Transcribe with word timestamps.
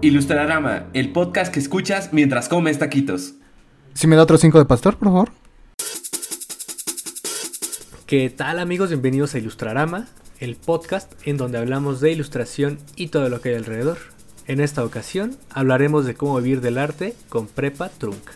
Ilustrarama, 0.00 0.84
el 0.92 1.10
podcast 1.10 1.52
que 1.52 1.58
escuchas 1.58 2.12
mientras 2.12 2.48
comes 2.48 2.78
taquitos. 2.78 3.34
Si 3.94 4.06
me 4.06 4.14
da 4.14 4.22
otro 4.22 4.38
5 4.38 4.56
de 4.56 4.64
pastor, 4.64 4.96
por 4.96 5.08
favor. 5.08 5.30
¿Qué 8.06 8.30
tal 8.30 8.60
amigos? 8.60 8.90
Bienvenidos 8.90 9.34
a 9.34 9.38
Ilustrarama, 9.38 10.06
el 10.38 10.54
podcast 10.54 11.12
en 11.24 11.36
donde 11.36 11.58
hablamos 11.58 12.00
de 12.00 12.12
ilustración 12.12 12.78
y 12.94 13.08
todo 13.08 13.28
lo 13.28 13.40
que 13.40 13.48
hay 13.48 13.54
alrededor. 13.56 13.98
En 14.46 14.60
esta 14.60 14.84
ocasión 14.84 15.36
hablaremos 15.50 16.06
de 16.06 16.14
cómo 16.14 16.40
vivir 16.40 16.60
del 16.60 16.78
arte 16.78 17.16
con 17.28 17.48
Prepa 17.48 17.88
Trunk. 17.88 18.30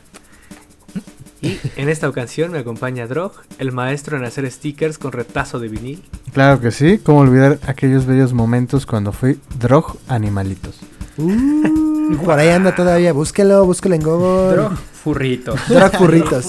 Y 1.42 1.60
en 1.76 1.88
esta 1.88 2.08
ocasión 2.08 2.50
me 2.50 2.58
acompaña 2.58 3.06
Drog, 3.06 3.34
el 3.58 3.70
maestro 3.70 4.16
en 4.16 4.24
hacer 4.24 4.50
stickers 4.50 4.98
con 4.98 5.12
retazo 5.12 5.60
de 5.60 5.68
vinil. 5.68 6.02
Claro 6.32 6.60
que 6.60 6.72
sí, 6.72 6.99
cómo 6.99 7.21
olvidar 7.21 7.60
aquellos 7.68 8.04
bellos 8.04 8.32
momentos 8.32 8.85
cuando 8.85 9.13
fui 9.13 9.38
drog 9.60 9.96
animalitos. 10.08 10.80
Uh, 11.18 12.16
por 12.25 12.39
ahí 12.39 12.48
anda 12.48 12.75
todavía, 12.75 13.12
búsquelo, 13.12 13.64
búsquelo 13.66 13.94
en 13.94 14.02
Google. 14.02 14.52
Drog 14.57 14.76
furrito. 15.02 15.54
Drog 15.68 15.93
furritos. 15.98 16.46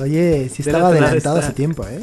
Oye, 0.00 0.48
sí 0.52 0.62
estaba 0.64 0.88
adelantado 0.88 1.38
está- 1.38 1.46
hace 1.48 1.52
tiempo, 1.54 1.84
¿eh? 1.86 2.02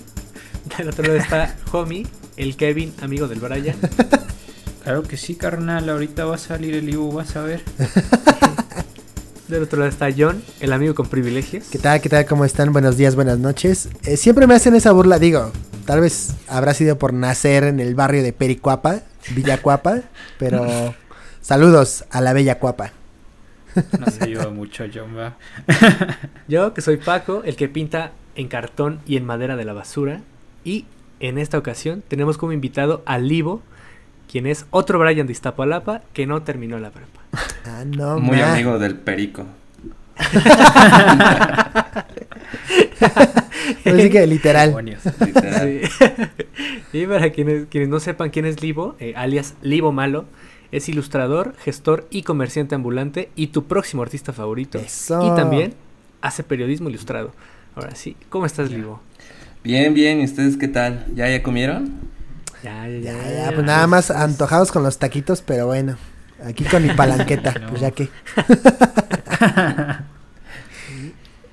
Del 0.77 0.89
otro 0.89 1.03
lado 1.05 1.17
está 1.17 1.55
Homie, 1.71 2.05
el 2.37 2.55
Kevin, 2.55 2.93
amigo 3.01 3.27
del 3.27 3.39
Brian. 3.39 3.75
Claro 4.83 5.03
que 5.03 5.15
sí, 5.15 5.35
carnal. 5.35 5.89
Ahorita 5.89 6.25
va 6.25 6.35
a 6.35 6.37
salir 6.37 6.75
el 6.75 6.89
Ibu, 6.89 7.09
vas 7.13 7.37
a 7.37 7.41
ver. 7.43 7.63
Del 9.47 9.63
otro 9.63 9.79
lado 9.79 9.89
está 9.89 10.09
John, 10.17 10.43
el 10.59 10.73
amigo 10.73 10.93
con 10.93 11.07
privilegios. 11.07 11.65
¿Qué 11.71 11.77
tal, 11.79 12.01
qué 12.01 12.09
tal? 12.09 12.25
¿Cómo 12.25 12.43
están? 12.43 12.73
Buenos 12.73 12.97
días, 12.97 13.15
buenas 13.15 13.39
noches. 13.39 13.87
Eh, 14.03 14.17
siempre 14.17 14.45
me 14.45 14.55
hacen 14.55 14.75
esa 14.75 14.91
burla, 14.91 15.19
digo, 15.19 15.53
tal 15.85 16.01
vez 16.01 16.33
habrá 16.49 16.73
sido 16.73 16.97
por 16.97 17.13
nacer 17.13 17.63
en 17.63 17.79
el 17.79 17.95
barrio 17.95 18.23
de 18.23 18.33
Pericuapa, 18.33 18.99
Villa 19.33 19.61
Cuapa, 19.61 20.01
pero 20.37 20.93
saludos 21.43 22.05
a 22.09 22.21
la 22.21 22.33
Bella 22.33 22.57
Cuapa. 22.57 22.91
No 23.99 24.05
se 24.07 24.23
ayuda 24.23 24.49
mucho, 24.49 24.85
John, 24.93 25.15
va. 25.17 25.35
Yo, 26.47 26.73
que 26.73 26.81
soy 26.81 26.97
Paco, 26.97 27.41
el 27.43 27.55
que 27.55 27.67
pinta 27.69 28.11
en 28.35 28.47
cartón 28.47 28.99
y 29.05 29.17
en 29.17 29.25
madera 29.25 29.55
de 29.55 29.65
la 29.65 29.73
basura. 29.73 30.21
Y 30.63 30.85
en 31.19 31.37
esta 31.37 31.57
ocasión 31.57 32.03
tenemos 32.07 32.37
como 32.37 32.53
invitado 32.53 33.03
a 33.05 33.17
Livo, 33.17 33.61
quien 34.31 34.47
es 34.47 34.65
otro 34.69 34.99
Brian 34.99 35.27
de 35.27 35.33
Iztapalapa 35.33 36.01
que 36.13 36.25
no 36.25 36.41
terminó 36.43 36.79
la 36.79 36.89
prepa. 36.91 37.21
Ah, 37.65 37.85
no, 37.85 38.19
Muy 38.19 38.37
ma. 38.39 38.51
amigo 38.53 38.77
del 38.77 38.95
perico. 38.95 39.45
Así 43.85 44.09
que 44.09 44.27
literal. 44.27 44.69
Demonios. 44.69 45.01
Literal. 45.25 45.81
Sí. 46.91 46.97
y 46.99 47.07
para 47.07 47.29
quienes, 47.31 47.67
quienes 47.67 47.89
no 47.89 48.01
sepan 48.01 48.29
quién 48.29 48.45
es 48.45 48.61
Livo, 48.61 48.97
eh, 48.99 49.13
alias 49.15 49.53
Livo 49.61 49.93
Malo, 49.93 50.25
es 50.75 50.89
ilustrador, 50.89 51.55
gestor 51.63 52.07
y 52.09 52.23
comerciante 52.23 52.75
ambulante 52.75 53.29
y 53.35 53.47
tu 53.47 53.65
próximo 53.65 54.01
artista 54.01 54.33
favorito. 54.33 54.79
Eso. 54.79 55.31
Y 55.31 55.35
también 55.35 55.73
hace 56.21 56.43
periodismo 56.43 56.89
ilustrado. 56.89 57.31
Ahora 57.75 57.95
sí, 57.95 58.15
¿cómo 58.29 58.45
estás, 58.45 58.71
Livo? 58.71 59.01
Bien, 59.63 59.93
bien. 59.93 60.21
¿Y 60.21 60.25
ustedes 60.25 60.57
qué 60.57 60.67
tal? 60.67 61.05
¿Ya 61.15 61.29
ya 61.29 61.41
comieron? 61.43 61.91
Ya, 62.63 62.87
Ya, 62.87 63.13
ya, 63.31 63.51
pues 63.53 63.65
nada 63.65 63.87
más 63.87 64.09
antojados 64.11 64.71
con 64.71 64.83
los 64.83 64.97
taquitos, 64.97 65.41
pero 65.41 65.67
bueno. 65.67 65.97
Aquí 66.43 66.63
con 66.65 66.83
mi 66.85 66.93
palanqueta, 66.95 67.53
No. 67.53 67.69
pues 67.69 67.81
ya 67.81 67.91
que. 67.91 68.09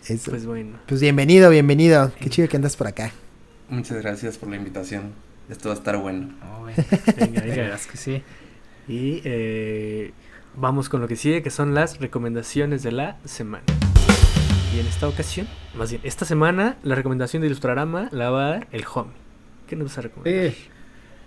Eso. 0.08 0.30
Pues 0.30 0.46
bueno. 0.46 0.78
Pues 0.86 1.00
bienvenido, 1.00 1.50
bienvenido. 1.50 2.12
Qué 2.20 2.30
chido 2.30 2.48
que 2.48 2.56
andas 2.56 2.76
por 2.76 2.86
acá. 2.88 3.12
Muchas 3.68 4.02
gracias 4.02 4.38
por 4.38 4.48
la 4.48 4.56
invitación. 4.56 5.12
Esto 5.48 5.68
va 5.68 5.74
a 5.74 5.78
estar 5.78 5.96
bueno. 5.98 6.32
No, 6.42 6.60
güey. 6.60 6.74
Venga, 7.16 7.40
venga. 7.42 7.78
que 7.90 7.96
sí. 7.96 8.22
Y 8.90 9.22
eh, 9.22 10.10
vamos 10.56 10.88
con 10.88 11.00
lo 11.00 11.06
que 11.06 11.14
sigue, 11.14 11.44
que 11.44 11.50
son 11.50 11.74
las 11.74 12.00
recomendaciones 12.00 12.82
de 12.82 12.90
la 12.90 13.18
semana. 13.24 13.62
Y 14.74 14.80
en 14.80 14.86
esta 14.86 15.06
ocasión, 15.06 15.46
más 15.76 15.90
bien, 15.90 16.02
esta 16.04 16.24
semana, 16.24 16.76
la 16.82 16.96
recomendación 16.96 17.40
de 17.40 17.46
Ilustrarama 17.46 18.08
la 18.10 18.30
va 18.30 18.46
a 18.46 18.50
dar 18.50 18.68
el 18.72 18.84
Homie. 18.92 19.12
¿Qué 19.68 19.76
nos 19.76 19.86
vas 19.86 19.98
a 19.98 20.00
recomendar? 20.00 20.44
Eh, 20.44 20.56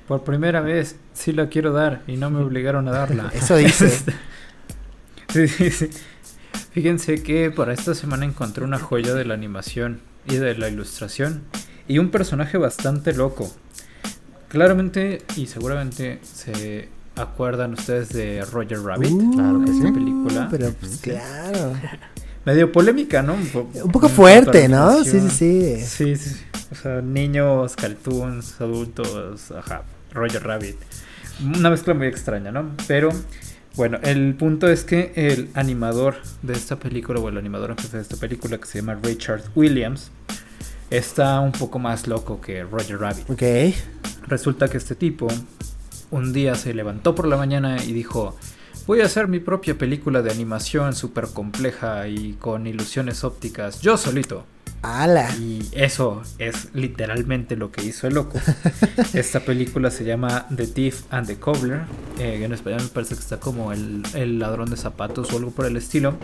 por 0.10 0.26
primera 0.26 0.60
vez 0.60 0.98
sí 1.14 1.32
la 1.32 1.48
quiero 1.48 1.72
dar 1.72 2.04
y 2.06 2.18
no 2.18 2.30
me 2.30 2.40
obligaron 2.44 2.86
a 2.90 2.92
darla. 2.92 3.32
Eso 3.34 3.56
dice. 3.56 3.90
Sí, 5.30 5.48
sí, 5.48 5.72
sí. 5.72 5.90
Fíjense 6.74 7.24
que 7.24 7.50
para 7.50 7.74
esta 7.74 7.96
semana 7.96 8.24
encontré 8.24 8.64
una 8.64 8.78
joya 8.78 9.16
de 9.16 9.26
la 9.26 9.34
animación 9.34 10.00
y 10.28 10.36
de 10.36 10.56
la 10.56 10.70
ilustración 10.70 11.42
y 11.88 11.98
un 11.98 12.12
personaje 12.12 12.60
bastante 12.60 13.14
loco. 13.14 13.52
Claramente 14.50 15.24
y 15.36 15.48
seguramente 15.48 16.20
se 16.22 16.88
acuerdan 17.16 17.74
ustedes 17.74 18.10
de 18.10 18.44
Roger 18.52 18.82
Rabbit, 18.82 19.34
Claro 19.34 19.62
que 19.62 19.68
sí. 19.72 19.78
esta 19.80 19.94
película. 19.94 20.48
Pero 20.52 20.72
pues 20.74 20.98
claro. 21.02 21.74
Medio 22.46 22.72
polémica, 22.72 23.22
¿no? 23.22 23.36
Un, 23.36 23.48
po- 23.48 23.70
Un 23.86 23.92
poco 23.92 24.10
fuerte, 24.10 24.68
¿no? 24.68 25.04
Sí, 25.04 25.20
sí. 25.30 25.78
Sí, 25.80 26.16
sí, 26.16 26.16
sí. 26.18 26.36
O 26.72 26.76
sea, 26.76 27.02
niños, 27.02 27.76
cartoons, 27.76 28.60
adultos, 28.60 29.52
ajá, 29.52 29.84
Roger 30.12 30.44
Rabbit. 30.44 30.76
Una 31.44 31.70
mezcla 31.70 31.94
muy 31.94 32.08
extraña, 32.08 32.52
¿no? 32.52 32.72
Pero 32.88 33.10
bueno, 33.76 33.98
el 34.04 34.36
punto 34.36 34.68
es 34.68 34.84
que 34.84 35.14
el 35.16 35.50
animador 35.54 36.16
de 36.42 36.54
esta 36.54 36.76
película, 36.78 37.20
o 37.20 37.30
el 37.30 37.38
animador 37.38 37.72
en 37.72 37.78
jefe 37.78 37.98
de 37.98 38.04
esta 38.04 38.18
película, 38.18 38.58
que 38.58 38.66
se 38.66 38.80
llama 38.80 39.00
Richard 39.02 39.44
Williams, 39.56 40.12
está 40.90 41.40
un 41.40 41.52
poco 41.54 41.80
más 41.80 42.08
loco 42.08 42.42
que 42.42 42.64
Roger 42.64 43.00
Rabbit. 43.00 43.30
Ok. 43.30 43.44
Resulta 44.28 44.68
que 44.68 44.78
este 44.78 44.96
tipo 44.96 45.28
un 46.14 46.32
día 46.32 46.54
se 46.54 46.76
levantó 46.76 47.16
por 47.16 47.28
la 47.28 47.38
mañana 47.38 47.84
y 47.84 47.92
dijo, 47.92 48.38
voy 48.86 49.02
a 49.02 49.06
hacer 49.06 49.28
mi 49.28 49.40
propia 49.40 49.78
película 49.78 50.22
de 50.22 50.32
animación 50.32 50.96
súper 50.96 51.26
compleja 51.34 52.08
y 52.08 52.34
con 52.34 52.68
ilusiones 52.68 53.24
ópticas, 53.24 53.82
yo 53.82 53.98
solito. 53.98 54.46
Ala. 54.84 55.34
Y 55.38 55.68
eso 55.72 56.22
es 56.38 56.70
literalmente 56.74 57.56
lo 57.56 57.72
que 57.72 57.84
hizo 57.84 58.06
el 58.06 58.14
loco. 58.14 58.40
Esta 59.14 59.40
película 59.40 59.90
se 59.90 60.04
llama 60.04 60.46
The 60.56 60.68
Thief 60.68 61.02
and 61.10 61.26
the 61.26 61.38
Cobbler. 61.38 61.82
eh, 62.20 62.44
en 62.44 62.54
español 62.54 62.82
me 62.84 62.90
parece 62.90 63.16
que 63.16 63.22
está 63.22 63.40
como 63.40 63.72
el, 63.72 64.04
el 64.14 64.38
ladrón 64.38 64.70
de 64.70 64.78
zapatos 64.78 65.34
o 65.34 65.38
algo 65.38 65.50
por 65.50 65.66
el 65.66 65.78
estilo. 65.78 66.16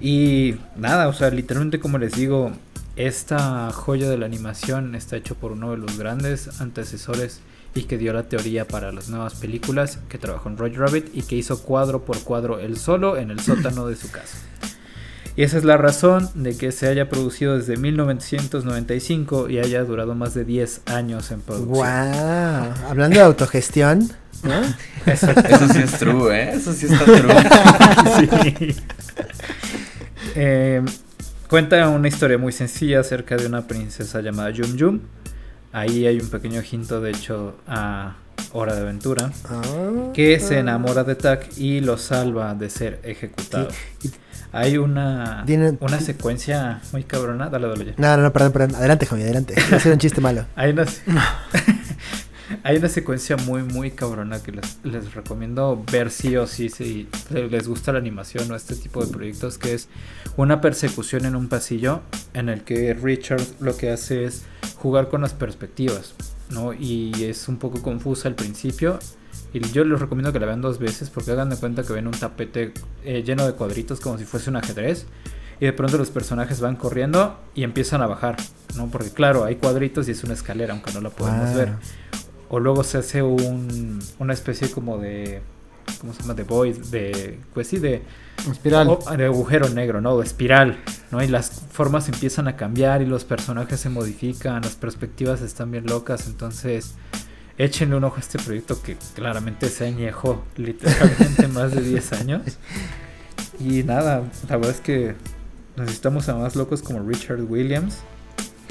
Y 0.00 0.56
nada, 0.76 1.06
o 1.06 1.12
sea, 1.12 1.30
literalmente 1.30 1.78
como 1.78 1.98
les 1.98 2.12
digo, 2.14 2.50
esta 2.96 3.70
joya 3.70 4.10
de 4.10 4.18
la 4.18 4.26
animación 4.26 4.96
está 4.96 5.16
hecho 5.16 5.36
por 5.36 5.52
uno 5.52 5.70
de 5.70 5.76
los 5.76 5.96
grandes 5.96 6.60
antecesores 6.60 7.40
y 7.74 7.84
que 7.84 7.98
dio 7.98 8.12
la 8.12 8.24
teoría 8.24 8.66
para 8.66 8.92
las 8.92 9.08
nuevas 9.08 9.34
películas, 9.34 9.98
que 10.08 10.18
trabajó 10.18 10.48
en 10.48 10.58
Roger 10.58 10.80
Rabbit 10.80 11.10
y 11.14 11.22
que 11.22 11.36
hizo 11.36 11.62
cuadro 11.62 12.04
por 12.04 12.20
cuadro 12.22 12.58
él 12.58 12.76
solo 12.76 13.16
en 13.16 13.30
el 13.30 13.40
sótano 13.40 13.86
de 13.86 13.96
su 13.96 14.10
casa. 14.10 14.38
Y 15.34 15.44
esa 15.44 15.56
es 15.56 15.64
la 15.64 15.78
razón 15.78 16.28
de 16.34 16.54
que 16.56 16.72
se 16.72 16.88
haya 16.88 17.08
producido 17.08 17.56
desde 17.56 17.78
1995 17.78 19.48
y 19.48 19.58
haya 19.58 19.82
durado 19.82 20.14
más 20.14 20.34
de 20.34 20.44
10 20.44 20.82
años 20.86 21.30
en 21.30 21.40
producción. 21.40 21.74
Wow. 21.74 22.88
Hablando 22.90 23.18
de 23.18 23.24
autogestión, 23.24 24.10
¿no? 24.42 24.60
Eso 25.10 25.28
sí 25.72 25.78
es 25.82 25.92
true, 25.92 26.36
¿eh? 26.36 26.52
Eso 26.54 26.74
sí 26.74 26.86
está 26.86 27.04
true. 27.04 27.32
Sí. 28.60 28.76
Eh, 30.34 30.82
cuenta 31.48 31.88
una 31.88 32.08
historia 32.08 32.36
muy 32.36 32.52
sencilla 32.52 33.00
acerca 33.00 33.36
de 33.36 33.46
una 33.46 33.66
princesa 33.66 34.20
llamada 34.20 34.50
Yum 34.50 34.76
Yum. 34.76 35.00
Ahí 35.72 36.06
hay 36.06 36.18
un 36.20 36.28
pequeño 36.28 36.62
hinto, 36.70 37.00
de 37.00 37.10
hecho, 37.10 37.56
a 37.66 38.14
Hora 38.52 38.74
de 38.74 38.82
Aventura. 38.82 39.30
Ah. 39.48 39.62
Que 40.12 40.38
se 40.38 40.58
enamora 40.58 41.04
de 41.04 41.14
Tak 41.14 41.56
y 41.56 41.80
lo 41.80 41.96
salva 41.96 42.54
de 42.54 42.68
ser 42.70 43.00
ejecutado. 43.04 43.68
Hay 44.54 44.76
una, 44.76 45.44
Tiene- 45.46 45.78
una 45.80 45.98
secuencia 45.98 46.82
muy 46.92 47.04
cabrona. 47.04 47.48
Dale, 47.48 47.68
dale 47.68 47.84
ya. 47.86 47.92
No, 47.96 48.16
no, 48.18 48.22
no, 48.24 48.32
perdón, 48.34 48.52
perdón. 48.52 48.74
Adelante, 48.74 49.06
Javi, 49.06 49.22
adelante. 49.22 49.54
Va 49.72 49.78
a 49.78 49.80
ser 49.80 49.92
un 49.92 49.98
chiste 49.98 50.20
malo. 50.20 50.44
Hay 50.56 50.72
una, 50.72 50.84
hay 52.64 52.76
una 52.76 52.88
secuencia 52.88 53.36
muy, 53.36 53.62
muy 53.62 53.90
cabrona 53.90 54.42
que 54.42 54.52
les, 54.52 54.78
les 54.84 55.14
recomiendo 55.14 55.82
ver 55.90 56.10
sí 56.10 56.36
o 56.36 56.46
sí 56.46 56.68
si 56.68 57.08
les 57.30 57.66
gusta 57.66 57.92
la 57.92 57.98
animación 57.98 58.50
o 58.50 58.56
este 58.56 58.76
tipo 58.76 59.04
de 59.04 59.12
proyectos, 59.12 59.58
que 59.58 59.74
es 59.74 59.88
una 60.36 60.60
persecución 60.60 61.24
en 61.24 61.34
un 61.36 61.48
pasillo 61.48 62.00
en 62.34 62.48
el 62.48 62.62
que 62.62 62.94
Richard 62.94 63.42
lo 63.60 63.76
que 63.76 63.90
hace 63.90 64.24
es 64.24 64.42
jugar 64.76 65.08
con 65.08 65.22
las 65.22 65.32
perspectivas, 65.34 66.14
¿no? 66.50 66.72
Y 66.72 67.24
es 67.24 67.48
un 67.48 67.56
poco 67.58 67.82
confusa 67.82 68.28
al 68.28 68.34
principio. 68.34 68.98
Y 69.54 69.60
yo 69.70 69.84
les 69.84 70.00
recomiendo 70.00 70.32
que 70.32 70.40
la 70.40 70.46
vean 70.46 70.62
dos 70.62 70.78
veces 70.78 71.10
porque 71.10 71.30
hagan 71.32 71.50
de 71.50 71.56
cuenta 71.56 71.82
que 71.82 71.92
ven 71.92 72.06
un 72.06 72.14
tapete 72.14 72.72
eh, 73.04 73.22
lleno 73.22 73.46
de 73.46 73.52
cuadritos 73.52 74.00
como 74.00 74.16
si 74.18 74.24
fuese 74.24 74.48
un 74.50 74.56
ajedrez. 74.56 75.06
Y 75.60 75.66
de 75.66 75.72
pronto 75.72 75.98
los 75.98 76.10
personajes 76.10 76.60
van 76.60 76.76
corriendo 76.76 77.38
y 77.54 77.62
empiezan 77.62 78.02
a 78.02 78.06
bajar, 78.06 78.36
¿no? 78.76 78.88
Porque 78.88 79.10
claro, 79.10 79.44
hay 79.44 79.56
cuadritos 79.56 80.08
y 80.08 80.12
es 80.12 80.24
una 80.24 80.34
escalera, 80.34 80.72
aunque 80.72 80.90
no 80.92 81.00
la 81.00 81.10
podemos 81.10 81.48
Wow. 81.50 81.56
ver. 81.56 81.72
O 82.52 82.60
luego 82.60 82.84
se 82.84 82.98
hace 82.98 83.22
un, 83.22 83.98
una 84.18 84.32
especie 84.34 84.70
como 84.70 84.98
de... 84.98 85.40
¿Cómo 86.00 86.12
se 86.12 86.20
llama? 86.20 86.34
De 86.34 86.44
void, 86.44 86.76
de... 86.90 87.38
Pues 87.54 87.66
sí, 87.66 87.78
de... 87.78 88.02
Espiral. 88.50 88.88
o- 88.88 88.98
de 89.16 89.24
agujero 89.24 89.68
negro, 89.70 90.00
¿no? 90.02 90.18
De 90.18 90.24
espiral, 90.24 90.78
¿no? 91.10 91.22
Y 91.22 91.28
las 91.28 91.50
formas 91.72 92.08
empiezan 92.08 92.48
a 92.48 92.56
cambiar 92.56 93.00
y 93.02 93.06
los 93.06 93.24
personajes 93.24 93.80
se 93.80 93.88
modifican, 93.88 94.62
las 94.62 94.74
perspectivas 94.74 95.40
están 95.40 95.70
bien 95.70 95.86
locas, 95.86 96.26
entonces 96.26 96.94
échenle 97.56 97.96
un 97.96 98.04
ojo 98.04 98.16
a 98.16 98.20
este 98.20 98.38
proyecto 98.38 98.82
que 98.82 98.96
claramente 99.14 99.68
se 99.70 99.86
añejó 99.86 100.44
literalmente 100.56 101.48
más 101.48 101.72
de 101.74 101.80
10 101.82 102.12
años. 102.12 102.42
Y 103.60 103.82
nada, 103.84 104.24
la 104.48 104.56
verdad 104.56 104.74
es 104.74 104.80
que 104.80 105.14
necesitamos 105.76 106.28
a 106.28 106.34
más 106.34 106.56
locos 106.56 106.82
como 106.82 107.00
Richard 107.08 107.42
Williams. 107.42 107.98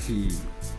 Y 0.10 0.30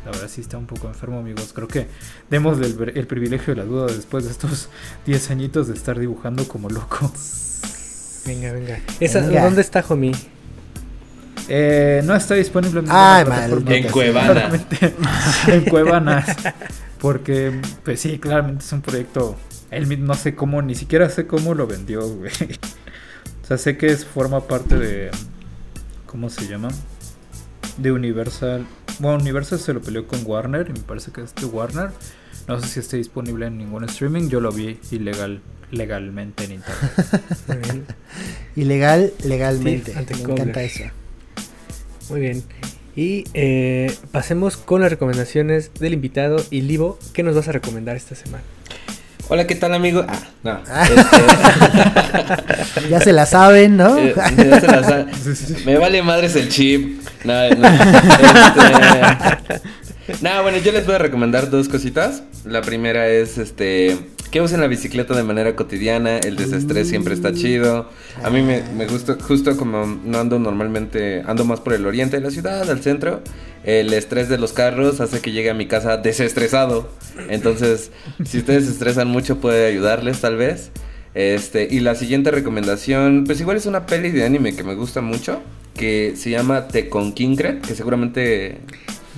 la 0.04 0.10
verdad 0.10 0.28
sí 0.28 0.40
está 0.40 0.58
un 0.58 0.66
poco 0.66 0.88
enfermo, 0.88 1.19
amigos. 1.19 1.52
Creo 1.54 1.69
que 1.69 1.87
démosle 2.31 2.66
el, 2.66 2.93
el 2.96 3.06
privilegio 3.06 3.54
de 3.54 3.60
la 3.60 3.66
duda 3.66 3.87
después 3.87 4.25
de 4.25 4.31
estos 4.31 4.69
10 5.06 5.31
añitos 5.31 5.69
de 5.69 5.75
estar 5.75 5.99
dibujando 5.99 6.46
como 6.49 6.69
loco. 6.69 7.12
Venga, 8.26 8.52
venga. 8.52 8.81
Esa, 9.00 9.20
Venga. 9.20 9.44
¿Dónde 9.44 9.62
está, 9.62 9.84
homie? 9.88 10.12
Eh, 11.49 12.02
no 12.04 12.14
está 12.14 12.34
disponible 12.34 12.81
en 12.81 12.87
Ay, 12.88 13.25
maldita 13.25 13.75
En 13.75 13.88
Cuevana. 13.88 14.50
En 15.49 15.64
Cuevanas. 15.64 16.37
Porque, 17.00 17.60
pues 17.84 18.00
sí, 18.00 18.19
claramente 18.19 18.64
es 18.64 18.72
un 18.72 18.81
proyecto. 18.81 19.37
Él 19.70 19.87
mismo 19.87 20.06
no 20.06 20.14
sé 20.14 20.34
cómo, 20.34 20.62
ni 20.62 20.75
siquiera 20.75 21.08
sé 21.08 21.26
cómo 21.26 21.55
lo 21.55 21.66
vendió, 21.66 22.06
güey. 22.08 22.31
O 23.43 23.46
sea, 23.46 23.58
sé 23.58 23.76
que 23.76 23.88
es, 23.88 24.05
forma 24.05 24.46
parte 24.46 24.78
de. 24.78 25.10
¿Cómo 26.06 26.31
se 26.31 26.46
llama? 26.46 26.69
De 27.76 27.90
Universal. 27.90 28.66
Bueno, 29.02 29.19
Universal 29.19 29.58
se 29.58 29.72
lo 29.72 29.81
peleó 29.81 30.06
con 30.06 30.20
Warner 30.25 30.69
y 30.69 30.75
me 30.75 30.78
parece 30.78 31.10
que 31.10 31.22
es 31.22 31.34
de 31.34 31.46
Warner. 31.46 31.90
No 32.46 32.60
sé 32.60 32.69
si 32.69 32.78
esté 32.78 32.99
disponible 32.99 33.46
en 33.46 33.58
ningún 33.58 33.82
streaming. 33.82 34.28
Yo 34.28 34.40
lo 34.40 34.52
vi 34.52 34.78
ilegal, 34.93 35.40
legalmente 35.72 36.44
en 36.44 36.52
internet. 36.52 36.93
Muy 37.49 37.56
bien. 37.56 37.84
Ilegal, 38.54 39.12
legalmente. 39.25 39.93
Sí, 39.93 40.22
Me 40.25 40.32
encanta 40.32 40.62
eso. 40.62 40.84
Muy 42.10 42.20
bien. 42.20 42.44
Y 42.94 43.25
eh, 43.34 43.93
pasemos 44.12 44.56
con 44.56 44.82
las 44.82 44.90
recomendaciones 44.90 45.75
del 45.75 45.94
invitado. 45.94 46.37
Y 46.52 46.60
Livo, 46.60 46.96
¿qué 47.12 47.25
nos 47.25 47.34
vas 47.34 47.48
a 47.48 47.52
recomendar 47.52 47.96
esta 47.96 48.14
semana? 48.14 48.44
Hola, 49.28 49.46
¿qué 49.46 49.54
tal, 49.54 49.72
amigo? 49.72 50.04
Ah, 50.08 50.19
no. 50.42 50.58
este, 50.84 51.16
Ya 52.90 53.00
se 53.00 53.12
la 53.12 53.24
saben, 53.26 53.76
¿no? 53.76 53.96
eh, 53.98 54.14
ya 54.16 54.60
se 54.60 54.66
la 54.66 54.82
sa- 54.84 55.06
Me 55.66 55.78
vale 55.78 56.02
madres 56.02 56.34
el 56.36 56.48
chip. 56.48 57.00
No, 57.24 57.48
no. 57.50 57.69
Este, 60.08 60.20
no, 60.20 60.42
bueno, 60.42 60.58
yo 60.58 60.72
les 60.72 60.84
voy 60.84 60.96
a 60.96 60.98
recomendar 60.98 61.48
dos 61.48 61.69
cositas. 61.69 62.24
La 62.44 62.60
primera 62.60 63.06
es 63.06 63.38
este 63.38 63.96
que 64.32 64.40
usen 64.40 64.60
la 64.60 64.66
bicicleta 64.66 65.14
de 65.14 65.22
manera 65.22 65.54
cotidiana. 65.54 66.19
El 66.19 66.34
desestrés 66.36 66.88
siempre 66.88 67.14
está 67.14 67.32
chido. 67.32 67.88
A 68.24 68.30
mí 68.30 68.42
me, 68.42 68.64
me 68.76 68.86
gusta, 68.88 69.16
justo 69.20 69.56
como 69.56 69.86
no 69.86 70.19
ando 70.19 70.40
normalmente, 70.40 71.22
ando 71.24 71.44
más 71.44 71.60
por 71.60 71.74
el 71.74 71.86
oriente 71.86 72.16
de 72.16 72.22
la 72.24 72.32
ciudad, 72.32 72.69
al 72.69 72.82
centro. 72.82 73.22
El 73.64 73.93
estrés 73.93 74.29
de 74.29 74.38
los 74.38 74.53
carros 74.53 75.00
hace 75.00 75.20
que 75.20 75.32
llegue 75.32 75.50
a 75.50 75.55
mi 75.55 75.67
casa 75.67 75.97
desestresado. 75.97 76.91
Entonces, 77.29 77.91
si 78.25 78.38
ustedes 78.38 78.64
se 78.64 78.73
estresan 78.73 79.09
mucho, 79.09 79.38
puede 79.38 79.67
ayudarles, 79.67 80.20
tal 80.20 80.37
vez. 80.37 80.70
Este, 81.14 81.69
y 81.70 81.81
la 81.81 81.94
siguiente 81.94 82.31
recomendación, 82.31 83.25
pues 83.26 83.41
igual 83.41 83.56
es 83.56 83.67
una 83.67 83.87
peli 83.87 84.11
de 84.11 84.25
anime 84.25 84.56
que 84.56 84.64
me 84.64 84.75
gusta 84.75 85.00
mucho, 85.00 85.43
que 85.76 86.14
se 86.17 86.31
llama 86.31 86.69
The 86.69 86.88
Conkinkred, 86.88 87.61
que 87.61 87.75
seguramente 87.75 88.59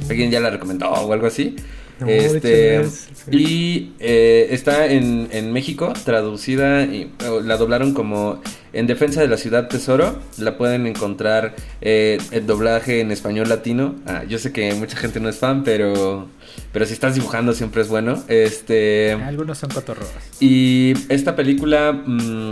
alguien 0.08 0.30
ya 0.30 0.40
la 0.40 0.50
recomendó 0.50 0.90
o 0.90 1.12
algo 1.12 1.26
así. 1.26 1.56
No, 2.00 2.08
este, 2.08 2.80
es 2.80 3.08
y 3.30 3.92
eh, 4.00 4.48
está 4.50 4.86
en, 4.86 5.28
en 5.30 5.52
México, 5.52 5.92
traducida, 6.04 6.82
y, 6.82 7.10
la 7.44 7.56
doblaron 7.56 7.94
como 7.94 8.42
En 8.74 8.86
Defensa 8.86 9.20
de 9.20 9.28
la 9.28 9.36
Ciudad 9.36 9.68
Tesoro. 9.68 10.18
La 10.38 10.58
pueden 10.58 10.86
encontrar 10.86 11.54
eh, 11.80 12.18
el 12.32 12.46
doblaje 12.46 13.00
en 13.00 13.10
español 13.12 13.48
latino. 13.48 13.94
Ah, 14.06 14.24
yo 14.28 14.38
sé 14.38 14.52
que 14.52 14.74
mucha 14.74 14.96
gente 14.96 15.20
no 15.20 15.28
es 15.28 15.36
fan, 15.38 15.62
pero, 15.64 16.28
pero 16.72 16.84
si 16.84 16.92
estás 16.92 17.14
dibujando 17.14 17.52
siempre 17.54 17.82
es 17.82 17.88
bueno. 17.88 18.22
Este, 18.28 19.12
Algunos 19.12 19.58
son 19.58 19.70
cotorros. 19.70 20.08
y 20.40 20.92
esta 21.08 21.36
película, 21.36 21.92
mm, 21.92 22.50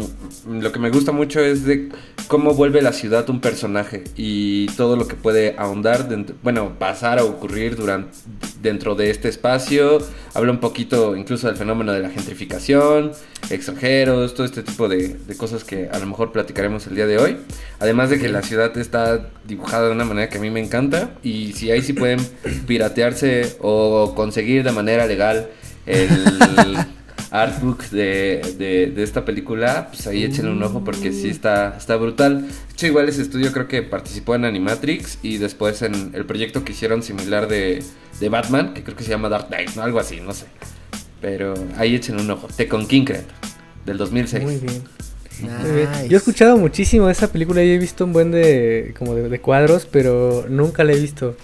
lo 0.60 0.72
que 0.72 0.78
me 0.78 0.90
gusta 0.90 1.10
mucho 1.12 1.40
es 1.40 1.64
de 1.64 1.88
cómo 2.28 2.54
vuelve 2.54 2.80
la 2.82 2.92
ciudad 2.92 3.28
un 3.28 3.40
personaje 3.40 4.04
y 4.16 4.66
todo 4.76 4.96
lo 4.96 5.06
que 5.08 5.16
puede 5.16 5.54
ahondar, 5.58 6.08
dentro- 6.08 6.36
bueno, 6.42 6.78
pasar 6.78 7.18
o 7.20 7.26
ocurrir 7.26 7.74
durante, 7.76 8.16
dentro 8.62 8.94
de 8.94 9.10
este 9.10 9.28
espacio. 9.28 9.98
Habla 10.34 10.52
un 10.52 10.60
poquito 10.60 11.16
incluso 11.16 11.48
del 11.48 11.56
fenómeno 11.56 11.92
de 11.92 12.00
la 12.00 12.10
gentrificación, 12.10 13.10
extranjeros, 13.50 14.34
todo 14.34 14.46
este 14.46 14.62
tipo 14.62 14.88
de, 14.88 15.08
de 15.14 15.36
cosas 15.36 15.64
que 15.64 15.88
a 15.92 15.98
lo 15.98 16.06
mejor 16.12 16.32
platicaremos 16.32 16.86
el 16.86 16.94
día 16.94 17.06
de 17.06 17.18
hoy. 17.18 17.36
Además 17.80 18.10
de 18.10 18.18
que 18.18 18.28
la 18.28 18.42
ciudad 18.42 18.76
está 18.78 19.28
dibujada 19.46 19.88
de 19.88 19.92
una 19.92 20.04
manera 20.04 20.28
que 20.28 20.38
a 20.38 20.40
mí 20.40 20.50
me 20.50 20.60
encanta 20.60 21.10
y 21.22 21.52
si 21.54 21.70
ahí 21.70 21.82
sí 21.82 21.92
pueden 21.92 22.20
piratearse 22.66 23.56
o 23.60 24.14
conseguir 24.14 24.62
de 24.62 24.72
manera 24.72 25.06
legal 25.06 25.48
el 25.86 26.08
artbook 27.30 27.84
de, 27.90 28.54
de, 28.58 28.92
de 28.94 29.02
esta 29.02 29.24
película, 29.24 29.88
pues 29.88 30.06
ahí 30.06 30.22
échenle 30.22 30.52
un 30.52 30.62
ojo 30.62 30.84
porque 30.84 31.12
sí 31.12 31.30
está, 31.30 31.74
está 31.76 31.96
brutal. 31.96 32.42
De 32.42 32.48
hecho, 32.74 32.86
igual 32.86 33.08
ese 33.08 33.22
estudio 33.22 33.50
creo 33.52 33.68
que 33.68 33.82
participó 33.82 34.34
en 34.34 34.44
Animatrix 34.44 35.18
y 35.22 35.38
después 35.38 35.80
en 35.82 36.12
el 36.14 36.26
proyecto 36.26 36.62
que 36.62 36.72
hicieron 36.72 37.02
similar 37.02 37.48
de, 37.48 37.82
de 38.20 38.28
Batman, 38.28 38.74
que 38.74 38.84
creo 38.84 38.96
que 38.96 39.02
se 39.02 39.10
llama 39.10 39.30
Dark 39.30 39.48
Knight, 39.48 39.70
¿no? 39.74 39.82
Algo 39.82 39.98
así, 39.98 40.20
no 40.20 40.34
sé. 40.34 40.44
Pero 41.22 41.54
ahí 41.78 41.94
échenle 41.94 42.22
un 42.22 42.30
ojo. 42.30 42.48
The 42.54 42.68
Conkinkred, 42.68 43.24
del 43.86 43.96
2006. 43.96 44.44
Muy 44.44 44.56
bien. 44.56 44.82
Nice. 45.46 46.08
Yo 46.08 46.16
he 46.16 46.18
escuchado 46.18 46.56
muchísimo 46.56 47.06
de 47.06 47.12
esa 47.12 47.30
película 47.30 47.62
y 47.62 47.70
he 47.70 47.78
visto 47.78 48.04
un 48.04 48.12
buen 48.12 48.30
de 48.30 48.94
como 48.98 49.14
de, 49.14 49.28
de 49.28 49.40
cuadros, 49.40 49.86
pero 49.90 50.46
nunca 50.48 50.84
la 50.84 50.92
he 50.92 50.98
visto. 51.00 51.36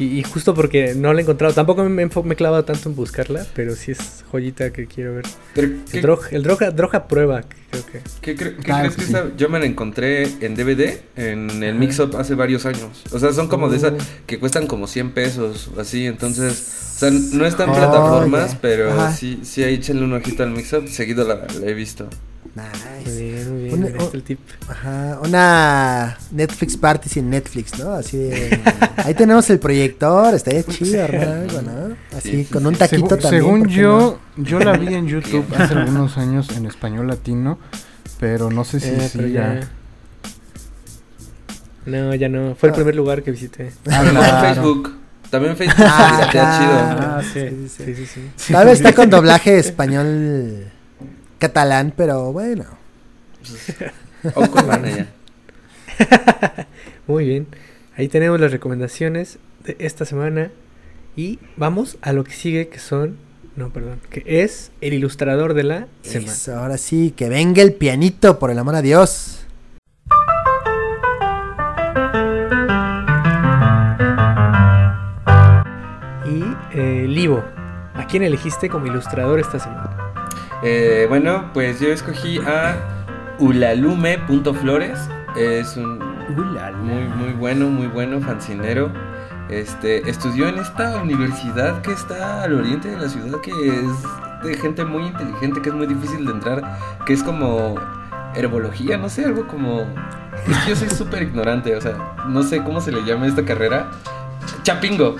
Y, 0.00 0.20
y 0.20 0.22
justo 0.22 0.54
porque 0.54 0.94
no 0.94 1.12
la 1.12 1.18
he 1.18 1.22
encontrado. 1.22 1.52
Tampoco 1.54 1.82
me, 1.82 2.04
he 2.04 2.36
clavado 2.36 2.64
tanto 2.64 2.88
en 2.88 2.94
buscarla, 2.94 3.44
pero 3.52 3.74
sí 3.74 3.90
es 3.90 4.24
joyita 4.30 4.70
que 4.72 4.86
quiero 4.86 5.16
ver. 5.16 5.24
Pero, 5.54 5.70
¿qué, 5.90 5.96
El 5.96 6.02
Droga, 6.02 6.28
el 6.30 6.42
droga, 6.44 6.70
droga 6.70 7.08
prueba, 7.08 7.42
creo 7.70 7.84
que. 7.84 8.00
qué 8.20 8.36
cre- 8.36 8.56
qué 8.58 8.62
Claro 8.62 8.90
crees 8.92 8.94
que 8.94 9.00
que 9.00 9.06
sí. 9.08 9.12
esa- 9.12 9.36
Yo 9.36 9.48
me 9.48 9.58
la 9.58 9.66
encontré 9.66 10.22
en 10.40 10.54
DVD, 10.54 11.00
en 11.16 11.64
el 11.64 11.74
Mix 11.74 11.98
Up 11.98 12.16
hace 12.16 12.36
varios 12.36 12.64
años. 12.64 13.02
O 13.10 13.18
sea, 13.18 13.32
son 13.32 13.48
como 13.48 13.68
de 13.68 13.76
esas 13.78 13.94
Oh. 13.94 13.96
que 14.26 14.38
cuestan 14.38 14.68
como 14.68 14.86
100 14.86 15.10
pesos 15.14 15.68
así. 15.76 16.06
Entonces, 16.06 16.92
o 16.94 16.98
sea, 17.00 17.10
no 17.10 17.44
está 17.44 17.64
en 17.64 17.70
Oh, 17.70 17.74
plataformas, 17.74 18.56
pero 18.60 18.92
Ajá. 18.92 19.12
sí, 19.12 19.40
sí, 19.42 19.64
ahí 19.64 19.74
échenle 19.74 20.04
un 20.04 20.12
ojito 20.12 20.44
al 20.44 20.50
Mix 20.52 20.72
Up. 20.74 20.86
Seguido 20.86 21.26
la, 21.26 21.44
la 21.60 21.66
he 21.66 21.74
visto. 21.74 22.08
Muy 22.62 23.04
Nice. 23.04 23.22
bien, 23.22 23.52
muy 23.52 23.62
bien. 23.64 23.74
Una- 23.84 24.04
el 24.12 24.22
tip. 24.22 24.38
Ajá, 24.68 25.18
una 25.24 26.18
Netflix 26.32 26.76
party 26.76 27.08
sin 27.08 27.30
Netflix, 27.30 27.78
¿no? 27.78 27.92
Así 27.92 28.16
de... 28.18 28.60
Ahí 28.96 29.14
tenemos 29.14 29.48
el 29.50 29.58
proyector, 29.58 30.34
estaría 30.34 30.62
chido, 30.64 31.04
armar 31.04 31.28
algo, 31.28 31.62
¿no? 31.62 31.96
Así, 32.16 32.30
Sí, 32.30 32.44
sí, 32.44 32.52
con 32.52 32.66
un 32.66 32.74
sí. 32.74 32.78
taquito 32.80 33.16
Segu- 33.16 33.20
también. 33.22 33.42
según 33.42 33.58
¿por 33.60 33.68
qué 33.68 33.74
yo, 33.74 34.18
yo 34.36 34.58
la 34.60 34.76
vi 34.76 34.94
en 34.94 35.06
YouTube 35.08 35.46
hace 35.56 35.74
algunos 35.74 36.16
años 36.18 36.48
en 36.56 36.66
español 36.66 37.06
latino, 37.06 37.58
pero 38.20 38.50
no 38.50 38.64
sé 38.64 38.80
si 38.80 38.88
Eh, 38.88 39.08
siga. 39.10 39.28
ya. 39.60 39.68
No, 41.86 42.14
ya 42.14 42.28
no. 42.28 42.54
Fue 42.54 42.68
el 42.68 42.72
Ah. 42.74 42.76
primer 42.76 42.94
lugar 42.96 43.22
que 43.22 43.30
visité. 43.30 43.72
Ah, 43.90 44.04
claro. 44.10 44.54
Facebook. 44.54 44.94
También 45.30 45.56
Facebook. 45.58 45.84
Ah, 45.86 46.06
sí, 46.08 46.14
está 46.20 46.30
claro. 46.30 47.00
Ah, 47.00 47.22
sí. 47.22 47.40
Sí, 47.40 47.68
sí, 47.68 47.84
Sí, 47.84 47.94
sí. 47.94 48.06
sí, 48.06 48.30
sí. 48.36 48.52
Tal 48.52 48.66
vez 48.66 48.78
está 48.78 48.92
con 48.94 49.08
doblaje 49.10 49.58
español 49.58 50.64
catalán, 51.38 51.92
pero 51.96 52.32
bueno. 52.32 52.64
chido. 53.42 53.90
O 54.34 54.50
con 54.50 54.66
lana 54.66 54.90
ya. 54.90 55.06
Muy 57.06 57.24
bien. 57.24 57.46
Ahí 57.96 58.08
tenemos 58.08 58.40
las 58.40 58.52
recomendaciones 58.52 59.38
de 59.64 59.76
esta 59.78 60.04
semana. 60.04 60.50
Y 61.16 61.38
vamos 61.56 61.98
a 62.02 62.12
lo 62.12 62.24
que 62.24 62.32
sigue, 62.32 62.68
que 62.68 62.78
son. 62.78 63.16
No, 63.56 63.70
perdón. 63.70 64.00
Que 64.10 64.22
es 64.24 64.70
el 64.80 64.94
ilustrador 64.94 65.54
de 65.54 65.64
la 65.64 65.88
semana. 66.02 66.32
Eso, 66.32 66.56
ahora 66.56 66.78
sí, 66.78 67.12
que 67.16 67.28
venga 67.28 67.62
el 67.62 67.72
pianito, 67.72 68.38
por 68.38 68.50
el 68.50 68.58
amor 68.58 68.76
a 68.76 68.82
Dios. 68.82 69.40
Y 76.24 76.44
eh, 76.78 77.06
Livo, 77.08 77.42
¿a 77.94 78.06
quién 78.08 78.22
elegiste 78.22 78.68
como 78.68 78.86
ilustrador 78.86 79.40
esta 79.40 79.58
semana? 79.58 80.07
Eh, 80.62 81.06
bueno, 81.08 81.50
pues 81.52 81.80
yo 81.80 81.88
escogí 81.88 82.38
a 82.38 82.76
ulalume.flores. 83.38 84.98
Es 85.36 85.76
un 85.76 85.98
muy, 86.82 87.04
muy 87.04 87.32
bueno, 87.32 87.68
muy 87.68 87.86
bueno, 87.86 88.20
fancinero. 88.20 88.90
Este, 89.48 90.08
estudió 90.08 90.48
en 90.48 90.58
esta 90.58 91.00
universidad 91.02 91.80
que 91.80 91.92
está 91.92 92.42
al 92.42 92.54
oriente 92.54 92.88
de 92.88 92.98
la 92.98 93.08
ciudad, 93.08 93.40
que 93.40 93.50
es 93.50 94.44
de 94.44 94.54
gente 94.54 94.84
muy 94.84 95.06
inteligente, 95.06 95.62
que 95.62 95.70
es 95.70 95.74
muy 95.74 95.86
difícil 95.86 96.26
de 96.26 96.32
entrar, 96.32 96.78
que 97.06 97.14
es 97.14 97.22
como 97.22 97.76
herbología, 98.34 98.98
no 98.98 99.08
sé, 99.08 99.24
algo 99.24 99.46
como... 99.46 99.80
Es 100.46 100.58
que 100.58 100.70
yo 100.70 100.76
soy 100.76 100.90
súper 100.96 101.22
ignorante, 101.22 101.74
o 101.74 101.80
sea, 101.80 101.96
no 102.28 102.42
sé 102.42 102.62
cómo 102.62 102.80
se 102.80 102.92
le 102.92 103.02
llama 103.04 103.26
esta 103.26 103.44
carrera. 103.44 103.90
Chapingo. 104.62 105.16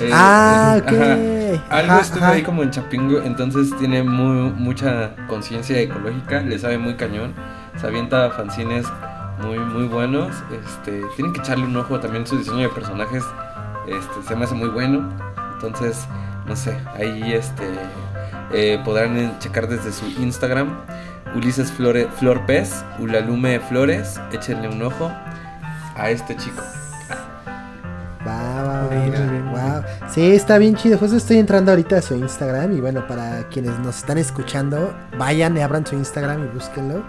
Eh, 0.00 0.10
ah, 0.12 0.76
ok. 0.82 0.88
ajá. 0.88 1.14
Algo 1.70 1.92
Ajá, 1.92 2.00
estuve 2.00 2.24
ajá. 2.24 2.32
ahí 2.32 2.42
como 2.42 2.62
en 2.62 2.70
Chapingo, 2.70 3.20
entonces 3.22 3.76
tiene 3.78 4.02
muy, 4.02 4.50
mucha 4.52 5.14
conciencia 5.26 5.78
ecológica, 5.80 6.40
le 6.40 6.58
sabe 6.58 6.78
muy 6.78 6.94
cañón, 6.94 7.34
se 7.80 7.86
avienta 7.86 8.30
fanzines 8.30 8.86
muy, 9.42 9.58
muy 9.58 9.86
buenos. 9.86 10.34
Este, 10.52 11.02
tienen 11.16 11.32
que 11.32 11.40
echarle 11.40 11.64
un 11.64 11.76
ojo 11.76 11.98
también 12.00 12.26
su 12.26 12.38
diseño 12.38 12.58
de 12.58 12.68
personajes, 12.68 13.24
este, 13.86 14.22
se 14.26 14.36
me 14.36 14.44
hace 14.44 14.54
muy 14.54 14.68
bueno. 14.68 15.08
Entonces, 15.54 16.06
no 16.46 16.54
sé, 16.54 16.76
ahí 16.96 17.32
este, 17.32 17.64
eh, 18.52 18.80
podrán 18.84 19.38
checar 19.38 19.68
desde 19.68 19.92
su 19.92 20.06
Instagram. 20.20 20.68
Ulises 21.34 21.70
Flore, 21.72 22.08
Flor 22.16 22.46
Pez, 22.46 22.84
Ulalume 22.98 23.60
Flores, 23.60 24.18
échenle 24.32 24.68
un 24.68 24.80
ojo 24.82 25.12
a 25.96 26.10
este 26.10 26.34
chico. 26.36 26.62
Va, 28.26 28.62
va, 28.62 28.82
va, 28.84 28.88
Mira, 28.90 29.20
va, 29.20 29.26
bien, 29.30 29.50
wow. 29.50 29.77
Sí, 30.12 30.32
está 30.32 30.58
bien 30.58 30.74
chido. 30.74 30.98
Justo 30.98 31.16
estoy 31.16 31.38
entrando 31.38 31.70
ahorita 31.72 31.98
a 31.98 32.02
su 32.02 32.14
Instagram. 32.14 32.72
Y 32.76 32.80
bueno, 32.80 33.06
para 33.06 33.46
quienes 33.48 33.78
nos 33.80 33.98
están 33.98 34.18
escuchando, 34.18 34.92
vayan 35.18 35.56
y 35.56 35.60
abran 35.60 35.86
su 35.86 35.94
Instagram 35.94 36.44
y 36.44 36.48
búsquenlo. 36.48 37.02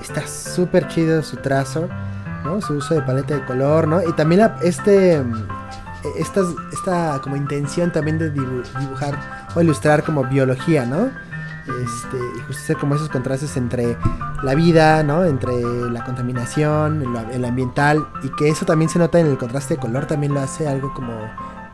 Está 0.00 0.26
súper 0.26 0.88
chido 0.88 1.22
su 1.22 1.36
trazo, 1.36 1.88
¿no? 2.44 2.60
Su 2.60 2.74
uso 2.74 2.94
de 2.94 3.02
paleta 3.02 3.34
de 3.34 3.44
color, 3.44 3.86
¿no? 3.86 4.02
Y 4.02 4.12
también 4.14 4.40
la- 4.42 4.56
este. 4.62 5.20
mm, 5.20 5.46
Esta, 6.16 6.42
esta 6.72 7.20
como 7.24 7.34
intención 7.34 7.90
también 7.92 8.18
de 8.20 8.32
dibu- 8.32 8.62
dibujar 8.78 9.18
o 9.56 9.60
ilustrar 9.60 10.04
como 10.04 10.22
biología, 10.22 10.86
¿no? 10.86 11.06
Este, 11.66 12.16
y 12.36 12.40
justo 12.46 12.62
hacer 12.62 12.76
como 12.76 12.94
esos 12.94 13.08
contrastes 13.08 13.56
entre 13.56 13.96
la 14.44 14.54
vida, 14.54 15.02
¿no? 15.02 15.24
Entre 15.24 15.52
la 15.90 16.04
contaminación, 16.04 17.04
el 17.32 17.44
ambiental, 17.44 18.06
y 18.22 18.30
que 18.36 18.48
eso 18.48 18.64
también 18.64 18.88
se 18.88 19.00
nota 19.00 19.18
en 19.18 19.26
el 19.26 19.36
contraste 19.36 19.74
de 19.74 19.80
color, 19.80 20.06
también 20.06 20.32
lo 20.34 20.40
hace 20.40 20.68
algo 20.68 20.94
como 20.94 21.12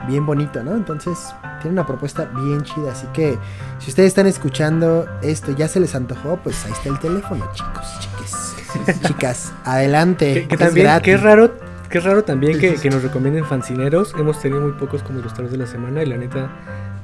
bien 0.06 0.26
bonito, 0.26 0.62
¿no? 0.62 0.75
Entonces, 0.75 1.34
tiene 1.61 1.75
una 1.75 1.87
propuesta 1.87 2.25
bien 2.25 2.62
chida, 2.62 2.92
así 2.92 3.06
que 3.12 3.38
si 3.78 3.90
ustedes 3.90 4.08
están 4.08 4.26
escuchando 4.26 5.06
esto, 5.23 5.52
ya 5.52 5.68
se 5.68 5.80
les 5.80 5.94
antojó, 5.94 6.38
pues 6.38 6.64
ahí 6.64 6.73
está 6.73 6.88
el 6.88 6.99
teléfono, 6.99 7.49
chicos, 7.52 7.99
chiques, 8.00 9.00
chicas, 9.06 9.52
adelante. 9.64 10.34
Que, 10.34 10.49
que 10.49 10.54
es 10.54 10.61
también, 10.61 10.87
gratis. 10.87 11.04
que 11.04 11.12
es 11.12 11.23
raro, 11.23 11.54
que 11.88 11.99
es 11.99 12.04
raro 12.04 12.25
también 12.25 12.58
que, 12.58 12.75
que 12.75 12.90
nos 12.90 13.02
recomienden 13.02 13.44
fancineros. 13.44 14.14
Hemos 14.18 14.40
tenido 14.40 14.61
muy 14.61 14.73
pocos 14.73 15.02
como 15.02 15.20
ilustradores 15.20 15.52
de 15.52 15.58
la 15.58 15.66
semana 15.66 16.02
y 16.02 16.06
la 16.06 16.16
neta, 16.16 16.50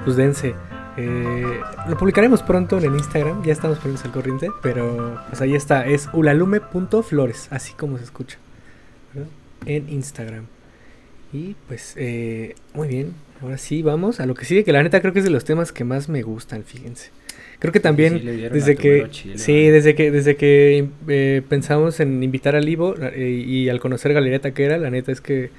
pues 0.04 0.16
dense. 0.16 0.54
Eh, 0.96 1.60
lo 1.88 1.96
publicaremos 1.96 2.42
pronto 2.42 2.78
en 2.78 2.84
el 2.84 2.94
Instagram, 2.94 3.42
ya 3.42 3.52
estamos 3.52 3.78
poniéndose 3.78 4.08
al 4.08 4.12
corriente, 4.12 4.50
pero 4.60 5.18
pues 5.28 5.40
ahí 5.40 5.54
está, 5.54 5.86
es 5.86 6.08
ulalume.flores, 6.12 7.48
así 7.50 7.72
como 7.74 7.96
se 7.96 8.04
escucha, 8.04 8.38
¿verdad? 9.14 9.30
en 9.66 9.88
Instagram. 9.88 10.46
Y 11.32 11.54
pues, 11.68 11.94
eh, 11.96 12.54
muy 12.74 12.88
bien, 12.88 13.14
ahora 13.40 13.58
sí, 13.58 13.82
vamos 13.82 14.20
a 14.20 14.26
lo 14.26 14.34
que 14.34 14.44
sigue, 14.44 14.64
que 14.64 14.72
la 14.72 14.82
neta 14.82 15.00
creo 15.00 15.12
que 15.12 15.20
es 15.20 15.24
de 15.24 15.30
los 15.30 15.44
temas 15.44 15.72
que 15.72 15.84
más 15.84 16.08
me 16.08 16.22
gustan, 16.22 16.64
fíjense. 16.64 17.10
Creo 17.60 17.72
que 17.72 17.80
también 17.80 18.18
Sí, 18.18 18.24
desde 18.24 18.74
que 18.74 19.06
chile, 19.10 19.38
sí 19.38 19.66
¿no? 19.66 19.72
desde 19.72 19.94
que 19.94 20.10
desde 20.10 20.34
que 20.36 20.88
eh, 21.08 21.42
pensamos 21.46 22.00
en 22.00 22.22
invitar 22.22 22.56
al 22.56 22.66
Ivo 22.66 22.94
eh, 22.98 23.44
y 23.46 23.68
al 23.68 23.80
conocer 23.80 24.14
Galería 24.14 24.40
Taquera 24.40 24.78
la 24.78 24.88
neta 24.88 25.12
es 25.12 25.20
que 25.20 25.50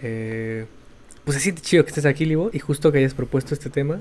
eh, 0.00 0.66
pues 1.24 1.36
se 1.36 1.42
siente 1.42 1.60
chido 1.60 1.82
que 1.84 1.88
estés 1.88 2.06
aquí 2.06 2.24
Ivo 2.24 2.50
y 2.52 2.60
justo 2.60 2.92
que 2.92 2.98
hayas 2.98 3.12
propuesto 3.12 3.54
este 3.54 3.70
tema 3.70 4.00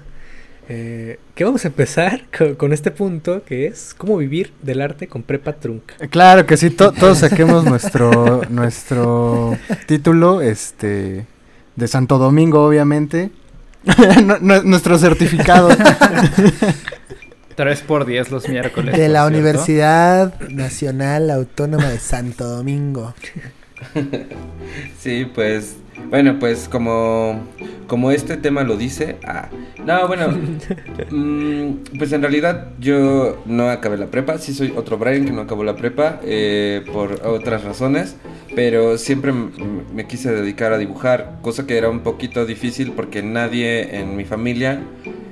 eh, 0.69 1.19
que 1.35 1.43
vamos 1.43 1.63
a 1.65 1.69
empezar 1.69 2.23
con, 2.37 2.55
con 2.55 2.73
este 2.73 2.91
punto 2.91 3.43
que 3.45 3.67
es 3.67 3.93
cómo 3.97 4.17
vivir 4.17 4.51
del 4.61 4.81
arte 4.81 5.07
con 5.07 5.23
prepa 5.23 5.53
trunca 5.53 5.95
Claro 6.09 6.45
que 6.45 6.57
sí, 6.57 6.69
to- 6.69 6.91
todos 6.91 7.19
saquemos 7.19 7.63
nuestro 7.65 8.41
nuestro 8.49 9.57
título 9.87 10.41
este 10.41 11.25
de 11.75 11.87
Santo 11.87 12.17
Domingo, 12.17 12.65
obviamente. 12.65 13.29
Nu- 14.25 14.37
nu- 14.41 14.63
nuestro 14.63 14.97
certificado. 14.97 15.69
3 17.55 17.81
por 17.81 18.05
10 18.05 18.31
los 18.31 18.49
miércoles. 18.49 18.97
De 18.97 19.07
la 19.07 19.19
cierto. 19.21 19.27
Universidad 19.37 20.39
Nacional 20.49 21.29
Autónoma 21.31 21.87
de 21.89 21.99
Santo 21.99 22.45
Domingo. 22.45 23.13
Sí, 24.99 25.25
pues, 25.33 25.75
bueno, 26.09 26.37
pues 26.39 26.69
como, 26.69 27.41
como 27.87 28.11
este 28.11 28.37
tema 28.37 28.63
lo 28.63 28.77
dice, 28.77 29.17
ah, 29.25 29.49
no, 29.85 30.07
bueno, 30.07 30.29
mm, 31.11 31.97
pues 31.97 32.11
en 32.13 32.21
realidad 32.21 32.69
yo 32.79 33.41
no 33.45 33.69
acabé 33.69 33.97
la 33.97 34.07
prepa, 34.07 34.37
sí 34.37 34.53
soy 34.53 34.73
otro 34.75 34.97
Brian 34.97 35.25
que 35.25 35.31
no 35.31 35.41
acabó 35.41 35.63
la 35.63 35.75
prepa 35.75 36.19
eh, 36.23 36.83
por 36.91 37.25
otras 37.25 37.63
razones, 37.63 38.15
pero 38.55 38.97
siempre 38.97 39.31
me 39.31 40.07
quise 40.07 40.31
dedicar 40.31 40.73
a 40.73 40.77
dibujar, 40.77 41.39
cosa 41.41 41.67
que 41.67 41.77
era 41.77 41.89
un 41.89 42.01
poquito 42.01 42.45
difícil 42.45 42.91
porque 42.91 43.21
nadie 43.21 43.99
en 43.99 44.15
mi 44.15 44.25
familia 44.25 44.81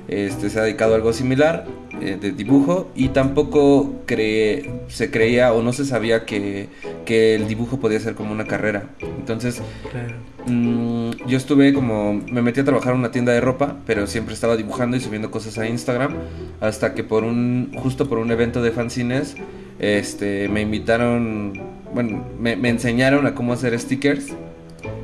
este, 0.08 0.50
se 0.50 0.60
ha 0.60 0.62
dedicado 0.62 0.92
a 0.92 0.96
algo 0.96 1.12
similar 1.12 1.66
eh, 2.00 2.18
de 2.20 2.32
dibujo 2.32 2.90
y 2.94 3.08
tampoco 3.08 3.94
cree, 4.06 4.70
se 4.88 5.10
creía 5.10 5.52
o 5.52 5.62
no 5.62 5.72
se 5.72 5.84
sabía 5.84 6.24
que, 6.24 6.68
que 7.04 7.34
el 7.34 7.48
dibujo 7.48 7.78
podía 7.78 8.00
ser 8.00 8.14
como 8.14 8.32
una 8.32 8.46
carrera. 8.46 8.90
Entonces 9.00 9.62
claro 9.90 10.14
mm, 10.46 11.26
yo 11.26 11.36
estuve 11.36 11.72
como, 11.72 12.14
me 12.14 12.42
metí 12.42 12.60
a 12.60 12.64
trabajar 12.64 12.94
en 12.94 13.00
una 13.00 13.10
tienda 13.10 13.32
de 13.32 13.40
ropa, 13.40 13.76
pero 13.86 14.06
siempre 14.06 14.34
estaba 14.34 14.56
dibujando 14.56 14.96
y 14.96 15.00
subiendo 15.00 15.30
cosas 15.30 15.58
a 15.58 15.68
Instagram, 15.68 16.14
hasta 16.60 16.94
que 16.94 17.04
por 17.04 17.24
un, 17.24 17.72
justo 17.78 18.08
por 18.08 18.18
un 18.18 18.30
evento 18.30 18.62
de 18.62 18.70
fanzines, 18.70 19.36
este, 19.78 20.48
me 20.48 20.62
invitaron, 20.62 21.52
bueno, 21.92 22.24
me, 22.38 22.56
me 22.56 22.68
enseñaron 22.68 23.26
a 23.26 23.34
cómo 23.34 23.52
hacer 23.52 23.78
stickers 23.78 24.34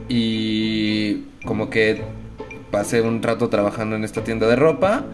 y 0.09 1.25
como 1.45 1.71
que 1.71 2.03
pasé 2.71 3.03
un 3.03 3.23
rato 3.23 3.49
trabajando 3.49 3.97
en 3.97 4.05
esta 4.05 4.25
tienda 4.25 4.47
de 4.47 4.57
ropa, 4.57 5.05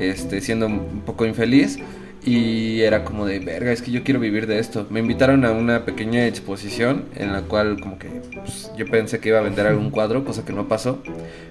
este, 0.00 0.40
siendo 0.40 0.66
un 0.66 1.02
poco 1.04 1.26
infeliz. 1.26 1.78
Y 2.24 2.80
era 2.82 3.04
como 3.04 3.24
de, 3.26 3.38
verga, 3.38 3.72
es 3.72 3.80
que 3.80 3.90
yo 3.90 4.02
quiero 4.02 4.20
vivir 4.20 4.46
de 4.46 4.58
esto. 4.58 4.86
Me 4.90 5.00
invitaron 5.00 5.44
a 5.44 5.52
una 5.52 5.84
pequeña 5.84 6.26
exposición 6.26 7.04
en 7.14 7.32
la 7.32 7.42
cual 7.42 7.80
como 7.80 7.98
que 7.98 8.08
pues, 8.34 8.70
yo 8.76 8.86
pensé 8.86 9.20
que 9.20 9.30
iba 9.30 9.38
a 9.38 9.42
vender 9.42 9.66
algún 9.66 9.90
cuadro, 9.90 10.24
cosa 10.24 10.44
que 10.44 10.52
no 10.52 10.68
pasó. 10.68 11.02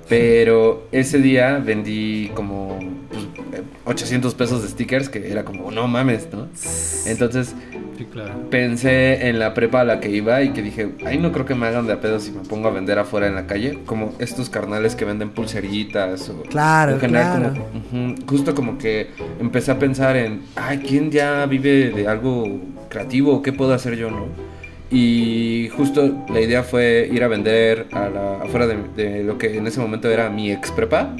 Pero 0.10 0.88
ese 0.92 1.20
día 1.20 1.58
vendí 1.58 2.32
como 2.36 2.80
pues, 3.10 3.24
eh, 3.54 3.64
800 3.86 4.36
pesos 4.36 4.62
de 4.62 4.70
stickers, 4.70 5.10
que 5.10 5.32
era 5.32 5.46
como, 5.46 5.72
no 5.72 5.88
mames, 5.88 6.28
¿no? 6.32 6.48
Entonces 7.06 7.56
Sí, 7.98 8.06
claro. 8.06 8.34
pensé 8.52 9.28
en 9.28 9.40
la 9.40 9.54
prepa 9.54 9.82
a 9.82 9.84
la 9.84 10.00
que 10.00 10.10
iba 10.12 10.42
y 10.44 10.50
que 10.52 10.62
dije, 10.62 10.90
ay, 11.06 11.18
no 11.18 11.32
creo 11.32 11.46
que 11.46 11.56
me 11.56 11.66
hagan 11.68 11.88
de 11.88 11.94
a 11.94 12.00
pedo 12.02 12.20
si 12.20 12.32
me 12.32 12.42
pongo 12.42 12.68
a 12.68 12.72
vender 12.72 13.00
afuera 13.00 13.28
en 13.28 13.36
la 13.36 13.48
calle, 13.48 13.80
como 13.86 14.14
estos 14.20 14.50
carnales 14.50 14.96
que 14.96 15.06
venden 15.06 15.30
pulseritas 15.32 16.30
o 16.30 16.44
Claro, 16.44 16.94
en 16.94 17.00
general 17.00 17.40
claro. 17.40 17.54
como, 17.92 18.08
ujú, 18.14 18.16
justo 18.28 18.54
como 18.56 18.78
que 18.78 19.08
empecé 19.40 19.72
a 19.72 19.80
pensar 19.80 20.16
en, 20.16 20.42
ay, 20.56 20.80
¿quién 20.80 21.10
ya 21.12 21.46
vive 21.48 21.90
de 21.90 22.08
algo 22.08 22.60
creativo? 22.90 23.42
¿Qué 23.42 23.52
puedo 23.54 23.74
hacer 23.74 23.96
yo, 23.96 24.12
no? 24.12 24.28
Y 24.90 25.70
justo 25.76 26.26
la 26.30 26.40
idea 26.40 26.64
fue 26.64 27.10
ir 27.12 27.24
a 27.24 27.28
vender 27.28 27.88
a 27.92 28.08
la, 28.10 28.36
afuera 28.44 28.68
de, 28.68 28.78
de 28.96 29.24
lo 29.24 29.38
que 29.38 29.58
en 29.58 29.68
ese 29.68 29.80
momento 29.82 30.10
era 30.10 30.30
mi 30.30 30.52
ex 30.52 30.72
prepa. 30.72 31.16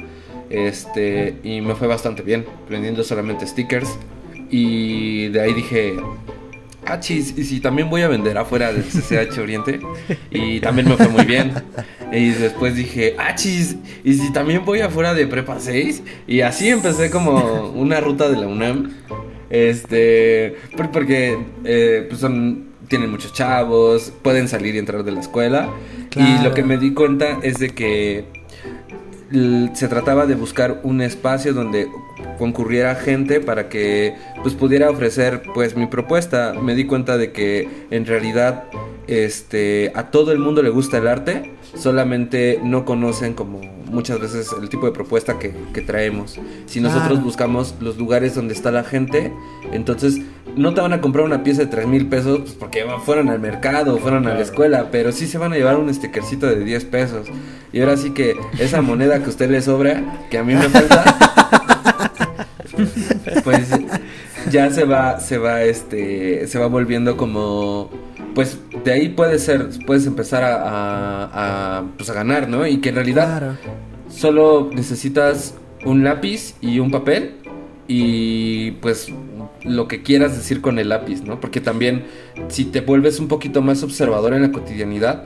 Este, 0.48 1.34
y 1.44 1.60
me 1.60 1.74
fue 1.74 1.86
bastante 1.88 2.22
bien, 2.22 2.46
vendiendo 2.70 3.02
solamente 3.04 3.46
stickers. 3.46 3.98
Y 4.50 5.28
de 5.28 5.40
ahí 5.42 5.52
dije, 5.52 5.92
ah, 6.88 7.00
chis, 7.00 7.34
y 7.36 7.44
si 7.44 7.60
también 7.60 7.90
voy 7.90 8.02
a 8.02 8.08
vender 8.08 8.36
afuera 8.38 8.72
del 8.72 8.82
CCH 8.84 9.38
Oriente. 9.38 9.80
Y 10.30 10.60
también 10.60 10.88
me 10.88 10.96
fue 10.96 11.08
muy 11.08 11.24
bien. 11.24 11.52
Y 12.12 12.30
después 12.30 12.74
dije, 12.74 13.14
ah, 13.18 13.34
chis, 13.34 13.76
y 14.04 14.14
si 14.14 14.32
también 14.32 14.64
voy 14.64 14.80
afuera 14.80 15.14
de 15.14 15.26
Prepa 15.26 15.60
6. 15.60 16.02
Y 16.26 16.40
así 16.40 16.68
empecé 16.68 17.10
como 17.10 17.70
una 17.74 18.00
ruta 18.00 18.28
de 18.28 18.36
la 18.36 18.46
UNAM. 18.46 18.92
Este, 19.50 20.56
por- 20.76 20.90
porque 20.90 21.38
eh, 21.64 22.06
pues 22.08 22.20
son, 22.20 22.68
tienen 22.88 23.10
muchos 23.10 23.32
chavos, 23.32 24.12
pueden 24.22 24.48
salir 24.48 24.74
y 24.74 24.78
entrar 24.78 25.04
de 25.04 25.12
la 25.12 25.20
escuela. 25.20 25.68
Y 26.16 26.42
lo 26.42 26.54
que 26.54 26.62
me 26.62 26.78
di 26.78 26.94
cuenta 26.94 27.38
es 27.42 27.58
de 27.58 27.70
que 27.70 28.24
se 29.30 29.88
trataba 29.88 30.26
de 30.26 30.34
buscar 30.34 30.80
un 30.84 31.00
espacio 31.00 31.52
donde 31.52 31.88
concurriera 32.38 32.94
gente 32.94 33.40
para 33.40 33.68
que 33.68 34.14
pues 34.42 34.54
pudiera 34.54 34.90
ofrecer 34.90 35.42
pues 35.54 35.76
mi 35.76 35.86
propuesta. 35.86 36.54
Me 36.54 36.74
di 36.74 36.84
cuenta 36.84 37.18
de 37.18 37.32
que 37.32 37.68
en 37.90 38.06
realidad 38.06 38.64
este 39.06 39.92
a 39.94 40.10
todo 40.10 40.32
el 40.32 40.38
mundo 40.38 40.62
le 40.62 40.70
gusta 40.70 40.98
el 40.98 41.08
arte 41.08 41.52
solamente 41.74 42.60
no 42.62 42.84
conocen 42.84 43.34
como 43.34 43.60
muchas 43.90 44.20
veces 44.20 44.50
el 44.60 44.68
tipo 44.68 44.86
de 44.86 44.92
propuesta 44.92 45.38
que, 45.38 45.54
que 45.72 45.80
traemos. 45.80 46.38
Si 46.66 46.80
nosotros 46.80 47.22
buscamos 47.22 47.74
los 47.80 47.96
lugares 47.96 48.34
donde 48.34 48.54
está 48.54 48.70
la 48.70 48.84
gente 48.84 49.32
entonces 49.72 50.18
no 50.56 50.74
te 50.74 50.80
van 50.80 50.92
a 50.92 51.00
comprar 51.00 51.24
una 51.24 51.44
pieza 51.44 51.62
de 51.62 51.68
3 51.68 51.86
mil 51.86 52.06
pesos 52.08 52.40
pues, 52.40 52.52
porque 52.54 52.84
fueron 53.04 53.28
al 53.28 53.38
mercado 53.38 53.98
fueron 53.98 54.26
a 54.26 54.34
la 54.34 54.40
escuela 54.40 54.88
pero 54.90 55.12
sí 55.12 55.26
se 55.26 55.38
van 55.38 55.52
a 55.52 55.56
llevar 55.56 55.76
un 55.76 55.92
stickercito 55.92 56.46
de 56.46 56.64
10 56.64 56.84
pesos. 56.86 57.28
Y 57.72 57.80
ahora 57.80 57.96
sí 57.96 58.10
que 58.10 58.34
esa 58.58 58.82
moneda 58.82 59.18
que 59.18 59.26
a 59.26 59.28
usted 59.28 59.50
le 59.50 59.60
sobra 59.62 60.02
que 60.30 60.38
a 60.38 60.44
mí 60.44 60.54
me 60.54 60.68
falta 60.68 61.18
pues 63.44 63.68
ya 64.50 64.70
se 64.70 64.84
va, 64.84 65.20
se 65.20 65.38
va, 65.38 65.62
este, 65.62 66.46
se 66.46 66.58
va 66.58 66.66
volviendo 66.66 67.16
como, 67.16 67.90
pues 68.34 68.58
de 68.84 68.92
ahí 68.92 69.08
puedes 69.10 69.42
ser, 69.42 69.68
puedes 69.86 70.06
empezar 70.06 70.44
a, 70.44 70.54
a, 70.62 71.78
a, 71.78 71.84
pues, 71.96 72.08
a 72.10 72.14
ganar, 72.14 72.48
¿no? 72.48 72.66
Y 72.66 72.78
que 72.78 72.90
en 72.90 72.94
realidad 72.96 73.26
Claro. 73.38 73.56
solo 74.08 74.70
necesitas 74.72 75.54
un 75.84 76.04
lápiz 76.04 76.54
y 76.60 76.78
un 76.80 76.90
papel 76.90 77.34
y 77.86 78.72
pues 78.82 79.08
lo 79.64 79.88
que 79.88 80.02
quieras 80.02 80.36
decir 80.36 80.60
con 80.60 80.78
el 80.78 80.90
lápiz, 80.90 81.22
¿no? 81.22 81.40
Porque 81.40 81.60
también 81.60 82.04
si 82.48 82.64
te 82.66 82.80
vuelves 82.80 83.18
un 83.18 83.28
poquito 83.28 83.62
más 83.62 83.82
observador 83.82 84.34
en 84.34 84.42
la 84.42 84.52
cotidianidad, 84.52 85.24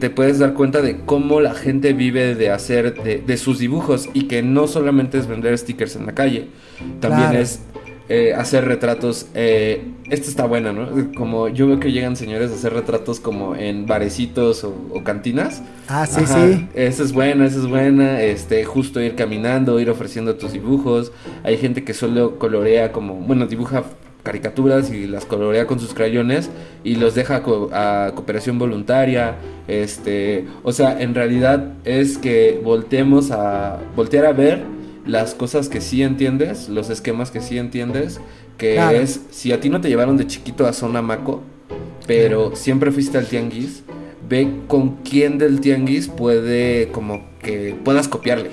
te 0.00 0.10
puedes 0.10 0.38
dar 0.38 0.54
cuenta 0.54 0.82
de 0.82 0.98
cómo 1.06 1.40
la 1.40 1.54
gente 1.54 1.92
vive 1.92 2.34
de 2.34 2.50
hacer 2.50 3.02
de, 3.02 3.18
de 3.18 3.36
sus 3.36 3.58
dibujos 3.58 4.08
y 4.12 4.24
que 4.24 4.42
no 4.42 4.66
solamente 4.66 5.18
es 5.18 5.26
vender 5.26 5.56
stickers 5.56 5.96
en 5.96 6.06
la 6.06 6.12
calle, 6.14 6.48
también 7.00 7.30
Claro. 7.30 7.38
es 7.42 7.60
eh, 8.08 8.34
hacer 8.34 8.64
retratos. 8.66 9.26
Eh, 9.34 9.82
esta 10.10 10.28
está 10.28 10.44
buena, 10.46 10.72
¿no? 10.72 11.12
Como 11.16 11.48
yo 11.48 11.66
veo 11.66 11.80
que 11.80 11.92
llegan 11.92 12.16
señores 12.16 12.50
a 12.50 12.54
hacer 12.54 12.72
retratos 12.74 13.20
como 13.20 13.56
en 13.56 13.86
barecitos 13.86 14.62
o, 14.64 14.74
o 14.92 15.02
cantinas. 15.02 15.62
Ah, 15.88 16.06
sí, 16.06 16.20
Ajá, 16.24 16.46
sí. 16.48 16.66
Esa 16.74 17.02
es 17.02 17.12
buena, 17.12 17.46
esa 17.46 17.58
es 17.60 17.66
buena. 17.66 18.20
Este, 18.22 18.64
justo 18.64 19.00
ir 19.00 19.14
caminando, 19.14 19.80
ir 19.80 19.88
ofreciendo 19.90 20.34
tus 20.36 20.52
dibujos. 20.52 21.12
Hay 21.42 21.56
gente 21.56 21.84
que 21.84 21.94
solo 21.94 22.38
colorea 22.38 22.92
como, 22.92 23.14
bueno, 23.14 23.46
dibuja 23.46 23.84
caricaturas 24.22 24.90
y 24.90 25.06
las 25.06 25.26
colorea 25.26 25.66
con 25.66 25.78
sus 25.78 25.92
crayones 25.92 26.48
y 26.82 26.94
los 26.96 27.14
deja 27.14 27.42
co- 27.42 27.68
a 27.72 28.12
cooperación 28.14 28.58
voluntaria. 28.58 29.36
Este, 29.68 30.46
o 30.62 30.72
sea, 30.72 31.00
en 31.00 31.14
realidad 31.14 31.72
es 31.84 32.16
que 32.18 32.58
volteemos 32.62 33.30
a 33.30 33.78
voltear 33.96 34.24
a 34.26 34.32
ver 34.32 34.62
las 35.06 35.34
cosas 35.34 35.68
que 35.68 35.80
sí 35.80 36.02
entiendes, 36.02 36.68
los 36.68 36.90
esquemas 36.90 37.30
que 37.30 37.40
sí 37.40 37.58
entiendes, 37.58 38.20
que 38.58 38.74
Claro. 38.74 38.98
es 38.98 39.20
si 39.30 39.52
a 39.52 39.60
ti 39.60 39.68
no 39.68 39.80
te 39.80 39.88
llevaron 39.88 40.16
de 40.16 40.26
chiquito 40.26 40.66
a 40.66 40.72
zona 40.72 41.02
maco, 41.02 41.42
pero 42.06 42.54
siempre 42.56 42.90
fuiste 42.92 43.18
al 43.18 43.26
tianguis, 43.26 43.82
ve 44.28 44.48
con 44.68 44.96
quién 45.02 45.38
del 45.38 45.60
tianguis 45.60 46.08
puede 46.08 46.88
como 46.92 47.26
que 47.42 47.74
puedas 47.84 48.08
copiarle. 48.08 48.50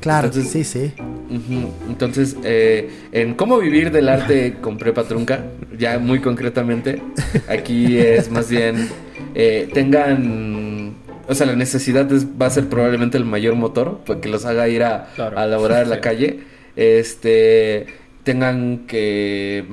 Claro, 0.00 0.28
Entonces- 0.28 0.50
sí, 0.52 0.64
sí. 0.64 0.92
Entonces, 1.88 2.36
eh, 2.42 2.90
en 3.12 3.34
cómo 3.34 3.58
vivir 3.58 3.90
del 3.92 4.08
arte 4.08 4.56
con 4.60 4.78
prepa 4.78 5.04
trunca, 5.04 5.44
ya 5.78 5.98
muy 5.98 6.20
concretamente, 6.20 7.00
aquí 7.48 7.98
es 7.98 8.30
más 8.30 8.48
bien 8.50 8.88
eh, 9.34 9.68
tengan, 9.72 10.59
o 11.30 11.34
sea, 11.34 11.46
la 11.46 11.54
necesidad 11.56 12.10
es- 12.12 12.26
va 12.26 12.46
a 12.46 12.50
ser 12.50 12.66
probablemente 12.68 13.16
el 13.16 13.24
mayor 13.24 13.54
motor, 13.54 14.00
porque 14.04 14.28
los 14.28 14.44
haga 14.44 14.68
ir 14.68 14.82
a, 14.82 15.08
Claro. 15.14 15.38
a 15.38 15.46
laborar 15.46 15.84
en 15.84 15.90
la 15.90 15.96
Sí. 15.96 16.00
calle, 16.02 16.40
este, 16.76 17.86
tengan 18.24 18.86
que, 18.86 19.64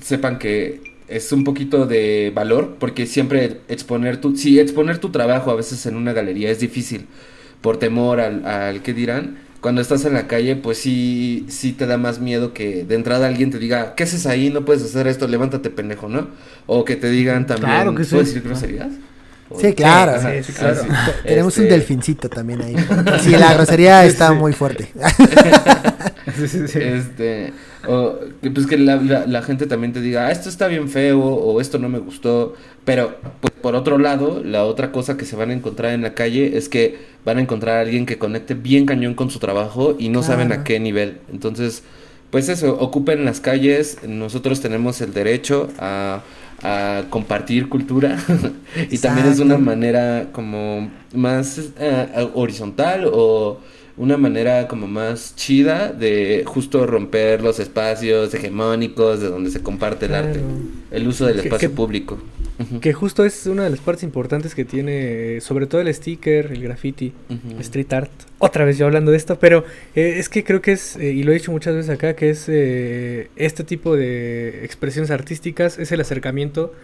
sepan 0.00 0.38
que 0.38 0.80
es 1.08 1.32
un 1.32 1.42
poquito 1.44 1.86
de 1.86 2.30
valor, 2.34 2.76
porque 2.78 3.06
siempre 3.06 3.58
exponer 3.68 4.18
tu, 4.20 4.36
sí, 4.36 4.60
exponer 4.60 4.98
tu 4.98 5.08
trabajo 5.10 5.50
a 5.50 5.54
veces 5.56 5.84
en 5.86 5.96
una 5.96 6.12
galería 6.12 6.50
es 6.50 6.60
difícil, 6.60 7.06
por 7.60 7.78
temor 7.78 8.20
al, 8.20 8.46
al 8.46 8.82
que 8.82 8.92
dirán, 8.94 9.38
cuando 9.60 9.80
estás 9.82 10.04
en 10.06 10.14
la 10.14 10.26
calle, 10.26 10.56
pues 10.56 10.78
sí, 10.78 11.44
sí 11.48 11.72
te 11.72 11.86
da 11.86 11.98
más 11.98 12.18
miedo 12.20 12.54
que 12.54 12.84
de 12.84 12.94
entrada 12.94 13.26
alguien 13.26 13.50
te 13.50 13.58
diga, 13.58 13.94
¿qué 13.94 14.04
haces 14.04 14.24
ahí? 14.26 14.48
No 14.50 14.64
puedes 14.64 14.82
hacer 14.82 15.06
esto, 15.06 15.26
levántate 15.28 15.68
pendejo, 15.68 16.08
¿no? 16.08 16.28
O 16.66 16.84
que 16.84 16.96
te 16.96 17.10
digan 17.10 17.46
también, 17.46 17.70
Claro 17.72 17.94
que 17.94 18.04
sí. 18.04 18.10
¿puedes 18.14 18.28
decir 18.28 18.42
groserías? 18.48 18.88
Sí, 19.58 19.72
claro. 19.74 20.12
ajá, 20.12 20.32
Sí, 20.36 20.42
sí, 20.44 20.52
claro. 20.52 20.82
Te- 21.22 21.28
Tenemos 21.28 21.56
un 21.56 21.64
Este, 21.64 21.74
delfincito 21.74 22.28
también 22.28 22.62
ahí. 22.62 22.76
Sí, 23.20 23.30
la 23.30 23.54
grosería 23.54 24.04
está 24.04 24.32
muy 24.32 24.52
fuerte. 24.52 24.92
Sí, 26.36 26.46
sí, 26.48 26.68
sí. 26.68 26.78
Este, 26.80 27.52
o 27.88 28.18
pues 28.54 28.66
que 28.66 28.78
la, 28.78 28.96
la- 28.96 29.26
la 29.26 29.42
gente 29.42 29.66
también 29.66 29.92
te 29.92 30.00
diga, 30.00 30.26
"Ah, 30.26 30.30
esto 30.30 30.48
está 30.48 30.68
bien 30.68 30.88
feo 30.88 31.18
o 31.20 31.60
esto 31.60 31.78
no 31.78 31.88
me 31.88 31.98
gustó. 31.98 32.54
Pero, 32.84 33.16
pues, 33.40 33.52
por 33.60 33.74
otro 33.74 33.98
lado, 33.98 34.40
la 34.44 34.64
otra 34.64 34.92
cosa 34.92 35.16
que 35.16 35.24
se 35.24 35.34
van 35.36 35.50
a 35.50 35.54
encontrar 35.54 35.92
en 35.92 36.02
la 36.02 36.14
calle 36.14 36.56
es 36.56 36.68
que 36.68 36.98
van 37.24 37.38
a 37.38 37.40
encontrar 37.40 37.78
a 37.78 37.80
alguien 37.80 38.06
que 38.06 38.18
conecte 38.18 38.54
bien 38.54 38.86
cañón 38.86 39.14
con 39.14 39.30
su 39.30 39.38
trabajo 39.38 39.96
y 39.98 40.08
no 40.08 40.22
saben 40.22 40.52
a 40.52 40.62
qué 40.62 40.78
nivel. 40.78 41.18
Entonces, 41.32 41.82
pues 42.30 42.48
eso, 42.48 42.78
ocupen 42.78 43.24
las 43.24 43.40
calles. 43.40 43.98
Nosotros 44.06 44.60
tenemos 44.60 45.00
el 45.00 45.12
derecho 45.12 45.68
a, 45.78 46.22
a 46.62 47.04
compartir 47.10 47.68
cultura. 47.68 48.16
Y 48.90 48.98
también 48.98 49.26
es 49.26 49.40
una 49.40 49.58
manera 49.58 50.28
como 50.32 50.88
más 51.12 51.60
eh, 51.78 52.30
horizontal 52.34 53.10
o 53.12 53.58
una 54.00 54.16
manera 54.16 54.66
como 54.66 54.86
más 54.86 55.34
chida 55.36 55.92
de 55.92 56.42
justo 56.46 56.86
romper 56.86 57.42
los 57.42 57.60
espacios 57.60 58.32
hegemónicos 58.32 59.20
de 59.20 59.28
donde 59.28 59.50
se 59.50 59.62
comparte 59.62 60.06
el 60.06 60.14
arte, 60.14 60.40
el 60.90 61.06
uso 61.06 61.26
del 61.26 61.34
Que- 61.36 61.42
espacio 61.48 61.68
que- 61.68 61.76
público. 61.76 62.18
Que 62.82 62.92
justo 62.92 63.24
es 63.24 63.46
una 63.46 63.64
de 63.64 63.70
las 63.70 63.80
partes 63.80 64.02
importantes 64.04 64.54
que 64.54 64.64
tiene, 64.66 65.40
sobre 65.40 65.66
todo 65.66 65.80
el 65.80 65.92
sticker, 65.94 66.50
el 66.52 66.62
graffiti, 66.62 67.12
Ujú. 67.30 67.58
street 67.60 67.92
art. 67.92 68.10
Otra 68.38 68.64
vez 68.66 68.76
yo 68.78 68.84
hablando 68.86 69.10
de 69.10 69.16
esto, 69.18 69.38
pero 69.38 69.64
eh, 69.94 70.16
es 70.18 70.28
que 70.28 70.44
creo 70.44 70.60
que 70.60 70.72
es, 70.72 70.96
eh, 70.96 71.10
y 71.12 71.22
lo 71.22 71.32
he 71.32 71.34
dicho 71.34 71.52
muchas 71.52 71.74
veces 71.74 71.90
acá, 71.90 72.14
que 72.16 72.28
es 72.30 72.44
eh, 72.48 73.28
este 73.36 73.64
tipo 73.64 73.96
de 73.96 74.62
expresiones 74.64 75.10
artísticas, 75.10 75.78
es 75.78 75.90
el 75.92 76.00
acercamiento 76.02 76.74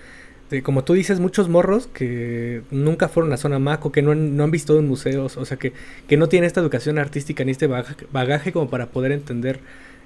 como 0.63 0.85
tú 0.85 0.93
dices, 0.95 1.19
muchos 1.21 1.49
morros 1.49 1.89
que 1.89 2.63
nunca 2.71 3.09
fueron 3.09 3.33
a 3.33 3.37
zona 3.37 3.59
maco, 3.59 3.91
que 3.93 4.03
no 4.03 4.13
han, 4.13 4.37
no 4.37 4.45
han 4.45 4.51
visto 4.51 4.79
en 4.79 4.87
museos, 4.87 5.37
o 5.37 5.45
sea, 5.45 5.57
que, 5.57 5.73
que 6.09 6.17
no 6.17 6.29
tienen 6.29 6.47
esta 6.47 6.61
educación 6.61 6.99
artística 6.99 7.45
ni 7.45 7.51
este 7.51 7.67
bagaje, 7.67 8.07
bagaje 8.13 8.53
como 8.53 8.71
para 8.71 8.87
poder 8.87 9.13
entender, 9.13 9.59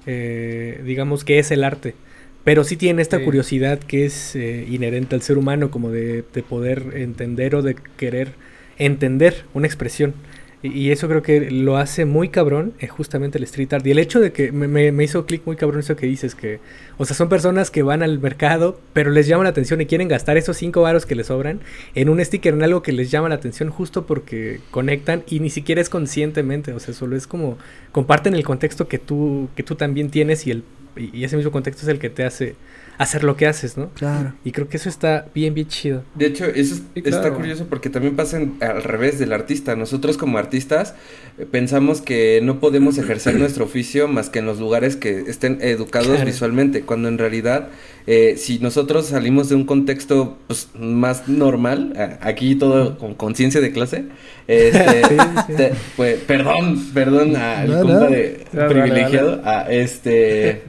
eh, 0.06 0.80
digamos, 0.84 1.24
qué 1.24 1.38
es 1.38 1.50
el 1.50 1.64
arte. 1.64 1.94
Pero 2.42 2.64
sí 2.64 2.76
tienen 2.76 3.00
esta 3.00 3.18
Sí. 3.18 3.24
curiosidad 3.24 3.78
que 3.80 4.06
es 4.06 4.34
eh, 4.34 4.66
inherente 4.68 5.14
al 5.14 5.22
ser 5.22 5.36
humano, 5.36 5.70
como 5.70 5.90
de, 5.90 6.24
de 6.32 6.42
poder 6.42 6.84
entender 6.94 7.54
o 7.54 7.62
de 7.62 7.76
querer 7.98 8.32
entender 8.78 9.44
una 9.52 9.66
expresión. 9.66 10.14
Y, 10.62 10.90
eso 10.90 11.08
creo 11.08 11.22
que 11.22 11.50
lo 11.50 11.78
hace 11.78 12.04
muy 12.04 12.28
cabrón, 12.28 12.74
eh, 12.80 12.86
justamente 12.86 13.38
el 13.38 13.44
street 13.44 13.72
art. 13.72 13.86
Y 13.86 13.92
el 13.92 13.98
hecho 13.98 14.20
de 14.20 14.30
que 14.32 14.52
me, 14.52 14.68
me- 14.68 15.04
hizo 15.04 15.24
clic 15.24 15.42
muy 15.46 15.56
cabrón 15.56 15.80
eso 15.80 15.96
que 15.96 16.06
dices, 16.06 16.34
que, 16.34 16.60
o 16.98 17.06
sea, 17.06 17.16
son 17.16 17.30
personas 17.30 17.70
que 17.70 17.82
van 17.82 18.02
al 18.02 18.18
mercado, 18.18 18.78
pero 18.92 19.10
les 19.10 19.26
llama 19.26 19.44
la 19.44 19.50
atención 19.50 19.80
y 19.80 19.86
quieren 19.86 20.08
gastar 20.08 20.36
esos 20.36 20.58
cinco 20.58 20.82
varos 20.82 21.06
que 21.06 21.14
les 21.14 21.28
sobran 21.28 21.60
en 21.94 22.10
un 22.10 22.22
sticker, 22.22 22.52
en 22.52 22.62
algo 22.62 22.82
que 22.82 22.92
les 22.92 23.10
llama 23.10 23.30
la 23.30 23.36
atención 23.36 23.70
justo 23.70 24.04
porque 24.04 24.60
conectan 24.70 25.22
y 25.28 25.40
ni 25.40 25.48
siquiera 25.48 25.80
es 25.80 25.88
conscientemente, 25.88 26.72
o 26.74 26.78
sea, 26.80 26.92
solo 26.92 27.16
es 27.16 27.26
como 27.26 27.56
comparten 27.92 28.34
el 28.34 28.44
contexto 28.44 28.86
que 28.86 28.98
tú, 28.98 29.48
que 29.56 29.62
tú 29.62 29.76
también 29.76 30.10
tienes 30.10 30.46
y, 30.46 30.50
el, 30.50 30.64
y 30.96 31.24
ese 31.24 31.36
mismo 31.36 31.52
contexto 31.52 31.82
es 31.82 31.88
el 31.88 31.98
que 31.98 32.10
te 32.10 32.24
hace 32.24 32.54
hacer 33.00 33.24
lo 33.24 33.34
que 33.36 33.46
haces, 33.46 33.76
¿no? 33.78 33.88
Claro. 33.94 34.34
Y 34.44 34.52
creo 34.52 34.68
que 34.68 34.76
eso 34.76 34.88
está 34.90 35.26
bien, 35.34 35.54
bien 35.54 35.68
chido. 35.68 36.02
De 36.14 36.26
hecho, 36.26 36.44
eso 36.44 36.74
es- 36.74 36.82
Sí, 36.94 37.02
está 37.04 37.32
curioso 37.32 37.66
porque 37.68 37.88
también 37.88 38.14
pasa 38.14 38.36
en- 38.36 38.54
al 38.60 38.82
revés 38.82 39.18
del 39.18 39.32
artista. 39.32 39.74
Nosotros 39.74 40.18
como 40.18 40.36
artistas 40.36 40.94
eh, 41.38 41.46
pensamos 41.50 42.02
que 42.02 42.40
no 42.42 42.60
podemos 42.60 42.98
ejercer 42.98 43.34
nuestro 43.38 43.64
oficio 43.64 44.06
más 44.06 44.28
que 44.28 44.40
en 44.40 44.46
los 44.46 44.60
lugares 44.60 44.96
que 44.96 45.20
estén 45.20 45.58
educados 45.62 46.08
Claro. 46.08 46.26
visualmente, 46.26 46.82
cuando 46.82 47.08
en 47.08 47.16
realidad 47.18 47.68
eh, 48.06 48.34
si 48.36 48.58
nosotros 48.58 49.06
salimos 49.06 49.48
de 49.48 49.54
un 49.54 49.64
contexto 49.64 50.36
pues, 50.46 50.68
más 50.78 51.28
normal, 51.28 51.94
aquí 52.20 52.54
todo 52.56 52.98
con 52.98 53.14
conciencia 53.14 53.60
de 53.60 53.72
clase, 53.72 54.04
este, 54.46 55.02
Sí, 55.08 55.16
sí. 55.46 55.52
te- 55.56 55.72
pues, 55.96 56.16
perdón, 56.26 56.84
perdón 56.92 57.36
al 57.36 57.70
No, 57.70 57.80
compa 57.80 57.94
no. 57.94 58.10
de 58.10 58.46
privilegiado, 58.68 59.40
a 59.44 59.70
este 59.70 60.62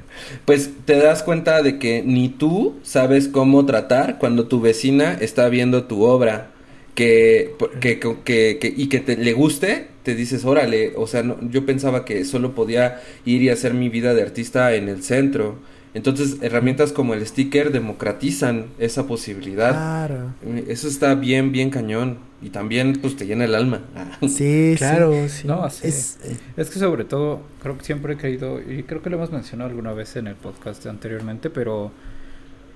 pues 0.45 0.71
te 0.85 0.97
das 0.97 1.23
cuenta 1.23 1.61
de 1.61 1.79
que 1.79 2.03
ni 2.05 2.29
tú 2.29 2.75
sabes 2.83 3.27
cómo 3.27 3.65
tratar 3.65 4.17
cuando 4.19 4.47
tu 4.47 4.61
vecina 4.61 5.13
está 5.19 5.49
viendo 5.49 5.83
tu 5.85 6.03
obra 6.03 6.51
que, 6.95 7.55
que, 7.79 7.99
que, 7.99 8.57
que- 8.59 8.73
y 8.75 8.87
que 8.89 8.99
te, 8.99 9.17
le 9.17 9.33
guste, 9.33 9.87
te 10.03 10.15
dices, 10.15 10.45
órale, 10.45 10.93
o 10.97 11.07
sea, 11.07 11.23
no- 11.23 11.37
yo 11.49 11.65
pensaba 11.65 12.05
que 12.05 12.25
solo 12.25 12.53
podía 12.55 13.01
ir 13.25 13.41
y 13.41 13.49
hacer 13.49 13.73
mi 13.73 13.89
vida 13.89 14.13
de 14.13 14.21
artista 14.23 14.73
en 14.75 14.89
el 14.89 15.03
centro. 15.03 15.59
Entonces, 15.93 16.37
herramientas 16.41 16.93
como 16.93 17.13
el 17.13 17.25
sticker 17.25 17.71
democratizan 17.71 18.67
esa 18.79 19.07
posibilidad. 19.07 19.71
Claro. 19.71 20.33
Eh, 20.45 20.65
Eso 20.69 20.87
está 20.87 21.15
bien, 21.15 21.51
bien 21.51 21.69
cañón. 21.69 22.17
Y 22.41 22.49
también, 22.49 22.93
pues, 23.01 23.15
te 23.17 23.25
llena 23.25 23.45
el 23.45 23.53
alma. 23.55 23.81
Sí, 24.27 24.75
Claro, 24.77 25.13
sí. 25.27 25.47
No, 25.47 25.69
sí. 25.69 25.87
Es, 25.87 26.19
eh, 26.23 26.37
Es 26.57 26.69
que 26.69 26.79
sobre 26.79 27.03
todo, 27.03 27.41
creo 27.61 27.77
que 27.77 27.83
siempre 27.83 28.13
he 28.13 28.17
creído, 28.17 28.59
y 28.61 28.83
creo 28.83 29.01
que 29.01 29.09
lo 29.09 29.17
hemos 29.17 29.31
mencionado 29.31 29.69
alguna 29.69 29.93
vez 29.93 30.15
en 30.15 30.27
el 30.27 30.35
podcast 30.35 30.85
anteriormente, 30.85 31.49
pero 31.49 31.91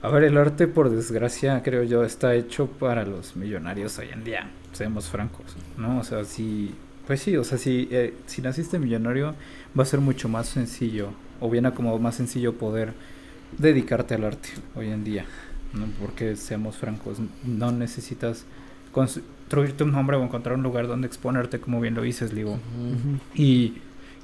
a 0.02 0.10
ver, 0.10 0.24
el 0.26 0.38
arte 0.38 0.68
por 0.68 0.90
desgracia, 0.92 1.64
creo 1.64 1.84
yo, 1.84 2.04
está 2.04 2.36
hecho 2.36 2.68
para 2.68 3.06
los 3.06 3.36
millonarios 3.36 3.98
hoy 3.98 4.10
en 4.14 4.24
día, 4.24 4.52
seamos 4.72 5.06
francos, 5.10 5.56
¿no? 5.78 6.00
O 6.00 6.04
sea, 6.04 6.24
si, 6.26 6.76
pues 7.08 7.22
sí, 7.22 7.36
o 7.38 7.44
sea, 7.44 7.58
si, 7.58 7.88
eh, 7.90 8.14
si 8.28 8.44
naciste 8.44 8.78
millonario, 8.78 9.34
va 9.78 9.82
a 9.82 9.86
ser 9.88 10.02
mucho 10.02 10.30
más 10.30 10.48
sencillo, 10.48 11.10
o 11.40 11.50
bien 11.50 11.66
a 11.66 11.74
como 11.74 11.98
más 12.00 12.16
sencillo 12.16 12.54
poder 12.54 12.94
dedicarte 13.58 14.16
al 14.16 14.26
arte 14.26 14.50
hoy 14.76 14.90
en 14.90 15.04
día, 15.04 15.26
¿no? 15.74 15.86
Porque 16.00 16.36
seamos 16.36 16.78
francos, 16.78 17.18
no 17.44 17.72
necesitas 17.72 18.46
construirte 18.92 19.84
un 19.84 19.92
nombre 19.92 20.18
o 20.18 20.24
encontrar 20.24 20.56
un 20.56 20.64
lugar 20.64 20.88
donde 20.88 21.08
exponerte, 21.08 21.60
como 21.60 21.82
bien 21.82 21.96
lo 21.96 22.02
dices, 22.02 22.34
Ligo. 22.34 22.58
Y 23.34 23.76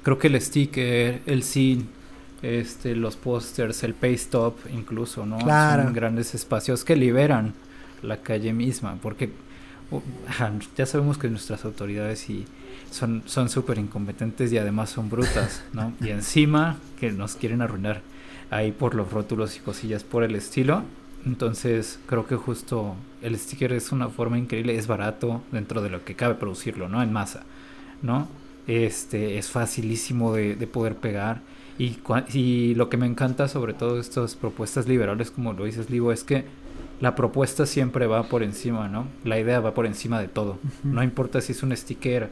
creo 0.02 0.18
que 0.18 0.28
el 0.28 0.40
sticker, 0.40 1.20
el 1.26 1.42
scene, 1.42 1.84
este, 2.42 2.96
los 2.96 3.16
pósters, 3.16 3.82
el 3.84 3.94
paste 3.94 4.36
up 4.36 4.56
incluso, 4.72 5.24
¿no? 5.26 5.38
Claro. 5.38 5.84
Son 5.84 5.92
grandes 5.92 6.34
espacios 6.34 6.84
que 6.84 6.96
liberan 6.96 7.54
la 8.02 8.18
calle 8.18 8.52
misma, 8.52 8.98
porque 9.00 9.30
ya 10.76 10.86
sabemos 10.86 11.18
que 11.18 11.28
nuestras 11.28 11.64
autoridades 11.64 12.28
y 12.30 12.46
son 12.92 13.22
son 13.26 13.48
súper 13.48 13.78
incompetentes 13.78 14.52
y 14.52 14.58
además 14.58 14.90
son 14.90 15.10
brutas, 15.10 15.62
¿no? 15.72 15.92
Y 16.00 16.10
encima 16.10 16.76
que 17.00 17.10
nos 17.10 17.34
quieren 17.34 17.62
arruinar 17.62 18.02
ahí 18.50 18.70
por 18.72 18.94
los 18.94 19.10
rótulos 19.10 19.56
y 19.56 19.60
cosillas 19.60 20.04
por 20.04 20.22
el 20.22 20.34
estilo. 20.34 20.84
Entonces 21.24 21.98
creo 22.06 22.26
que 22.26 22.36
justo 22.36 22.94
el 23.22 23.38
sticker 23.38 23.72
es 23.72 23.92
una 23.92 24.08
forma 24.08 24.38
increíble, 24.38 24.76
es 24.76 24.86
barato 24.86 25.42
dentro 25.52 25.80
de 25.82 25.90
lo 25.90 26.04
que 26.04 26.14
cabe 26.14 26.34
producirlo, 26.34 26.88
¿no? 26.88 27.02
En 27.02 27.12
masa, 27.12 27.44
¿no? 28.02 28.28
Este 28.66 29.38
es 29.38 29.50
facilísimo 29.50 30.34
de, 30.34 30.54
de 30.56 30.66
poder 30.66 30.96
pegar. 30.96 31.40
Y, 31.78 31.98
y 32.32 32.74
lo 32.74 32.88
que 32.88 32.96
me 32.96 33.06
encanta 33.06 33.48
sobre 33.48 33.72
todo 33.72 33.98
estas 33.98 34.34
propuestas 34.36 34.86
liberales, 34.86 35.30
como 35.30 35.52
lo 35.52 35.64
dices, 35.64 35.90
Livo, 35.90 36.12
es 36.12 36.22
que 36.22 36.44
la 37.00 37.16
propuesta 37.16 37.66
siempre 37.66 38.06
va 38.06 38.24
por 38.24 38.42
encima, 38.42 38.88
¿no? 38.88 39.06
La 39.24 39.40
idea 39.40 39.60
va 39.60 39.74
por 39.74 39.86
encima 39.86 40.20
de 40.20 40.28
todo. 40.28 40.58
No 40.84 41.02
importa 41.02 41.40
si 41.40 41.52
es 41.52 41.62
un 41.62 41.76
sticker 41.76 42.30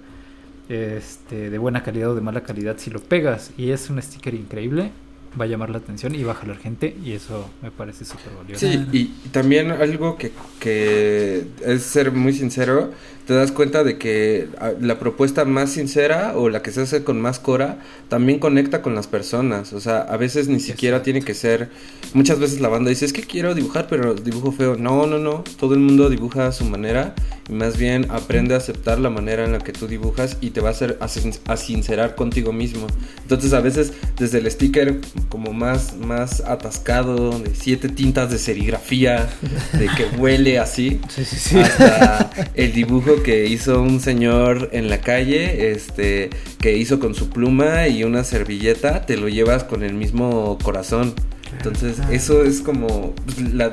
este, 0.71 1.51
de 1.51 1.59
buena 1.59 1.83
calidad 1.83 2.11
o 2.11 2.15
de 2.15 2.21
mala 2.21 2.43
calidad, 2.43 2.77
si 2.79 2.91
lo 2.91 3.01
pegas 3.01 3.51
y 3.59 3.71
es 3.71 3.91
un 3.91 4.01
sticker 4.01 4.35
increíble, 4.35 4.93
va 5.39 5.45
a 5.45 5.49
llamar 5.49 5.71
la 5.71 5.79
atención 5.79 6.15
y 6.15 6.23
va 6.23 6.33
a 6.33 6.35
jalar 6.37 6.59
gente 6.59 6.97
y 7.05 7.13
eso 7.13 7.51
me 7.63 7.71
parece 7.71 8.05
súper 8.05 8.33
valioso. 8.37 8.67
Sí, 8.67 8.87
y, 8.93 8.99
y 8.99 9.29
también 9.31 9.71
algo 9.71 10.17
que, 10.17 10.33
que 10.59 11.45
es 11.65 11.83
ser 11.83 12.13
muy 12.13 12.33
sincero, 12.33 12.93
te 13.31 13.37
das 13.37 13.53
cuenta 13.53 13.85
de 13.85 13.97
que 13.97 14.49
ah, 14.59 14.73
la 14.81 14.99
propuesta 14.99 15.45
más 15.45 15.71
sincera 15.71 16.33
o 16.37 16.49
la 16.49 16.63
que 16.63 16.73
se 16.73 16.81
hace 16.81 17.05
con 17.05 17.21
más 17.21 17.39
cora 17.39 17.79
también 18.09 18.41
conecta 18.41 18.83
con 18.83 18.97
las 18.97 19.07
personas. 19.07 19.73
O 19.73 19.79
sea, 19.79 19.99
a 20.01 20.17
veces 20.17 20.49
ni 20.49 20.59
siquiera 20.59 21.05
tiene 21.05 21.23
que 21.23 21.35
ser. 21.35 21.69
Muchas 22.13 22.41
veces 22.41 22.61
la 22.61 22.67
banda 22.69 22.91
dice: 22.91 23.05
Es 23.05 23.13
que 23.13 23.23
quiero 23.23 23.55
dibujar, 23.55 23.87
pero 23.89 24.15
dibujo 24.15 24.51
feo. 24.51 24.75
No, 24.75 25.07
no, 25.07 25.21
no. 25.21 25.45
Todo 25.61 25.75
el 25.75 25.81
mundo 25.81 26.11
dibuja 26.11 26.49
a 26.49 26.53
su 26.53 26.65
manera 26.65 27.15
y 27.49 27.53
más 27.53 27.77
bien 27.79 28.09
aprende 28.11 28.55
a 28.55 28.57
aceptar 28.57 28.99
la 28.99 29.11
manera 29.11 29.45
en 29.45 29.53
la 29.53 29.59
que 29.61 29.73
tú 29.73 29.87
dibujas 29.87 30.37
y 30.41 30.51
te 30.51 30.61
va 30.61 30.71
a 30.71 30.73
hacer 30.73 30.99
a, 31.01 31.07
sin- 31.07 31.35
a 31.47 31.57
sincerar 31.57 32.17
contigo 32.17 32.53
mismo. 32.53 32.89
Entonces, 33.23 33.53
a 33.53 33.61
veces, 33.61 33.93
desde 34.19 34.39
el 34.39 34.51
sticker 34.51 35.01
como 35.29 35.53
más, 35.53 35.97
más 35.97 36.41
atascado, 36.41 37.39
de 37.39 37.55
siete 37.55 37.89
tintas 37.89 38.29
de 38.33 38.39
serigrafía, 38.39 39.29
de 39.73 39.87
que 39.87 40.17
huele 40.19 40.59
así 40.59 41.01
Sí, 41.09 41.25
sí, 41.25 41.37
sí. 41.37 41.59
hasta 41.59 42.31
el 42.55 42.73
dibujo 42.73 43.20
que 43.23 43.47
hizo 43.47 43.81
un 43.83 44.01
señor 44.01 44.69
en 44.73 44.89
la 44.91 45.01
calle, 45.01 45.71
este, 45.73 46.31
que 46.61 46.77
hizo 46.77 46.99
con 47.01 47.15
su 47.15 47.29
pluma 47.31 47.89
y 47.89 48.05
una 48.05 48.25
servilleta, 48.25 49.07
te 49.07 49.17
lo 49.17 49.29
llevas 49.29 49.65
con 49.65 49.83
el 49.83 49.95
mismo 49.95 50.59
corazón. 50.63 51.15
Entonces, 51.57 51.97
eso 52.11 52.45
es 52.45 52.61
como, 52.61 53.15
pues, 53.25 53.53
la- 53.55 53.73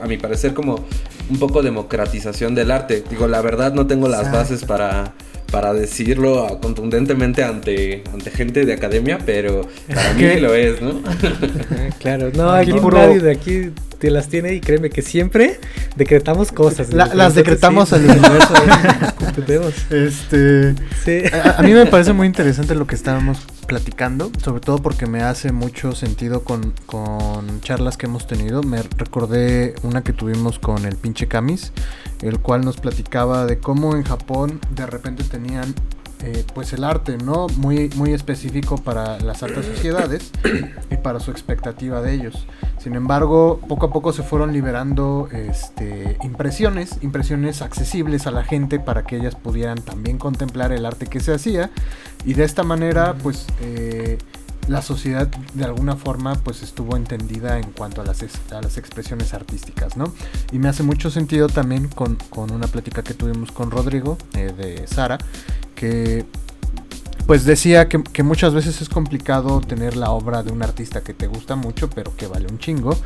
a 0.00 0.06
mi 0.06 0.18
parecer, 0.18 0.54
como 0.54 0.84
un 1.30 1.38
poco 1.38 1.62
democratización 1.62 2.54
del 2.54 2.70
arte. 2.70 3.02
Digo, 3.08 3.26
la 3.28 3.40
verdad 3.40 3.72
no 3.72 3.86
tengo 3.86 4.08
las 4.08 4.20
Exacto. 4.26 4.38
bases 4.38 4.64
para, 4.64 5.14
para 5.50 5.72
decirlo 5.72 6.44
ah, 6.46 6.60
contundentemente 6.60 7.42
ante, 7.44 8.02
ante 8.12 8.30
gente 8.30 8.66
de 8.66 8.72
academia, 8.74 9.18
pero 9.24 9.62
para 9.92 10.12
mí 10.14 10.20
¿Qué? 10.20 10.40
lo 10.40 10.54
es, 10.54 10.82
¿no? 10.82 11.00
Ah, 11.06 11.14
Claro, 12.00 12.30
no, 12.34 12.50
Aquí 12.50 12.72
puro- 12.72 12.98
nadie 12.98 13.20
de 13.20 13.30
aquí 13.32 13.70
las 14.10 14.28
tiene 14.28 14.54
y 14.54 14.60
créeme 14.60 14.90
que 14.90 15.02
siempre 15.02 15.58
decretamos 15.96 16.52
cosas. 16.52 16.92
La- 16.92 17.14
las 17.14 17.34
decretamos 17.34 17.88
sí, 17.90 17.94
al 17.96 18.04
universo. 18.04 18.54
Este. 19.90 20.74
Sí. 21.04 21.22
A, 21.36 21.58
a 21.58 21.62
mí 21.62 21.72
me 21.72 21.86
parece 21.86 22.12
muy 22.12 22.26
interesante 22.26 22.74
lo 22.74 22.86
que 22.86 22.94
estábamos 22.94 23.38
platicando, 23.66 24.30
sobre 24.42 24.60
todo 24.60 24.78
porque 24.78 25.06
me 25.06 25.22
hace 25.22 25.50
mucho 25.52 25.92
sentido 25.92 26.44
con, 26.44 26.72
con 26.86 27.60
charlas 27.60 27.96
que 27.96 28.06
hemos 28.06 28.26
tenido. 28.26 28.62
Me 28.62 28.82
recordé 28.96 29.74
una 29.82 30.02
que 30.02 30.12
tuvimos 30.12 30.58
con 30.58 30.84
el 30.84 30.96
pinche 30.96 31.26
Camis, 31.28 31.72
el 32.22 32.38
cual 32.40 32.62
nos 32.64 32.76
platicaba 32.76 33.46
de 33.46 33.58
cómo 33.58 33.96
en 33.96 34.04
Japón 34.04 34.60
de 34.74 34.86
repente 34.86 35.24
tenían 35.24 35.74
eh, 36.22 36.44
pues 36.54 36.72
el 36.72 36.84
arte, 36.84 37.18
¿no? 37.18 37.48
Muy, 37.56 37.90
muy 37.96 38.12
específico 38.12 38.76
para 38.78 39.18
las 39.20 39.42
altas 39.42 39.66
sociedades 39.66 40.30
y 40.90 40.96
para 40.96 41.20
su 41.20 41.30
expectativa 41.30 42.00
de 42.00 42.14
ellos. 42.14 42.46
Sin 42.78 42.94
embargo, 42.94 43.60
poco 43.68 43.86
a 43.86 43.92
poco 43.92 44.12
se 44.12 44.22
fueron 44.22 44.52
liberando 44.52 45.28
este, 45.32 46.16
impresiones, 46.22 46.98
impresiones 47.02 47.62
accesibles 47.62 48.26
a 48.26 48.30
la 48.30 48.44
gente 48.44 48.78
para 48.78 49.04
que 49.04 49.16
ellas 49.16 49.34
pudieran 49.34 49.82
también 49.82 50.18
contemplar 50.18 50.72
el 50.72 50.86
arte 50.86 51.06
que 51.06 51.20
se 51.20 51.34
hacía 51.34 51.70
y 52.24 52.34
de 52.34 52.44
esta 52.44 52.62
manera, 52.62 53.14
pues, 53.22 53.46
eh, 53.60 54.18
la 54.68 54.82
sociedad 54.82 55.28
de 55.28 55.64
alguna 55.64 55.96
forma, 55.96 56.34
pues, 56.34 56.62
estuvo 56.62 56.96
entendida 56.96 57.58
en 57.58 57.70
cuanto 57.72 58.00
a 58.00 58.04
las, 58.04 58.22
a 58.52 58.60
las 58.60 58.78
expresiones 58.78 59.34
artísticas, 59.34 59.96
¿no? 59.96 60.12
Y 60.52 60.58
me 60.58 60.68
hace 60.68 60.82
mucho 60.82 61.10
sentido 61.10 61.48
también 61.48 61.88
con, 61.88 62.16
con 62.30 62.50
una 62.50 62.66
plática 62.66 63.02
que 63.02 63.14
tuvimos 63.14 63.52
con 63.52 63.70
Rodrigo 63.70 64.18
eh, 64.34 64.52
de 64.56 64.86
Sara, 64.86 65.18
que 65.74 66.24
pues 67.26 67.44
decía 67.44 67.88
que, 67.88 68.02
que 68.02 68.22
muchas 68.22 68.52
veces 68.52 68.82
es 68.82 68.88
complicado 68.88 69.60
tener 69.60 69.96
la 69.96 70.10
obra 70.10 70.42
de 70.42 70.52
un 70.52 70.62
artista 70.62 71.02
que 71.02 71.14
te 71.14 71.26
gusta 71.26 71.56
mucho, 71.56 71.88
pero 71.88 72.14
que 72.16 72.26
vale 72.26 72.46
un 72.50 72.58
chingo. 72.58 72.96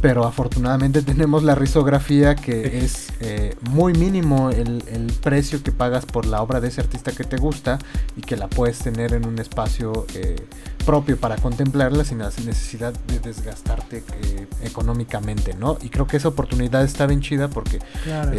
Pero 0.00 0.24
afortunadamente 0.24 1.02
tenemos 1.10 1.42
la 1.44 1.54
risografía 1.54 2.34
que 2.34 2.84
es 2.84 3.08
eh, 3.20 3.54
muy 3.70 3.92
mínimo 3.92 4.50
el, 4.50 4.82
el 4.88 5.12
precio 5.22 5.62
que 5.62 5.72
pagas 5.72 6.06
por 6.06 6.26
la 6.26 6.42
obra 6.42 6.60
de 6.60 6.68
ese 6.68 6.80
artista 6.80 7.12
que 7.12 7.24
te 7.24 7.36
gusta 7.36 7.78
y 8.16 8.22
que 8.22 8.36
la 8.36 8.48
puedes 8.48 8.78
tener 8.78 9.12
en 9.12 9.26
un 9.26 9.38
espacio 9.38 10.06
eh, 10.14 10.36
propio 10.84 11.16
para 11.18 11.36
contemplarla 11.36 12.04
sin 12.04 12.18
la 12.18 12.30
necesidad 12.44 12.92
de 12.92 13.20
desgastarte 13.20 14.02
eh, 14.22 14.46
económicamente, 14.62 15.54
¿no? 15.54 15.78
Y 15.82 15.90
creo 15.90 16.06
que 16.06 16.16
esa 16.16 16.28
oportunidad 16.28 16.82
está 16.82 17.06
bien 17.06 17.20
chida 17.20 17.48
porque 17.48 17.78
Claro. 18.04 18.32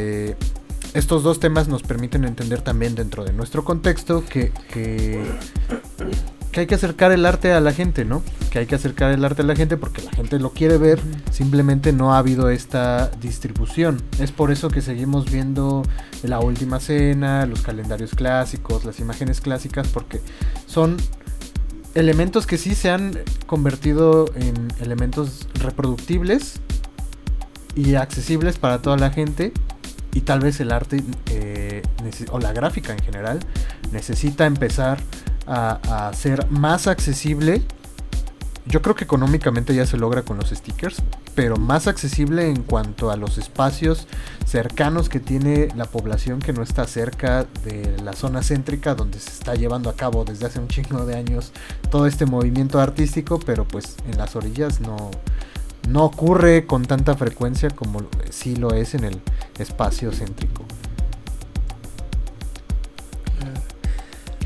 Estos 0.93 1.23
dos 1.23 1.39
temas 1.39 1.67
nos 1.67 1.83
permiten 1.83 2.25
entender 2.25 2.61
también 2.61 2.95
dentro 2.95 3.23
de 3.23 3.33
nuestro 3.33 3.63
contexto 3.63 4.25
que, 4.25 4.51
que, 4.73 5.23
que 6.51 6.59
hay 6.59 6.67
que 6.67 6.75
acercar 6.75 7.11
el 7.11 7.25
arte 7.25 7.53
a 7.53 7.61
la 7.61 7.71
gente, 7.71 8.03
¿no? 8.03 8.21
Que 8.49 8.59
hay 8.59 8.65
que 8.65 8.75
acercar 8.75 9.11
el 9.11 9.23
arte 9.23 9.41
a 9.41 9.45
la 9.45 9.55
gente 9.55 9.77
porque 9.77 10.01
la 10.01 10.11
gente 10.11 10.37
lo 10.39 10.51
quiere 10.51 10.77
ver, 10.77 10.99
simplemente 11.31 11.93
no 11.93 12.13
ha 12.13 12.17
habido 12.17 12.49
esta 12.49 13.09
distribución. 13.21 14.01
Es 14.19 14.31
por 14.31 14.51
eso 14.51 14.69
que 14.69 14.81
seguimos 14.81 15.31
viendo 15.31 15.83
la 16.23 16.39
última 16.39 16.79
cena, 16.79 17.45
los 17.45 17.61
calendarios 17.61 18.11
clásicos, 18.11 18.83
las 18.83 18.99
imágenes 18.99 19.39
clásicas, 19.39 19.87
porque 19.87 20.21
son 20.65 20.97
elementos 21.95 22.45
que 22.45 22.57
sí 22.57 22.75
se 22.75 22.89
han 22.89 23.17
convertido 23.45 24.25
en 24.35 24.67
elementos 24.81 25.47
reproductibles 25.55 26.59
y 27.75 27.95
accesibles 27.95 28.57
para 28.57 28.81
toda 28.81 28.97
la 28.97 29.11
gente 29.11 29.53
y 30.13 30.21
tal 30.21 30.39
vez 30.39 30.59
el 30.59 30.71
arte 30.71 31.03
eh, 31.29 31.81
o 32.31 32.39
la 32.39 32.53
gráfica 32.53 32.93
en 32.93 32.99
general 32.99 33.39
necesita 33.91 34.45
empezar 34.45 34.99
a, 35.47 36.07
a 36.07 36.13
ser 36.13 36.49
más 36.49 36.87
accesible. 36.87 37.61
Yo 38.67 38.81
creo 38.81 38.95
que 38.95 39.03
económicamente 39.03 39.73
ya 39.73 39.85
se 39.85 39.97
logra 39.97 40.21
con 40.21 40.37
los 40.37 40.49
stickers, 40.49 41.01
pero 41.33 41.57
más 41.57 41.87
accesible 41.87 42.47
en 42.47 42.61
cuanto 42.61 43.09
a 43.09 43.15
los 43.15 43.37
espacios 43.37 44.07
cercanos 44.45 45.09
que 45.09 45.19
tiene 45.19 45.69
la 45.75 45.85
población 45.85 46.39
que 46.39 46.53
no 46.53 46.61
está 46.61 46.85
cerca 46.85 47.45
de 47.63 47.97
la 48.03 48.13
zona 48.13 48.43
céntrica 48.43 48.93
donde 48.93 49.19
se 49.19 49.29
está 49.29 49.55
llevando 49.55 49.89
a 49.89 49.95
cabo 49.95 50.25
desde 50.25 50.45
hace 50.45 50.59
un 50.59 50.67
chingo 50.67 51.05
de 51.05 51.15
años 51.15 51.53
todo 51.89 52.05
este 52.05 52.25
movimiento 52.25 52.79
artístico, 52.79 53.39
pero 53.39 53.67
pues 53.67 53.95
en 54.11 54.17
las 54.17 54.35
orillas 54.35 54.79
no, 54.79 55.09
no 55.89 56.05
ocurre 56.05 56.65
con 56.65 56.85
tanta 56.85 57.15
frecuencia 57.15 57.69
como 57.69 58.01
sí 58.29 58.55
lo 58.55 58.73
es 58.73 58.93
en 58.93 59.03
el 59.03 59.21
espacio 59.57 60.11
céntrico. 60.11 60.63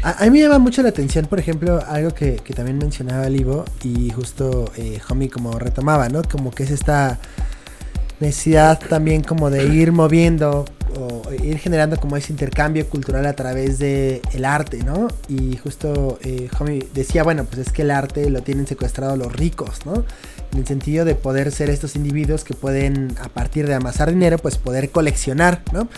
A, 0.03 0.23
a 0.23 0.25
mí 0.25 0.31
me 0.31 0.41
llama 0.41 0.59
mucho 0.59 0.83
la 0.83 0.89
atención, 0.89 1.25
por 1.25 1.39
ejemplo, 1.39 1.83
algo 1.87 2.13
que, 2.13 2.35
que 2.35 2.53
también 2.53 2.77
mencionaba 2.77 3.27
Livo 3.27 3.65
y 3.83 4.11
justo 4.11 4.71
eh, 4.77 4.99
Homie 5.09 5.29
como 5.29 5.57
retomaba, 5.57 6.09
¿no? 6.09 6.21
Como 6.23 6.51
que 6.51 6.63
es 6.63 6.71
esta 6.71 7.19
necesidad 8.19 8.79
también 8.79 9.23
como 9.23 9.49
de 9.49 9.65
ir 9.65 9.91
moviendo 9.91 10.65
o 10.97 11.33
ir 11.33 11.57
generando 11.57 11.97
como 11.97 12.15
ese 12.15 12.31
intercambio 12.31 12.87
cultural 12.87 13.25
a 13.25 13.33
través 13.33 13.79
de 13.79 14.21
el 14.31 14.45
arte, 14.45 14.83
¿no? 14.83 15.07
Y 15.27 15.57
justo 15.57 16.19
eh, 16.23 16.49
Homie 16.57 16.87
decía, 16.93 17.23
bueno, 17.23 17.43
pues 17.45 17.67
es 17.67 17.73
que 17.73 17.81
el 17.81 17.91
arte 17.91 18.29
lo 18.29 18.41
tienen 18.41 18.67
secuestrado 18.67 19.17
los 19.17 19.33
ricos, 19.33 19.85
¿no? 19.85 20.05
En 20.55 20.61
el 20.61 20.67
sentido 20.67 21.03
de 21.03 21.15
poder 21.15 21.51
ser 21.51 21.69
estos 21.69 21.97
individuos 21.97 22.45
que 22.45 22.53
pueden, 22.53 23.13
a 23.21 23.27
partir 23.27 23.67
de 23.67 23.73
amasar 23.73 24.09
dinero, 24.09 24.37
pues 24.37 24.57
poder 24.57 24.89
coleccionar, 24.89 25.61
¿no? 25.73 25.89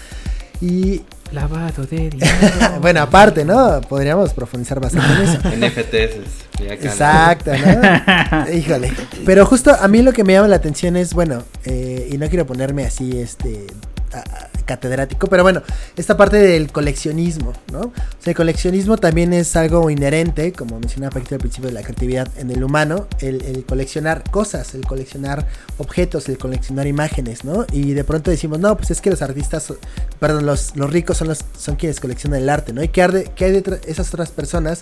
Y 0.60 1.04
Lavado 1.32 1.86
de 1.86 2.10
dinero. 2.10 2.36
bueno, 2.82 3.02
aparte, 3.02 3.46
¿no? 3.46 3.82
Podríamos 3.82 4.34
profundizar 4.34 4.80
bastante 4.80 5.54
en 5.54 5.64
eso. 5.64 5.82
NFTs. 5.84 6.72
Exacto, 6.72 7.52
¿no? 7.56 8.52
Híjole. 8.54 8.92
Pero 9.26 9.46
justo 9.46 9.76
a 9.80 9.88
mí 9.88 10.02
lo 10.02 10.12
que 10.12 10.24
me 10.24 10.34
llama 10.34 10.48
la 10.48 10.56
atención 10.56 10.96
es, 10.96 11.14
bueno, 11.14 11.44
eh, 11.66 12.10
y 12.12 12.18
no 12.18 12.28
quiero 12.28 12.48
ponerme 12.48 12.84
así, 12.86 13.20
este, 13.20 13.68
a- 14.12 14.48
catedrático, 14.68 15.26
pero 15.26 15.42
bueno, 15.42 15.64
esta 15.96 16.16
parte 16.16 16.38
del 16.38 16.72
coleccionismo, 16.72 17.54
¿no? 17.72 17.80
O 17.80 17.94
sea, 18.20 18.30
el 18.32 18.36
coleccionismo 18.36 18.98
también 18.98 19.34
es 19.34 19.56
algo 19.56 19.90
inherente, 19.90 20.52
como 20.54 20.80
mencionaba 20.80 21.18
al 21.18 21.24
principio 21.24 21.70
de 21.70 21.72
la 21.72 21.82
creatividad 21.82 22.28
en 22.38 22.52
el 22.52 22.64
humano, 22.64 23.08
el, 23.20 23.66
coleccionar 23.66 24.24
cosas, 24.30 24.76
el 24.76 24.86
coleccionar 24.86 25.48
objetos, 25.80 26.30
el 26.30 26.38
coleccionar 26.38 26.86
imágenes, 26.86 27.44
¿no? 27.44 27.66
Y 27.72 27.94
de 27.94 28.04
pronto 28.04 28.30
decimos, 28.30 28.60
no, 28.60 28.78
pues 28.78 28.92
es 28.92 29.02
que 29.02 29.10
los 29.10 29.24
artistas, 29.24 29.74
perdón, 30.20 30.46
los, 30.46 30.76
los 30.76 30.92
ricos 30.92 31.18
son, 31.18 31.30
los, 31.30 31.40
son 31.58 31.76
quienes 31.78 32.00
coleccionan 32.00 32.42
el 32.42 32.50
arte, 32.50 32.74
¿no? 32.74 32.84
¿Y 32.84 32.90
qué, 32.90 33.04
arde- 33.04 33.32
qué 33.36 33.46
hay 33.46 33.52
de 33.54 33.80
esas 33.88 34.10
otras 34.14 34.30
personas 34.30 34.82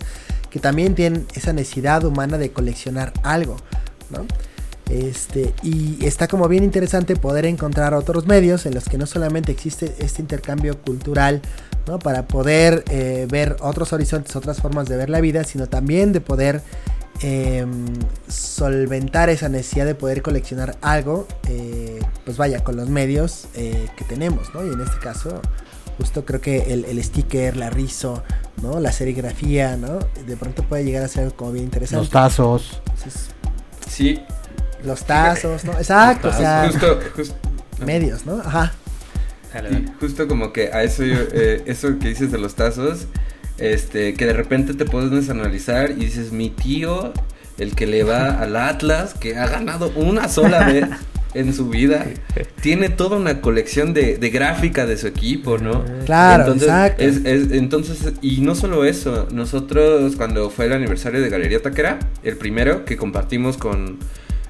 que 0.49 0.59
también 0.59 0.95
tienen 0.95 1.25
esa 1.35 1.53
necesidad 1.53 2.03
humana 2.03 2.37
de 2.37 2.51
coleccionar 2.51 3.13
algo, 3.23 3.57
¿no? 4.09 4.25
Este, 4.89 5.53
y 5.63 6.05
está 6.05 6.27
como 6.27 6.47
bien 6.47 6.63
interesante 6.63 7.15
poder 7.15 7.45
encontrar 7.45 7.93
otros 7.93 8.27
medios 8.27 8.65
en 8.65 8.75
los 8.75 8.85
que 8.85 8.97
no 8.97 9.07
solamente 9.07 9.51
existe 9.51 9.95
este 9.99 10.21
intercambio 10.21 10.79
cultural, 10.79 11.41
¿no? 11.87 11.97
Para 11.97 12.27
poder 12.27 12.83
eh, 12.89 13.27
ver 13.29 13.57
otros 13.61 13.93
horizontes, 13.93 14.35
otras 14.35 14.61
formas 14.61 14.87
de 14.87 14.97
ver 14.97 15.09
la 15.09 15.21
vida, 15.21 15.43
sino 15.43 15.67
también 15.67 16.13
de 16.13 16.21
poder 16.21 16.61
eh, 17.21 17.65
solventar 18.27 19.29
esa 19.29 19.49
necesidad 19.49 19.85
de 19.85 19.95
poder 19.95 20.21
coleccionar 20.21 20.77
algo, 20.81 21.27
eh, 21.47 21.99
pues 22.23 22.37
vaya, 22.37 22.63
con 22.63 22.75
los 22.75 22.89
medios 22.89 23.47
eh, 23.55 23.87
que 23.97 24.03
tenemos, 24.03 24.53
¿no? 24.53 24.63
Y 24.63 24.71
en 24.71 24.81
este 24.81 24.99
caso, 24.99 25.41
justo 25.97 26.25
creo 26.25 26.41
que 26.41 26.73
el, 26.73 26.85
el, 26.85 27.03
sticker, 27.03 27.57
la 27.57 27.69
rizo, 27.69 28.21
¿no? 28.61 28.79
La 28.79 28.91
serigrafía, 28.91 29.77
¿no? 29.77 29.99
De 30.27 30.37
pronto 30.37 30.63
puede 30.63 30.83
llegar 30.83 31.03
a 31.03 31.07
ser 31.07 31.23
algo 31.23 31.35
como 31.35 31.53
bien 31.53 31.65
interesante. 31.65 32.03
Los 32.03 32.11
tazos. 32.11 32.81
Entonces, 32.85 33.29
Sí, 33.87 34.19
los 34.85 35.05
tazos, 35.05 35.63
¿no? 35.65 35.73
Exacto, 35.73 36.29
o 36.29 36.33
sea, 36.33 36.67
justo, 36.71 36.99
justo, 37.15 37.35
medios, 37.85 38.25
¿no? 38.25 38.39
Ajá. 38.39 38.73
justo 39.99 40.27
como 40.27 40.51
que 40.51 40.71
a 40.73 40.83
eso 40.83 41.03
yo, 41.03 41.15
eh, 41.31 41.63
eso 41.65 41.97
que 41.99 42.09
dices 42.09 42.31
de 42.31 42.37
los 42.37 42.55
tazos, 42.55 43.07
este, 43.57 44.13
que 44.15 44.25
de 44.25 44.33
repente 44.33 44.73
te 44.73 44.85
puedes 44.85 45.29
analizar 45.29 45.91
y 45.91 45.95
dices, 45.95 46.31
mi 46.31 46.49
tío, 46.49 47.13
el 47.57 47.73
que 47.75 47.87
le 47.87 48.03
va 48.03 48.31
al 48.41 48.55
Atlas, 48.57 49.13
que 49.13 49.37
ha 49.37 49.47
ganado 49.47 49.91
una 49.95 50.27
sola 50.27 50.65
vez 50.67 50.85
en 51.33 51.53
su 51.53 51.69
vida, 51.69 52.05
tiene 52.61 52.89
toda 52.89 53.17
una 53.17 53.39
colección 53.41 53.93
de, 53.93 54.17
de 54.17 54.29
gráfica 54.29 54.85
de 54.85 54.97
su 54.97 55.07
equipo, 55.07 55.57
¿no? 55.57 55.83
Claro, 56.05 56.43
entonces, 56.43 56.67
exacto. 56.67 57.03
es- 57.03 57.25
es- 57.25 57.51
entonces, 57.51 58.13
y 58.21 58.41
no 58.41 58.55
solo 58.55 58.83
eso, 58.85 59.27
nosotros 59.31 60.15
cuando 60.17 60.49
fue 60.49 60.65
el 60.65 60.73
aniversario 60.73 61.21
de 61.21 61.29
Galería 61.29 61.61
Taquera, 61.61 61.99
el 62.23 62.35
primero 62.37 62.83
que 62.85 62.95
compartimos 62.97 63.55
con, 63.57 63.99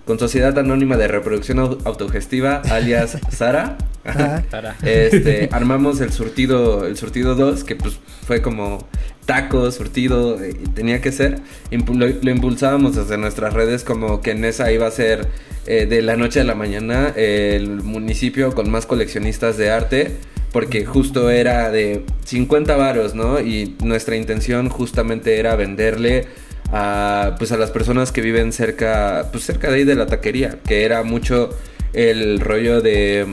con 0.05 0.19
Sociedad 0.19 0.57
Anónima 0.59 0.97
de 0.97 1.07
Reproducción 1.07 1.57
Au- 1.59 1.77
Autogestiva, 1.83 2.61
alias 2.69 3.17
Sara, 3.29 3.77
este, 4.83 5.49
armamos 5.51 5.99
el 6.01 6.11
surtido, 6.11 6.85
el 6.85 6.95
surtido 6.95 7.35
2, 7.35 7.63
que 7.63 7.75
pues 7.75 7.97
fue 8.25 8.41
como 8.41 8.87
tacos, 9.25 9.75
surtido, 9.75 10.39
eh, 10.41 10.51
y 10.63 10.69
tenía 10.69 11.01
que 11.01 11.11
ser. 11.11 11.39
Impu- 11.71 11.95
lo, 11.97 12.07
lo 12.21 12.31
impulsábamos 12.31 12.95
desde 12.95 13.17
nuestras 13.17 13.53
redes 13.53 13.83
como 13.83 14.21
que 14.21 14.31
en 14.31 14.45
esa 14.45 14.71
iba 14.71 14.85
a 14.85 14.91
ser 14.91 15.27
eh, 15.65 15.87
de 15.87 16.01
la 16.03 16.15
noche 16.17 16.39
a 16.41 16.43
la 16.43 16.53
mañana 16.53 17.11
eh, 17.15 17.53
el 17.55 17.81
municipio 17.81 18.53
con 18.53 18.69
más 18.69 18.85
coleccionistas 18.85 19.57
de 19.57 19.71
arte. 19.71 20.11
Porque 20.51 20.85
justo 20.85 21.29
era 21.31 21.69
de 21.69 22.05
50 22.23 22.77
varos, 22.77 23.13
¿no? 23.13 23.41
Y 23.41 23.75
nuestra 23.83 24.15
intención 24.15 24.69
justamente 24.69 25.37
era 25.37 25.57
venderle 25.57 26.27
a, 26.71 27.35
pues 27.37 27.51
a 27.51 27.57
las 27.57 27.71
personas 27.71 28.11
que 28.11 28.21
viven 28.21 28.51
cerca, 28.53 29.29
pues 29.31 29.43
cerca 29.43 29.69
de 29.69 29.75
ahí 29.77 29.83
de 29.83 29.95
la 29.95 30.07
taquería, 30.07 30.59
que 30.67 30.83
era 30.83 31.03
mucho 31.03 31.49
el 31.93 32.39
rollo 32.39 32.81
de, 32.81 33.25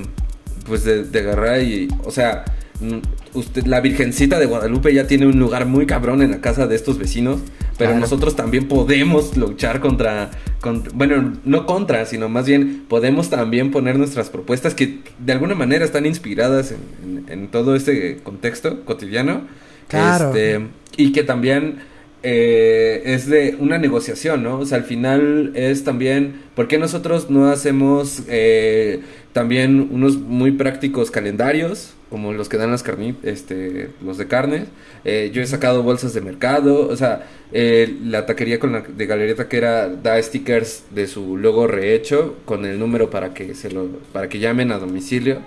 pues 0.66 0.84
de, 0.84 1.04
de 1.04 1.18
agarrar 1.20 1.62
y, 1.62 1.88
o 2.04 2.10
sea, 2.10 2.44
mm, 2.80 2.98
usted, 3.38 3.66
la 3.66 3.80
Virgencita 3.80 4.38
de 4.38 4.46
Guadalupe 4.46 4.92
ya 4.94 5.06
tiene 5.06 5.26
un 5.26 5.38
lugar 5.38 5.66
muy 5.66 5.86
cabrón 5.86 6.22
en 6.22 6.30
la 6.30 6.40
casa 6.40 6.66
de 6.66 6.76
estos 6.76 6.98
vecinos, 6.98 7.40
pero 7.78 7.90
Claro. 7.90 8.00
nosotros 8.00 8.36
también 8.36 8.68
podemos 8.68 9.36
luchar 9.36 9.80
contra, 9.80 10.30
con- 10.60 10.84
bueno, 10.94 11.32
no 11.44 11.66
contra, 11.66 12.04
sino 12.06 12.28
más 12.28 12.46
bien 12.46 12.84
podemos 12.86 13.30
también 13.30 13.70
poner 13.72 13.98
nuestras 13.98 14.28
propuestas 14.30 14.74
que 14.74 15.00
de 15.18 15.32
alguna 15.32 15.54
manera 15.56 15.84
están 15.84 16.06
inspiradas 16.06 16.72
en, 16.72 17.24
en- 17.26 17.32
en 17.32 17.48
todo 17.48 17.74
este 17.74 18.18
contexto 18.22 18.84
cotidiano. 18.84 19.42
Claro. 19.88 20.28
Este, 20.28 20.60
y 20.96 21.12
que 21.12 21.24
también 21.24 21.78
eh, 22.22 23.02
es 23.04 23.28
de 23.28 23.56
una 23.58 23.78
negociación, 23.78 24.42
¿no? 24.42 24.60
O 24.60 24.66
sea, 24.66 24.78
al 24.78 24.84
final 24.84 25.52
es 25.54 25.84
también, 25.84 26.42
¿por 26.54 26.68
qué 26.68 26.78
nosotros 26.78 27.30
no 27.30 27.50
hacemos 27.50 28.22
eh, 28.28 29.00
también 29.32 29.88
unos 29.90 30.16
muy 30.18 30.52
prácticos 30.52 31.10
calendarios, 31.10 31.94
como 32.10 32.32
los 32.32 32.48
que 32.48 32.58
dan 32.58 32.70
las 32.70 32.82
carni 32.82 33.16
este, 33.22 33.90
los 34.04 34.18
de 34.18 34.26
carnes? 34.28 34.68
Eh, 35.04 35.30
yo 35.34 35.42
he 35.42 35.46
sacado 35.46 35.82
bolsas 35.82 36.14
de 36.14 36.20
mercado, 36.20 36.88
o 36.88 36.96
sea, 36.96 37.26
eh, 37.52 37.96
la 38.04 38.24
taquería 38.24 38.58
con 38.60 38.72
la, 38.72 38.82
de 38.82 39.06
Galería 39.06 39.34
Taquera 39.34 39.88
da 39.88 40.22
stickers 40.22 40.84
de 40.90 41.06
su 41.06 41.36
logo 41.36 41.66
rehecho 41.66 42.36
con 42.44 42.64
el 42.64 42.78
número 42.78 43.10
para 43.10 43.34
que 43.34 43.54
se 43.54 43.70
lo, 43.70 43.86
para 44.12 44.28
que 44.28 44.38
llamen 44.38 44.70
a 44.72 44.78
domicilio. 44.78 45.40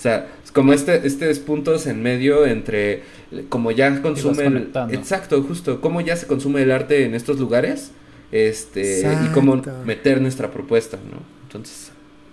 O 0.00 0.02
sea, 0.02 0.28
es 0.42 0.50
como 0.50 0.72
este, 0.72 1.06
estos 1.06 1.40
puntos 1.40 1.86
en 1.86 2.02
medio 2.02 2.46
entre 2.46 3.02
como 3.50 3.70
ya 3.70 4.00
consume 4.00 4.44
el, 4.46 4.52
conectando. 4.54 4.94
exacto, 4.94 5.42
justo, 5.42 5.82
cómo 5.82 6.00
ya 6.00 6.16
se 6.16 6.26
consume 6.26 6.62
el 6.62 6.70
arte 6.70 7.04
en 7.04 7.14
estos 7.14 7.38
lugares, 7.38 7.90
este, 8.32 9.06
y 9.26 9.28
cómo 9.34 9.60
meter 9.84 10.22
nuestra 10.22 10.50
propuesta, 10.50 10.96
¿no? 10.96 11.18
Entonces, 11.42 11.90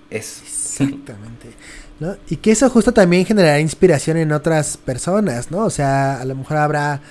eso. 0.09 0.43
Exactamente. 0.45 1.49
¿no? 1.99 2.15
Y 2.29 2.37
que 2.37 2.51
eso 2.51 2.69
justo 2.69 2.93
también 2.93 3.25
generará 3.25 3.59
inspiración 3.59 4.15
en 4.15 4.31
otras 4.31 4.77
personas, 4.77 5.51
¿no? 5.51 5.65
O 5.65 5.69
sea, 5.69 6.21
a 6.21 6.25
lo 6.25 6.35
mejor 6.35 6.55
habrá, 6.57 7.01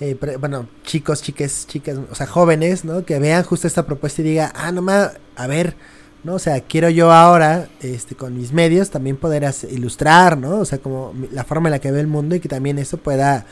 eh, 0.00 0.16
pre- 0.16 0.38
bueno, 0.38 0.66
chicos, 0.82 1.22
chiques, 1.22 1.66
chicas, 1.68 1.98
o 2.10 2.14
sea, 2.16 2.26
jóvenes, 2.26 2.84
¿no? 2.84 3.04
Que 3.04 3.20
vean 3.20 3.44
justo 3.44 3.68
esta 3.68 3.86
propuesta 3.86 4.22
y 4.22 4.24
diga, 4.24 4.52
ah, 4.56 4.72
no 4.72 4.82
ma, 4.82 5.12
a 5.36 5.46
ver, 5.46 5.76
¿no? 6.24 6.34
O 6.34 6.38
sea, 6.38 6.60
quiero 6.60 6.90
yo 6.90 7.12
ahora, 7.12 7.68
este, 7.80 8.14
con 8.14 8.36
mis 8.36 8.52
medios 8.52 8.90
también 8.90 9.16
poder 9.16 9.44
hacer- 9.44 9.72
ilustrar, 9.72 10.36
¿no? 10.38 10.58
O 10.58 10.64
sea, 10.64 10.78
como 10.78 11.14
la 11.32 11.44
forma 11.44 11.68
en 11.68 11.72
la 11.72 11.78
que 11.78 11.90
ve 11.90 12.00
el 12.00 12.06
mundo 12.06 12.34
y 12.34 12.40
que 12.40 12.48
también 12.48 12.78
eso 12.78 12.96
pueda 12.98 13.46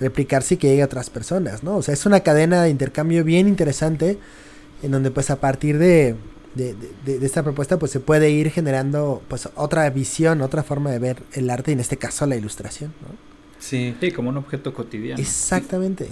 replicarse 0.00 0.54
y 0.54 0.56
que 0.56 0.68
llegue 0.68 0.82
a 0.82 0.86
otras 0.86 1.10
personas, 1.10 1.62
¿no? 1.62 1.76
O 1.76 1.82
sea, 1.82 1.94
es 1.94 2.06
una 2.06 2.20
cadena 2.20 2.62
de 2.62 2.70
intercambio 2.70 3.24
bien 3.24 3.48
interesante 3.48 4.18
en 4.82 4.90
donde 4.90 5.10
pues 5.10 5.30
a 5.30 5.36
partir 5.36 5.78
de, 5.78 6.16
de, 6.54 6.74
de- 7.04 7.18
de 7.18 7.26
esta 7.26 7.42
propuesta 7.42 7.78
pues 7.78 7.92
se 7.92 8.00
puede 8.00 8.30
ir 8.30 8.50
generando 8.50 9.22
pues 9.28 9.48
otra 9.54 9.88
visión, 9.90 10.40
otra 10.42 10.62
forma 10.62 10.90
de 10.90 10.98
ver 10.98 11.22
el 11.34 11.48
arte 11.50 11.70
y 11.70 11.74
en 11.74 11.80
este 11.80 11.96
caso 11.96 12.26
la 12.26 12.36
ilustración, 12.36 12.92
¿no? 13.02 13.32
Sí. 13.60 13.94
Sí, 14.00 14.10
como 14.10 14.30
un 14.30 14.36
objeto 14.38 14.74
cotidiano. 14.74 15.20
Exactamente. 15.22 16.08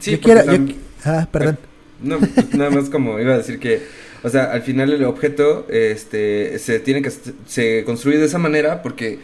Sí, 0.00 0.10
yo 0.12 0.20
quiero, 0.20 0.40
tam- 0.42 0.74
ah, 1.04 1.28
perdón. 1.30 1.58
No, 2.02 2.18
nada 2.52 2.70
más 2.70 2.90
como 2.90 3.20
iba 3.20 3.34
a 3.34 3.38
decir 3.38 3.60
que, 3.60 3.86
o 4.24 4.30
sea, 4.30 4.44
al 4.44 4.62
final 4.62 4.90
el 4.90 5.04
objeto, 5.04 5.66
este, 5.68 6.58
se 6.58 6.80
tiene 6.80 7.02
que, 7.02 7.12
se 7.46 7.84
construye 7.84 8.16
de 8.16 8.24
esa 8.24 8.38
manera 8.38 8.82
porque 8.82 9.18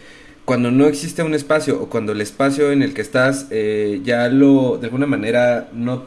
cuando 0.45 0.69
no 0.69 0.85
existe 0.85 1.23
un 1.23 1.33
espacio 1.33 1.81
o 1.81 1.89
cuando 1.89 2.11
el 2.11 2.21
espacio 2.21 2.71
en 2.71 2.83
el 2.83 2.93
que 2.93 3.01
estás 3.01 3.47
eh, 3.49 4.01
ya 4.03 4.29
lo, 4.29 4.77
de 4.77 4.85
alguna 4.85 5.07
manera, 5.07 5.69
no, 5.73 6.03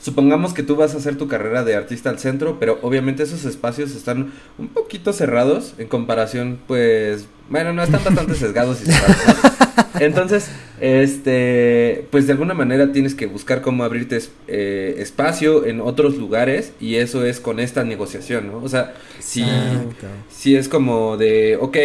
supongamos 0.00 0.54
que 0.54 0.64
tú 0.64 0.74
vas 0.74 0.94
a 0.94 0.98
hacer 0.98 1.16
tu 1.16 1.28
carrera 1.28 1.62
de 1.62 1.76
artista 1.76 2.10
al 2.10 2.18
centro, 2.18 2.58
pero 2.58 2.80
obviamente 2.82 3.22
esos 3.22 3.44
espacios 3.44 3.94
están 3.94 4.32
un 4.58 4.68
poquito 4.68 5.12
cerrados 5.12 5.74
en 5.78 5.86
comparación, 5.86 6.58
pues, 6.66 7.26
bueno, 7.48 7.72
no 7.72 7.84
están 7.84 8.02
bastante 8.02 8.34
sesgados 8.34 8.82
y 8.82 8.86
cerrados. 8.86 9.52
Entonces, 10.00 10.50
este, 10.80 12.06
pues 12.10 12.26
de 12.26 12.32
alguna 12.32 12.54
manera 12.54 12.92
tienes 12.92 13.14
que 13.14 13.26
buscar 13.26 13.62
cómo 13.62 13.84
abrirte 13.84 14.16
es- 14.16 14.30
eh, 14.48 14.96
espacio 14.98 15.66
en 15.66 15.80
otros 15.80 16.16
lugares 16.16 16.72
y 16.80 16.96
eso 16.96 17.24
es 17.24 17.40
con 17.40 17.60
esta 17.60 17.84
negociación, 17.84 18.48
¿no? 18.48 18.58
O 18.58 18.68
sea, 18.68 18.94
si, 19.18 19.42
Exacto. 19.42 20.06
si 20.28 20.56
es 20.56 20.68
como 20.68 21.16
de, 21.16 21.56
ok, 21.60 21.76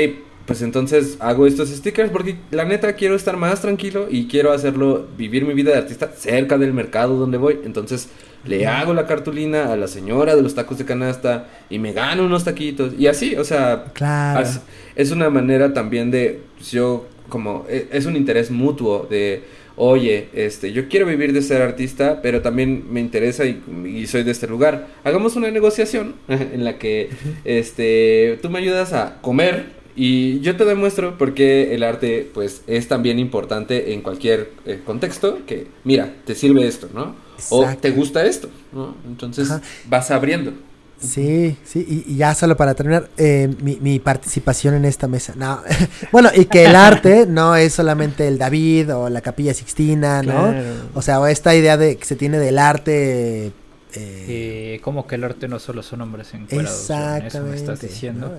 pues 0.46 0.62
entonces 0.62 1.18
hago 1.20 1.46
estos 1.46 1.70
stickers 1.70 2.10
porque 2.10 2.38
la 2.52 2.64
neta 2.64 2.94
quiero 2.94 3.16
estar 3.16 3.36
más 3.36 3.62
tranquilo 3.62 4.08
y 4.10 4.28
quiero 4.28 4.54
hacerlo, 4.54 5.06
vivir 5.18 5.46
mi 5.46 5.54
vida 5.54 5.72
de 5.72 5.78
artista 5.80 6.12
cerca 6.16 6.58
del 6.58 6.74
mercado 6.74 7.18
donde 7.18 7.38
voy. 7.38 7.60
Entonces 7.66 8.08
le 8.46 8.66
hago 8.66 8.94
la 8.94 9.06
cartulina 9.08 9.74
a 9.74 9.76
la 9.76 9.88
señora 9.88 10.36
de 10.38 10.42
los 10.42 10.56
tacos 10.56 10.78
de 10.78 10.86
canasta 10.86 11.48
y 11.70 11.80
me 11.80 11.92
gano 11.92 12.24
unos 12.26 12.46
taquitos 12.46 12.94
y 12.98 13.08
así, 13.08 13.36
o 13.36 13.44
sea, 13.44 13.86
Claro. 13.94 14.48
Es 14.96 15.12
una 15.12 15.30
manera 15.30 15.74
también 15.74 16.12
de, 16.12 16.40
yo 16.72 17.06
como, 17.30 17.66
e- 17.70 17.88
es 17.92 18.06
un 18.06 18.16
interés 18.16 18.52
mutuo 18.52 19.08
de, 19.10 19.44
oye, 19.76 20.30
este, 20.34 20.72
yo 20.72 20.88
quiero 20.90 21.06
vivir 21.06 21.34
de 21.34 21.42
ser 21.42 21.62
artista, 21.62 22.22
pero 22.22 22.42
también 22.42 22.86
me 22.92 23.00
interesa 23.00 23.46
y, 23.46 23.62
y 23.86 24.08
soy 24.08 24.24
de 24.24 24.32
este 24.32 24.48
lugar. 24.48 24.88
Hagamos 25.04 25.36
una 25.36 25.52
negociación 25.52 26.16
en 26.28 26.64
la 26.64 26.78
que, 26.78 27.10
este, 27.46 28.40
tú 28.42 28.50
me 28.50 28.60
ayudas 28.60 28.94
a 28.94 29.20
comer 29.22 29.78
y 29.96 30.42
yo 30.42 30.56
te 30.56 30.64
demuestro 30.66 31.18
por 31.18 31.34
qué 31.34 31.74
el 31.74 31.82
arte, 31.84 32.30
pues, 32.34 32.62
es 32.68 32.88
también 32.88 33.18
importante 33.18 33.94
en 33.94 34.02
cualquier 34.02 34.52
eh, 34.66 34.80
contexto, 34.86 35.40
que, 35.48 35.68
mira, 35.84 36.14
te 36.26 36.36
sirve 36.36 36.68
esto, 36.68 36.90
¿no? 36.94 37.16
O 37.50 37.66
te 37.80 37.92
gusta 37.92 38.26
esto, 38.26 38.50
¿no? 38.72 38.96
Entonces, 39.08 39.50
Ajá. 39.50 39.62
vas 39.88 40.12
abriendo. 40.12 40.54
Sí, 41.00 41.56
sí, 41.64 41.86
y, 42.08 42.14
y 42.14 42.16
ya 42.18 42.34
solo 42.34 42.58
para 42.58 42.74
terminar, 42.74 43.10
eh, 43.18 43.54
mi, 43.62 43.78
mi 43.82 44.00
participación 44.00 44.74
en 44.74 44.84
esta 44.86 45.08
mesa. 45.08 45.34
No, 45.36 45.62
bueno, 46.12 46.30
y 46.36 46.46
que 46.46 46.66
el 46.66 46.76
arte 46.76 47.28
no 47.28 47.56
es 47.56 47.74
solamente 47.74 48.28
el 48.28 48.40
David 48.40 48.96
o 48.96 49.08
la 49.10 49.22
Capilla 49.22 49.54
Sixtina, 49.54 50.24
¿no? 50.24 50.50
Claro. 50.52 50.74
O 50.96 51.02
sea, 51.04 51.20
o 51.20 51.28
esta 51.28 51.54
idea 51.54 51.78
de 51.78 51.98
que 51.98 52.06
se 52.06 52.16
tiene 52.16 52.40
del 52.40 52.58
arte. 52.58 53.48
eh, 53.48 53.54
Eh, 53.94 54.80
como 54.84 55.06
que 55.06 55.16
el 55.16 55.24
arte 55.24 55.48
no 55.48 55.60
solo 55.60 55.84
son 55.84 56.02
hombres 56.02 56.34
encuerados. 56.34 56.86
John, 56.88 56.98
Eso 56.98 57.04
me 57.12 57.18
exactamente. 57.28 57.56
estás 57.58 57.82
diciendo. 57.82 58.34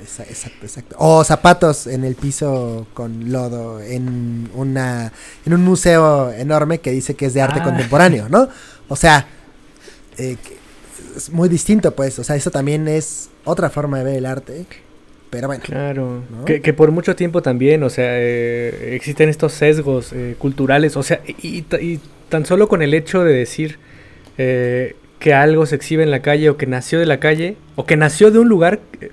Exacto, 0.00 0.64
exacto. 0.66 0.96
O 1.00 1.24
zapatos 1.24 1.88
en 1.88 2.04
el 2.04 2.14
piso 2.14 2.86
con 2.94 3.32
lodo 3.32 3.80
en 3.80 4.48
una 4.54 5.12
en 5.44 5.54
un 5.54 5.64
museo 5.64 6.30
enorme 6.30 6.78
que 6.78 6.92
dice 6.92 7.14
que 7.16 7.26
es 7.26 7.34
de 7.34 7.42
arte 7.42 7.58
Ah. 7.60 7.64
contemporáneo, 7.64 8.28
¿no? 8.28 8.48
O 8.88 8.94
sea, 8.94 9.26
eh, 10.18 10.36
es 11.16 11.30
muy 11.30 11.48
distinto, 11.48 11.94
pues. 11.94 12.18
O 12.18 12.24
sea, 12.24 12.36
eso 12.36 12.50
también 12.50 12.88
es 12.88 13.30
otra 13.44 13.70
forma 13.70 13.98
de 13.98 14.04
ver 14.04 14.16
el 14.16 14.26
arte. 14.26 14.66
Pero 15.30 15.48
bueno. 15.48 15.62
Claro, 15.64 16.22
¿no? 16.30 16.44
que, 16.44 16.60
que 16.60 16.72
por 16.72 16.92
mucho 16.92 17.16
tiempo 17.16 17.42
también, 17.42 17.82
o 17.82 17.90
sea, 17.90 18.18
eh, 18.18 18.94
existen 18.94 19.28
estos 19.28 19.52
sesgos 19.52 20.12
eh, 20.12 20.36
culturales, 20.38 20.96
o 20.96 21.02
sea, 21.02 21.20
y, 21.26 21.64
y 21.80 22.00
tan 22.28 22.46
solo 22.46 22.68
con 22.68 22.82
el 22.82 22.94
hecho 22.94 23.24
de 23.24 23.34
decir 23.34 23.78
eh, 24.38 24.96
que 25.18 25.34
algo 25.34 25.66
se 25.66 25.76
exhibe 25.76 26.02
en 26.02 26.10
la 26.10 26.20
calle 26.20 26.50
o 26.50 26.56
que 26.56 26.66
nació 26.66 26.98
de 27.00 27.06
la 27.06 27.18
calle 27.18 27.56
o 27.74 27.86
que 27.86 27.96
nació 27.96 28.30
de 28.30 28.38
un 28.38 28.48
lugar, 28.48 28.80
eh, 29.00 29.10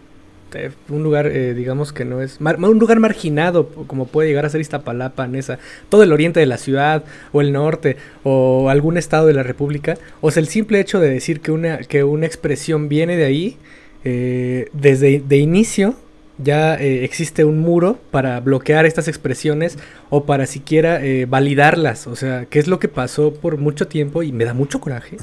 un 0.89 1.03
lugar, 1.03 1.27
eh, 1.27 1.53
digamos 1.53 1.93
que 1.93 2.05
no 2.05 2.21
es, 2.21 2.39
un 2.39 2.79
lugar 2.79 2.99
marginado, 2.99 3.67
como 3.87 4.07
puede 4.07 4.29
llegar 4.29 4.45
a 4.45 4.49
ser 4.49 4.61
Iztapalapa, 4.61 5.27
Nesa, 5.27 5.59
todo 5.89 6.03
el 6.03 6.11
oriente 6.11 6.39
de 6.39 6.45
la 6.45 6.57
ciudad 6.57 7.03
o 7.31 7.41
el 7.41 7.51
norte 7.51 7.97
o 8.23 8.69
algún 8.69 8.97
estado 8.97 9.27
de 9.27 9.33
la 9.33 9.43
república, 9.43 9.97
o 10.21 10.31
sea, 10.31 10.41
el 10.41 10.47
simple 10.47 10.79
hecho 10.79 10.99
de 10.99 11.09
decir 11.09 11.41
que 11.41 11.51
una, 11.51 11.77
que 11.79 12.03
una 12.03 12.25
expresión 12.25 12.89
viene 12.89 13.17
de 13.17 13.25
ahí, 13.25 13.57
eh, 14.03 14.67
desde 14.73 15.19
de 15.19 15.37
inicio 15.37 15.95
ya 16.39 16.75
eh, 16.75 17.03
existe 17.03 17.45
un 17.45 17.59
muro 17.59 17.99
para 18.09 18.39
bloquear 18.39 18.85
estas 18.87 19.07
expresiones 19.07 19.77
o 20.09 20.25
para 20.25 20.47
siquiera 20.47 21.03
eh, 21.05 21.25
validarlas. 21.27 22.07
O 22.07 22.15
sea, 22.15 22.45
¿qué 22.49 22.57
es 22.59 22.67
lo 22.67 22.79
que 22.79 22.87
pasó 22.87 23.33
por 23.33 23.57
mucho 23.57 23.87
tiempo? 23.87 24.23
Y 24.23 24.31
me 24.31 24.43
da 24.43 24.53
mucho 24.53 24.79
coraje. 24.81 25.17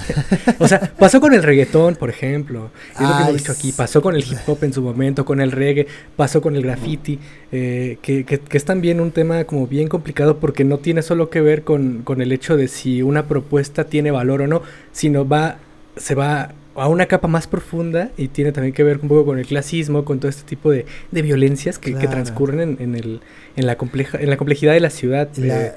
o 0.61 0.69
sea, 0.69 0.93
pasó 0.99 1.21
con 1.21 1.35
el 1.35 1.43
reggaetón, 1.43 1.97
por 1.97 2.11
ejemplo. 2.11 2.71
Es 2.95 3.01
lo 3.01 3.17
que 3.17 3.23
hemos 3.23 3.37
dicho 3.37 3.53
aquí. 3.53 3.73
Pasó 3.73 4.01
con 4.03 4.15
el 4.15 4.23
hip 4.23 4.39
hop 4.47 4.59
en 4.63 4.73
su 4.73 4.83
momento, 4.83 5.25
con 5.25 5.41
el 5.41 5.51
reggae, 5.51 5.87
pasó 6.17 6.41
con 6.41 6.55
el 6.55 6.63
graffiti. 6.63 7.19
eh, 7.53 7.99
que, 8.03 8.25
que- 8.25 8.39
que 8.39 8.57
es 8.57 8.65
también 8.65 9.01
un 9.01 9.11
tema 9.11 9.43
como 9.45 9.67
bien 9.67 9.89
complicado 9.89 10.39
porque 10.39 10.65
no 10.65 10.79
tiene 10.79 11.03
solo 11.03 11.29
que 11.31 11.41
ver 11.41 11.63
con, 11.65 12.03
con 12.03 12.21
el 12.23 12.31
hecho 12.33 12.57
de 12.57 12.69
si 12.69 13.03
una 13.03 13.27
propuesta 13.27 13.85
tiene 13.85 14.11
valor 14.13 14.43
o 14.43 14.47
no, 14.47 14.63
sino 14.93 15.27
va, 15.29 15.59
se 15.97 16.15
va 16.15 16.53
a 16.77 16.89
una 16.89 17.07
capa 17.07 17.29
más 17.29 17.47
profunda 17.47 18.11
y 18.17 18.29
tiene 18.29 18.53
también 18.53 18.73
que 18.73 18.83
ver 18.85 18.99
un 19.03 19.09
poco 19.09 19.25
con 19.27 19.39
el 19.39 19.47
clasismo, 19.47 20.05
con 20.05 20.21
todo 20.21 20.29
este 20.29 20.45
tipo 20.45 20.71
de, 20.71 20.87
de 21.11 21.23
violencias 21.23 21.79
que, 21.79 21.93
transcurren 21.95 22.61
en, 22.61 22.77
en 22.81 22.95
el, 22.95 23.21
en, 23.57 23.67
la 23.67 23.77
compleja, 23.77 24.19
en 24.21 24.31
la 24.31 24.37
complejidad 24.37 24.73
de 24.73 24.81
la 24.81 24.91
ciudad. 24.91 25.29
La, 25.37 25.67
eh, 25.67 25.73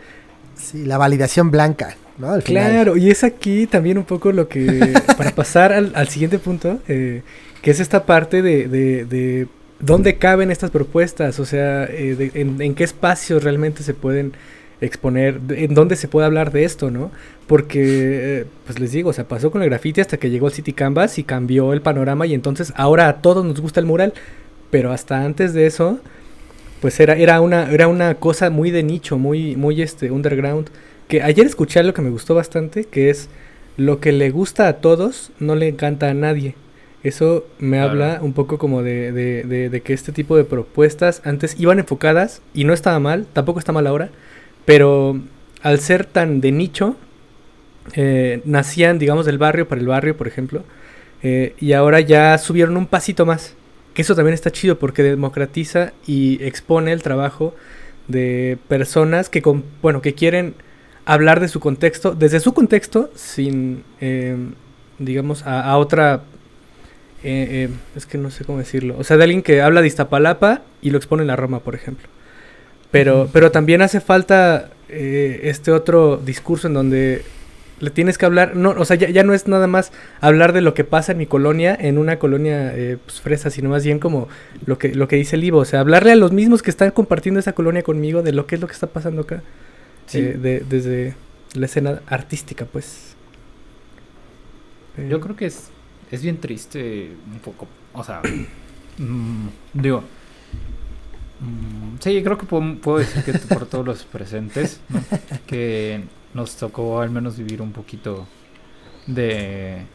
sí, 0.56 0.86
la 0.86 0.97
validación 0.97 1.49
blanca, 1.51 1.95
¿no? 2.17 2.32
Al 2.32 2.41
final. 2.43 2.69
Claro, 2.71 2.97
y 2.97 3.10
es 3.10 3.23
aquí 3.23 3.65
también 3.67 3.97
un 3.97 4.06
poco 4.06 4.32
lo 4.32 4.47
que, 4.47 4.93
para 5.17 5.32
pasar 5.32 5.73
al, 5.73 5.91
al 5.95 6.08
siguiente 6.10 6.38
punto, 6.39 6.79
eh, 6.88 7.23
que 7.62 7.71
es 7.71 7.79
esta 7.79 8.06
parte 8.06 8.41
de, 8.41 8.67
de, 8.67 9.06
de 9.06 9.47
dónde 9.79 10.17
caben 10.17 10.51
estas 10.51 10.69
propuestas, 10.69 11.39
o 11.39 11.45
sea, 11.45 11.86
eh, 11.86 12.15
de- 12.15 12.32
en, 12.39 12.62
en 12.62 12.75
qué 12.75 12.84
espacios 12.84 13.43
realmente 13.43 13.84
se 13.84 13.93
pueden 13.93 14.34
exponer, 14.84 15.39
en 15.50 15.74
dónde 15.74 15.96
se 15.96 16.08
puede 16.08 16.26
hablar 16.28 16.52
de 16.52 16.63
esto, 16.63 16.91
¿no? 16.91 17.12
Porque, 17.48 17.82
eh, 17.84 18.46
pues 18.65 18.80
les 18.80 18.91
digo, 18.91 19.10
o 19.10 19.13
sea, 19.13 19.28
pasó 19.28 19.52
con 19.52 19.62
el 19.63 19.69
graffiti 19.69 20.02
hasta 20.02 20.17
que 20.17 20.30
llegó 20.30 20.48
el 20.48 20.54
City 20.54 20.74
Canvas 20.74 21.17
y 21.19 21.24
cambió 21.24 21.74
el 21.74 21.82
panorama 21.82 22.26
y 22.26 22.34
entonces 22.34 22.74
ahora 22.76 23.08
a 23.08 23.22
todos 23.22 23.46
nos 23.46 23.60
gusta 23.60 23.80
el 23.80 23.86
mural, 23.86 24.13
pero 24.72 24.91
hasta 24.91 25.24
antes 25.24 25.54
de 25.54 25.65
eso, 25.65 26.00
pues 26.82 27.00
era, 27.00 27.15
era, 27.15 27.41
una, 27.41 27.72
era 27.72 27.88
una 27.88 28.15
cosa 28.15 28.50
muy 28.50 28.72
de 28.72 28.84
nicho, 28.84 29.17
muy, 29.17 29.56
muy 29.56 29.82
este, 29.82 30.12
underground. 30.12 30.69
Que 31.08 31.22
ayer 31.22 31.46
escuché 31.46 31.80
algo 31.80 31.93
que 31.93 32.02
me 32.02 32.10
gustó 32.10 32.34
bastante, 32.36 32.86
que 32.86 33.10
es 33.10 33.30
lo 33.78 34.00
que 34.00 34.12
le 34.12 34.30
gusta 34.32 34.67
a 34.67 34.74
todos, 34.78 35.32
no 35.39 35.56
le 35.56 35.67
encanta 35.67 36.10
a 36.10 36.13
nadie. 36.13 36.56
Eso 37.04 37.46
me 37.60 37.78
Claro. 37.78 37.91
habla 37.91 38.19
un 38.22 38.32
poco 38.34 38.58
como 38.58 38.82
de, 38.82 39.12
de- 39.12 39.43
de- 39.43 39.69
de 39.69 39.82
que 39.82 39.91
este 39.93 40.13
tipo 40.13 40.38
de 40.38 40.46
propuestas 40.46 41.22
antes 41.26 41.60
iban 41.60 41.80
enfocadas 41.80 42.41
y 42.54 42.63
no 42.63 42.74
estaba 42.74 43.00
mal, 43.00 43.26
tampoco 43.34 43.60
está 43.60 43.74
mal 43.74 43.86
ahora, 43.88 44.10
pero 44.65 45.19
al 45.62 45.80
ser 45.80 46.06
tan 46.06 46.41
de 46.41 46.52
nicho, 46.52 46.95
eh, 47.95 48.41
nacían, 48.45 48.99
digamos, 48.99 49.26
del 49.26 49.38
barrio 49.38 49.67
para 49.67 49.82
el 49.82 49.88
barrio, 49.88 50.15
por 50.17 50.28
ejemplo, 50.28 50.63
eh, 51.21 51.56
y 51.60 51.73
ahora 51.73 51.99
ya 52.02 52.38
subieron 52.38 52.78
un 52.78 52.88
pasito 52.88 53.26
más. 53.26 53.56
Que 53.93 54.02
eso 54.02 54.15
también 54.15 54.34
está 54.34 54.52
chido 54.52 54.80
porque 54.80 55.04
democratiza 55.04 55.93
y 56.08 56.43
expone 56.43 56.91
el 56.93 57.04
trabajo 57.04 57.54
de 58.08 58.58
personas 58.67 59.30
que, 59.30 59.41
bueno, 59.82 60.02
que 60.02 60.15
quieren 60.15 60.56
hablar 61.06 61.39
de 61.39 61.47
su 61.47 61.60
contexto, 61.60 62.15
desde 62.15 62.39
su 62.39 62.54
contexto, 62.54 63.12
sin, 63.15 63.84
eh, 64.02 64.36
digamos, 64.97 65.43
a, 65.43 65.62
a 65.62 65.78
otra... 65.78 66.23
eh, 67.23 67.69
es 67.95 68.06
que 68.06 68.17
no 68.17 68.32
sé 68.32 68.45
cómo 68.45 68.60
decirlo. 68.60 68.95
O 68.97 69.04
sea, 69.04 69.17
de 69.17 69.23
alguien 69.26 69.43
que 69.43 69.62
habla 69.62 69.82
de 69.82 69.88
Iztapalapa 69.88 70.62
y 70.82 70.89
lo 70.89 70.97
expone 70.97 71.21
en 71.21 71.28
la 71.28 71.36
Roma, 71.36 71.60
por 71.60 71.76
ejemplo. 71.76 72.08
Pero, 72.93 73.27
pero 73.34 73.51
también 73.51 73.82
hace 73.82 73.99
falta 73.99 74.69
eh, 74.88 75.41
este 75.43 75.71
otro 75.71 76.15
discurso 76.17 76.67
en 76.67 76.73
donde 76.75 77.23
le 77.79 77.89
tienes 77.89 78.17
que 78.17 78.25
hablar, 78.25 78.56
no, 78.56 78.69
o 78.69 78.86
sea, 78.86 78.95
ya, 78.95 79.10
ya 79.10 79.23
no 79.23 79.34
es 79.34 79.47
nada 79.47 79.67
más 79.67 79.91
hablar 80.21 80.53
de 80.53 80.62
lo 80.62 80.73
que 80.73 80.86
pasa 80.86 81.12
en 81.12 81.17
mi 81.17 81.25
colonia, 81.25 81.75
en 81.77 81.97
una 81.97 82.17
colonia 82.19 82.71
eh, 82.73 82.97
pues, 83.03 83.19
fresa, 83.19 83.49
sino 83.49 83.69
más 83.69 83.84
bien 83.84 83.99
como 83.99 84.29
lo 84.65 84.77
que, 84.77 84.95
lo 84.95 85.10
que 85.10 85.17
dice 85.17 85.36
el 85.36 85.43
Ivo, 85.43 85.58
o 85.58 85.65
sea, 85.65 85.82
hablarle 85.82 86.12
a 86.13 86.15
los 86.15 86.32
mismos 86.32 86.62
que 86.62 86.69
están 86.69 86.91
compartiendo 86.91 87.39
esa 87.41 87.51
colonia 87.53 87.84
conmigo 87.84 88.21
de 88.21 88.32
lo 88.32 88.45
que 88.45 88.56
es 88.56 88.62
lo 88.62 88.67
que 88.67 88.73
está 88.73 88.88
pasando 88.88 89.23
acá, 89.23 89.41
Sí. 90.06 90.19
eh, 90.19 90.38
de- 90.39 90.60
desde 90.69 91.15
la 91.56 91.65
escena 91.65 92.01
artística, 92.08 92.63
pues. 92.65 93.15
Yo 95.10 95.19
creo 95.19 95.36
que 95.36 95.47
es, 95.47 95.69
es 96.12 96.21
bien 96.21 96.38
triste 96.38 97.12
un 97.32 97.39
poco. 97.39 97.67
O 97.93 98.03
sea, 98.03 98.21
mm, 98.99 99.47
digo. 99.73 100.03
Mm, 101.43 101.97
sí, 101.99 102.21
creo 102.23 102.38
que 102.38 102.45
puedo, 102.45 102.75
puedo 102.75 102.97
decir 102.99 103.23
que 103.23 103.34
por 103.34 103.65
todos 103.65 103.86
los 103.86 104.03
presentes, 104.03 104.79
¿no? 104.89 105.01
que 105.47 106.03
nos 106.34 106.56
tocó 106.56 107.01
al 107.01 107.10
menos 107.12 107.38
vivir 107.38 107.62
un 107.62 107.71
poquito 107.71 108.25
de. 109.08 109.86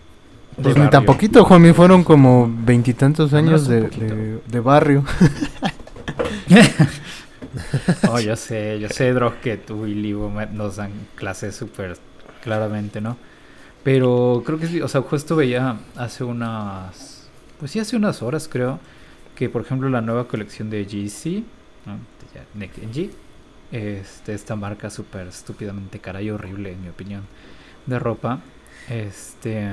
Pues 0.60 0.76
ni 0.76 0.88
tan 0.90 1.04
poquito, 1.04 1.44
Juanmi, 1.44 1.72
fueron 1.72 2.02
como 2.02 2.50
veintitantos 2.64 3.32
años 3.32 3.68
de, 3.68 3.82
de- 3.82 4.40
de 4.46 4.60
barrio. 4.60 5.04
Oh, 8.10 8.20
yo 8.20 8.36
sé, 8.36 8.78
yo 8.78 8.88
sé, 8.88 9.12
Drog, 9.12 9.36
que 9.40 9.56
tú 9.56 9.86
y 9.86 9.94
Livo 9.94 10.30
nos 10.52 10.76
dan 10.76 10.90
clases 11.16 11.56
súper 11.56 11.96
claramente, 12.42 13.00
¿no? 13.00 13.16
Pero 13.82 14.42
creo 14.44 14.58
que 14.58 14.66
sí, 14.66 14.80
o 14.80 14.88
sea, 14.88 15.00
justo 15.02 15.34
veía 15.36 15.78
hace 15.96 16.24
unas, 16.24 17.28
pues 17.58 17.70
sí, 17.70 17.78
hace 17.80 17.96
unas 17.96 18.22
horas 18.22 18.48
creo, 18.50 18.78
que 19.38 19.48
por 19.48 19.62
ejemplo 19.62 19.88
la 19.88 20.00
nueva 20.00 20.26
colección 20.26 20.68
de 20.68 20.84
GC, 20.84 21.44
¿no? 21.86 22.00
Next 22.54 22.80
Gen 22.80 22.92
G, 22.92 23.10
este, 23.70 24.34
esta 24.34 24.56
marca 24.56 24.90
súper 24.90 25.28
estúpidamente 25.28 26.00
cara 26.00 26.20
y 26.20 26.30
horrible, 26.30 26.72
en 26.72 26.82
mi 26.82 26.88
opinión, 26.88 27.22
de 27.86 28.00
ropa, 28.00 28.40
este, 28.88 29.64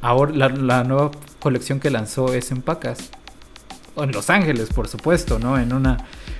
ahora 0.00 0.32
la, 0.32 0.48
la 0.48 0.84
nueva 0.84 1.10
colección 1.38 1.80
que 1.80 1.90
lanzó 1.90 2.32
es 2.32 2.50
en 2.50 2.62
Pacas, 2.62 3.10
o 3.94 4.04
en 4.04 4.12
Los 4.12 4.30
Ángeles, 4.30 4.70
por 4.72 4.88
supuesto, 4.88 5.38
¿no? 5.38 5.58
En 5.58 5.74
una 5.74 5.98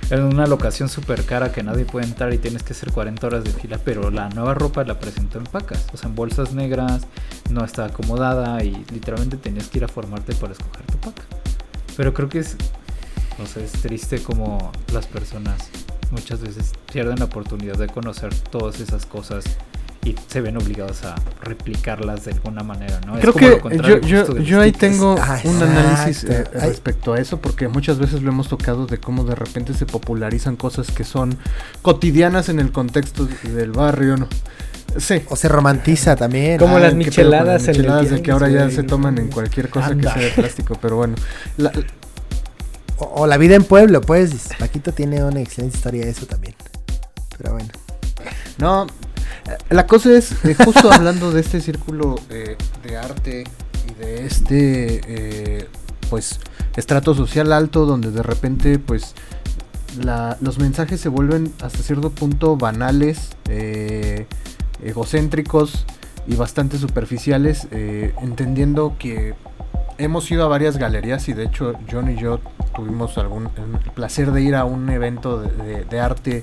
en 0.09 0.23
una 0.23 0.47
locación 0.47 0.89
súper 0.89 1.23
cara 1.23 1.51
que 1.53 1.61
nadie 1.61 1.85
puede 1.85 2.07
entrar 2.07 2.33
y 2.33 2.39
tienes 2.39 2.63
que 2.63 2.73
hacer 2.73 2.91
40 2.91 3.27
horas 3.27 3.43
de 3.43 3.51
fila, 3.51 3.79
pero 3.85 4.09
la 4.09 4.27
nueva 4.29 4.55
ropa 4.55 4.83
la 4.83 4.99
presentó 4.99 5.37
en 5.37 5.45
pacas, 5.45 5.85
o 5.93 5.97
sea, 5.97 6.09
en 6.09 6.15
bolsas 6.15 6.53
negras, 6.53 7.03
no 7.51 7.63
está 7.63 7.85
acomodada 7.85 8.61
y 8.63 8.71
literalmente 8.91 9.37
tenías 9.37 9.69
que 9.69 9.77
ir 9.77 9.83
a 9.83 9.87
formarte 9.87 10.33
para 10.33 10.53
escoger 10.53 10.85
tu 10.87 10.97
paca. 10.97 11.40
Pero 11.97 12.13
creo 12.13 12.29
que 12.29 12.39
es, 12.39 12.55
no 13.37 13.45
sé, 13.45 13.63
es 13.63 13.71
triste 13.73 14.21
como 14.21 14.71
las 14.93 15.07
personas 15.07 15.69
muchas 16.11 16.41
veces 16.41 16.73
pierden 16.91 17.19
la 17.19 17.25
oportunidad 17.25 17.75
de 17.75 17.87
conocer 17.87 18.33
todas 18.35 18.79
esas 18.79 19.05
cosas 19.05 19.45
y 20.03 20.15
se 20.27 20.41
ven 20.41 20.57
obligados 20.57 21.03
a 21.03 21.15
replicarlas 21.41 22.25
de 22.25 22.31
alguna 22.31 22.63
manera, 22.63 22.99
¿no? 23.05 23.15
Es 23.17 23.21
Creo 23.21 23.33
como 23.33 23.47
lo 23.47 23.55
que 23.55 23.61
contrario 23.61 23.99
yo, 24.01 24.25
yo, 24.25 24.37
yo 24.39 24.61
ahí 24.61 24.71
tengo 24.71 25.15
Ah, 25.19 25.39
un 25.43 25.61
análisis 25.61 26.23
eh, 26.23 26.43
respecto 26.53 27.13
a 27.13 27.19
eso, 27.19 27.39
porque 27.39 27.67
muchas 27.67 27.99
veces 27.99 28.23
lo 28.23 28.31
hemos 28.31 28.47
tocado 28.49 28.87
de 28.87 28.97
cómo 28.97 29.23
de 29.25 29.35
repente 29.35 29.73
se 29.75 29.85
popularizan 29.85 30.55
cosas 30.55 30.89
que 30.91 31.03
son 31.03 31.37
cotidianas 31.83 32.49
en 32.49 32.59
el 32.59 32.71
contexto 32.71 33.27
del 33.43 33.71
barrio, 33.71 34.17
¿no? 34.17 34.27
Sí. 34.97 35.21
O 35.29 35.35
se 35.35 35.47
romantiza 35.47 36.15
también. 36.15 36.57
Como 36.57 36.77
Ah, 36.77 36.79
las 36.79 36.91
con 36.91 36.99
las 36.99 37.07
micheladas 37.07 37.67
micheladas 37.67 38.09
de 38.09 38.21
que 38.21 38.31
ahora 38.31 38.49
ya 38.49 38.69
se 38.69 38.83
no 38.83 38.87
toman 38.89 39.17
en 39.17 39.27
cualquier 39.29 39.69
cosa 39.69 39.87
Anda. 39.87 40.13
que 40.13 40.19
sea 40.19 40.29
de 40.29 40.35
plástico, 40.35 40.77
pero 40.81 40.97
bueno. 40.97 41.15
La- 41.57 41.71
O, 42.97 43.21
o 43.21 43.27
la 43.27 43.37
vida 43.37 43.55
en 43.55 43.63
pueblo, 43.63 44.01
pues. 44.01 44.49
Paquito 44.59 44.91
tiene 44.91 45.23
una 45.23 45.39
excelente 45.41 45.75
historia 45.77 46.05
de 46.05 46.11
eso 46.11 46.25
también. 46.27 46.55
Pero 47.37 47.53
bueno. 47.53 47.69
No, 48.59 48.85
eh, 49.47 49.57
la 49.71 49.87
cosa 49.87 50.11
es, 50.15 50.33
eh, 50.45 50.53
justo 50.55 50.91
hablando 50.93 51.31
de 51.31 51.41
este 51.41 51.61
círculo 51.61 52.15
eh, 52.29 52.57
de 52.83 52.97
arte 52.97 53.43
y 53.89 53.93
de 53.99 54.25
este, 54.25 55.01
eh, 55.07 55.67
pues, 56.11 56.39
estrato 56.75 57.15
social 57.15 57.51
alto 57.53 57.85
donde 57.87 58.11
de 58.11 58.21
repente, 58.21 58.77
pues, 58.77 59.15
la- 59.99 60.37
los 60.41 60.59
mensajes 60.59 61.01
se 61.01 61.09
vuelven 61.09 61.51
hasta 61.61 61.79
cierto 61.79 62.11
punto 62.11 62.55
banales, 62.55 63.29
eh, 63.49 64.27
egocéntricos 64.81 65.85
y 66.27 66.35
bastante 66.35 66.77
superficiales, 66.77 67.67
eh, 67.71 68.13
entendiendo 68.21 68.95
que 68.99 69.33
hemos 69.97 70.29
ido 70.31 70.43
a 70.43 70.47
varias 70.47 70.77
galerías 70.77 71.27
y 71.29 71.33
de 71.33 71.45
hecho 71.45 71.73
John 71.89 72.09
y 72.09 72.19
yo 72.19 72.39
tuvimos 72.75 73.17
algún 73.17 73.49
el 73.57 73.91
placer 73.91 74.31
de 74.31 74.41
ir 74.41 74.55
a 74.55 74.65
un 74.65 74.89
evento 74.89 75.41
de, 75.41 75.99
arte 75.99 76.41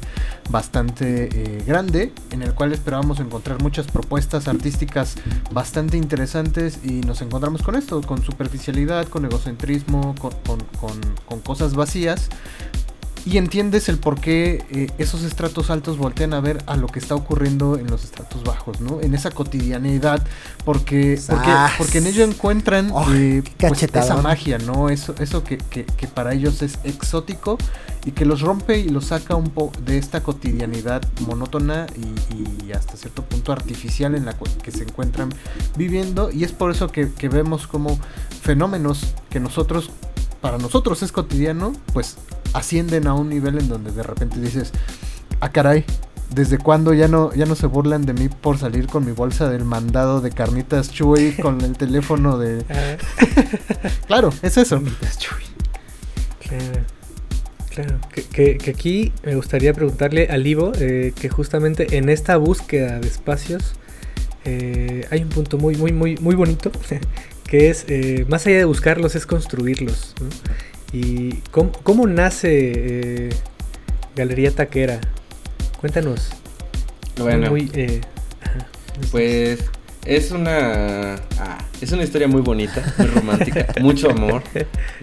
bastante 0.50 1.28
eh, 1.32 1.64
grande, 1.66 2.12
en 2.30 2.42
el 2.42 2.54
cual 2.54 2.72
esperábamos 2.72 3.18
encontrar 3.18 3.62
muchas 3.62 3.86
propuestas 3.86 4.46
artísticas 4.46 5.16
bastante 5.50 5.96
interesantes 5.96 6.80
y 6.84 7.00
nos 7.00 7.22
encontramos 7.22 7.62
con 7.62 7.74
esto, 7.74 8.00
con 8.02 8.22
superficialidad, 8.22 9.08
con 9.08 9.24
egocentrismo, 9.24 10.14
con 10.20 11.40
cosas 11.40 11.74
vacías. 11.74 12.28
Y 13.30 13.36
entiendes 13.36 13.90
el 13.90 13.98
por 13.98 14.18
qué 14.20 14.64
eh, 14.70 14.86
esos 14.96 15.22
estratos 15.22 15.68
altos 15.68 15.98
voltean 15.98 16.32
a 16.32 16.40
ver 16.40 16.62
a 16.66 16.76
lo 16.76 16.86
que 16.86 16.98
está 16.98 17.14
ocurriendo 17.14 17.76
en 17.76 17.86
los 17.88 18.02
estratos 18.04 18.42
bajos, 18.42 18.80
¿no? 18.80 19.02
En 19.02 19.14
esa 19.14 19.30
cotidianidad, 19.30 20.26
porque, 20.64 21.20
porque, 21.28 21.44
¡Sas! 21.50 21.72
porque 21.76 21.98
en 21.98 22.06
ello 22.06 22.24
encuentran 22.24 22.90
¡Oh, 22.90 23.04
eh, 23.12 23.42
pues, 23.58 23.82
esa 23.82 24.16
magia, 24.22 24.56
¿no? 24.58 24.88
Eso, 24.88 25.14
eso 25.18 25.44
que, 25.44 25.58
que- 25.58 25.84
que 25.84 26.06
para 26.06 26.32
ellos 26.32 26.62
es 26.62 26.78
exótico 26.84 27.58
y 28.06 28.12
que 28.12 28.24
los 28.24 28.40
rompe 28.40 28.78
y 28.78 28.88
los 28.88 29.06
saca 29.06 29.34
un 29.36 29.50
poco 29.50 29.78
de 29.84 29.98
esta 29.98 30.22
cotidianidad 30.22 31.02
monótona 31.26 31.86
y, 31.96 32.66
y 32.66 32.72
hasta 32.72 32.96
cierto 32.96 33.22
punto 33.24 33.52
artificial 33.52 34.14
en 34.14 34.24
la 34.24 34.34
que 34.62 34.70
se 34.70 34.84
encuentran 34.84 35.28
viviendo. 35.76 36.30
Y 36.30 36.44
es 36.44 36.52
por 36.52 36.70
eso 36.70 36.88
que, 36.88 37.12
que 37.12 37.28
vemos 37.28 37.66
como 37.66 37.98
fenómenos 38.42 39.00
que 39.28 39.40
nosotros, 39.40 39.90
para 40.40 40.58
nosotros 40.58 41.02
es 41.02 41.12
cotidiano, 41.12 41.72
pues 41.92 42.16
ascienden 42.54 43.06
a 43.06 43.14
un 43.14 43.28
nivel 43.28 43.58
en 43.58 43.68
donde 43.68 43.92
de 43.92 44.02
repente 44.02 44.40
dices, 44.40 44.72
ah 45.40 45.50
caray, 45.50 45.84
¿desde 46.34 46.58
cuándo 46.58 46.94
ya 46.94 47.08
no, 47.08 47.32
ya 47.34 47.46
no 47.46 47.54
se 47.54 47.66
burlan 47.66 48.02
de 48.06 48.12
mí 48.14 48.28
por 48.28 48.58
salir 48.58 48.86
con 48.86 49.04
mi 49.04 49.12
bolsa 49.12 49.48
del 49.50 49.64
mandado 49.64 50.20
de 50.20 50.30
carnitas 50.30 50.90
Chuy 50.90 51.32
con 51.34 51.60
el 51.62 51.76
teléfono 51.76 52.38
de... 52.38 52.64
Claro, 54.06 54.30
es 54.42 54.56
eso. 54.56 54.80
Claro, 56.40 56.84
claro. 57.70 57.98
Que, 58.12 58.22
que- 58.24 58.58
que 58.58 58.70
aquí 58.70 59.12
me 59.24 59.34
gustaría 59.34 59.72
preguntarle 59.74 60.28
al 60.30 60.46
Ivo 60.46 60.72
eh, 60.78 61.12
que 61.18 61.28
justamente 61.28 61.98
en 61.98 62.08
esta 62.08 62.36
búsqueda 62.36 62.98
de 63.00 63.08
espacios 63.08 63.74
eh, 64.44 65.06
hay 65.10 65.22
un 65.22 65.28
punto 65.28 65.58
muy, 65.58 65.76
muy, 65.76 65.92
muy, 65.92 66.16
muy 66.16 66.34
bonito 66.34 66.70
que 67.48 67.70
es, 67.70 67.86
eh, 67.88 68.26
más 68.28 68.46
allá 68.46 68.58
de 68.58 68.64
buscarlos, 68.64 69.16
es 69.16 69.26
construirlos. 69.26 70.14
¿no? 70.20 70.28
¿Y 70.92 71.38
cómo, 71.50 71.72
cómo 71.82 72.06
nace 72.06 72.48
eh, 72.50 73.28
Galería 74.14 74.50
Taquera? 74.52 75.00
Cuéntanos. 75.80 76.30
Bueno, 77.18 77.50
Muy, 77.50 77.70
eh, 77.74 78.00
pues 79.10 79.64
es 80.04 80.30
una 80.30 81.14
ah, 81.38 81.58
es 81.80 81.92
una 81.92 82.02
historia 82.04 82.28
muy 82.28 82.40
bonita, 82.40 82.82
muy 82.98 83.06
romántica, 83.08 83.66
mucho 83.80 84.10
amor. 84.10 84.42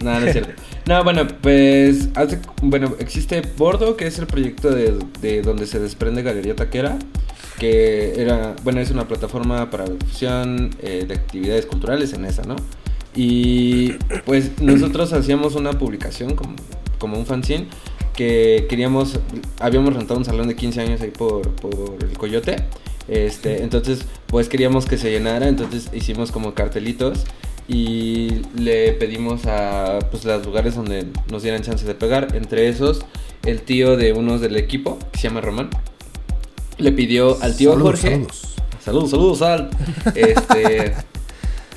No, 0.02 0.18
no 0.20 0.26
es 0.26 0.32
cierto. 0.32 0.52
No, 0.86 1.02
bueno, 1.04 1.26
pues 1.40 2.08
hace- 2.14 2.38
bueno, 2.62 2.94
existe 2.98 3.42
Bordo, 3.56 3.96
que 3.96 4.06
es 4.06 4.18
el 4.18 4.26
proyecto 4.26 4.70
de, 4.70 4.94
de 5.20 5.42
donde 5.42 5.66
se 5.66 5.78
desprende 5.80 6.22
Galería 6.22 6.54
Taquera, 6.56 6.98
que 7.58 8.20
era, 8.20 8.54
bueno, 8.64 8.80
es 8.80 8.90
una 8.90 9.06
plataforma 9.08 9.70
para 9.70 9.86
la 9.86 9.94
difusión 9.94 10.70
eh, 10.82 11.04
de 11.08 11.14
actividades 11.14 11.66
culturales 11.66 12.12
en 12.12 12.24
esa, 12.24 12.42
¿no? 12.42 12.56
Y 13.14 13.92
pues 14.26 14.60
nosotros 14.60 15.12
hacíamos 15.14 15.54
una 15.54 15.72
publicación 15.72 16.34
como, 16.36 16.54
como 16.98 17.18
un 17.18 17.24
fanzine 17.24 17.66
que 18.14 18.66
queríamos, 18.68 19.18
habíamos 19.60 19.94
rentado 19.94 20.18
un 20.18 20.24
salón 20.24 20.48
de 20.48 20.56
15 20.56 20.80
años 20.82 21.00
ahí 21.00 21.10
por, 21.10 21.50
por 21.56 21.96
el 22.02 22.16
Coyote. 22.18 22.56
Este, 23.08 23.62
entonces, 23.62 24.00
pues 24.26 24.48
queríamos 24.48 24.86
que 24.86 24.98
se 24.98 25.10
llenara, 25.10 25.48
entonces 25.48 25.90
hicimos 25.92 26.32
como 26.32 26.54
cartelitos 26.54 27.24
y 27.68 28.42
le 28.56 28.92
pedimos 28.92 29.46
a 29.46 29.98
pues, 30.10 30.24
los 30.24 30.44
lugares 30.44 30.74
donde 30.74 31.06
nos 31.30 31.42
dieran 31.42 31.62
chance 31.62 31.84
de 31.84 31.94
pegar. 31.94 32.34
Entre 32.34 32.68
esos, 32.68 33.00
el 33.44 33.62
tío 33.62 33.96
de 33.96 34.12
unos 34.12 34.40
del 34.40 34.56
equipo, 34.56 34.98
que 35.12 35.18
se 35.18 35.28
llama 35.28 35.40
Román, 35.40 35.70
le 36.78 36.92
pidió 36.92 37.40
al 37.42 37.56
tío 37.56 37.72
Saludos, 37.72 38.00
Jorge. 38.00 38.10
saludos. 38.10 38.54
Saludos, 38.84 39.10
saludos 39.10 39.42
al. 39.42 39.70
Este. 40.14 40.94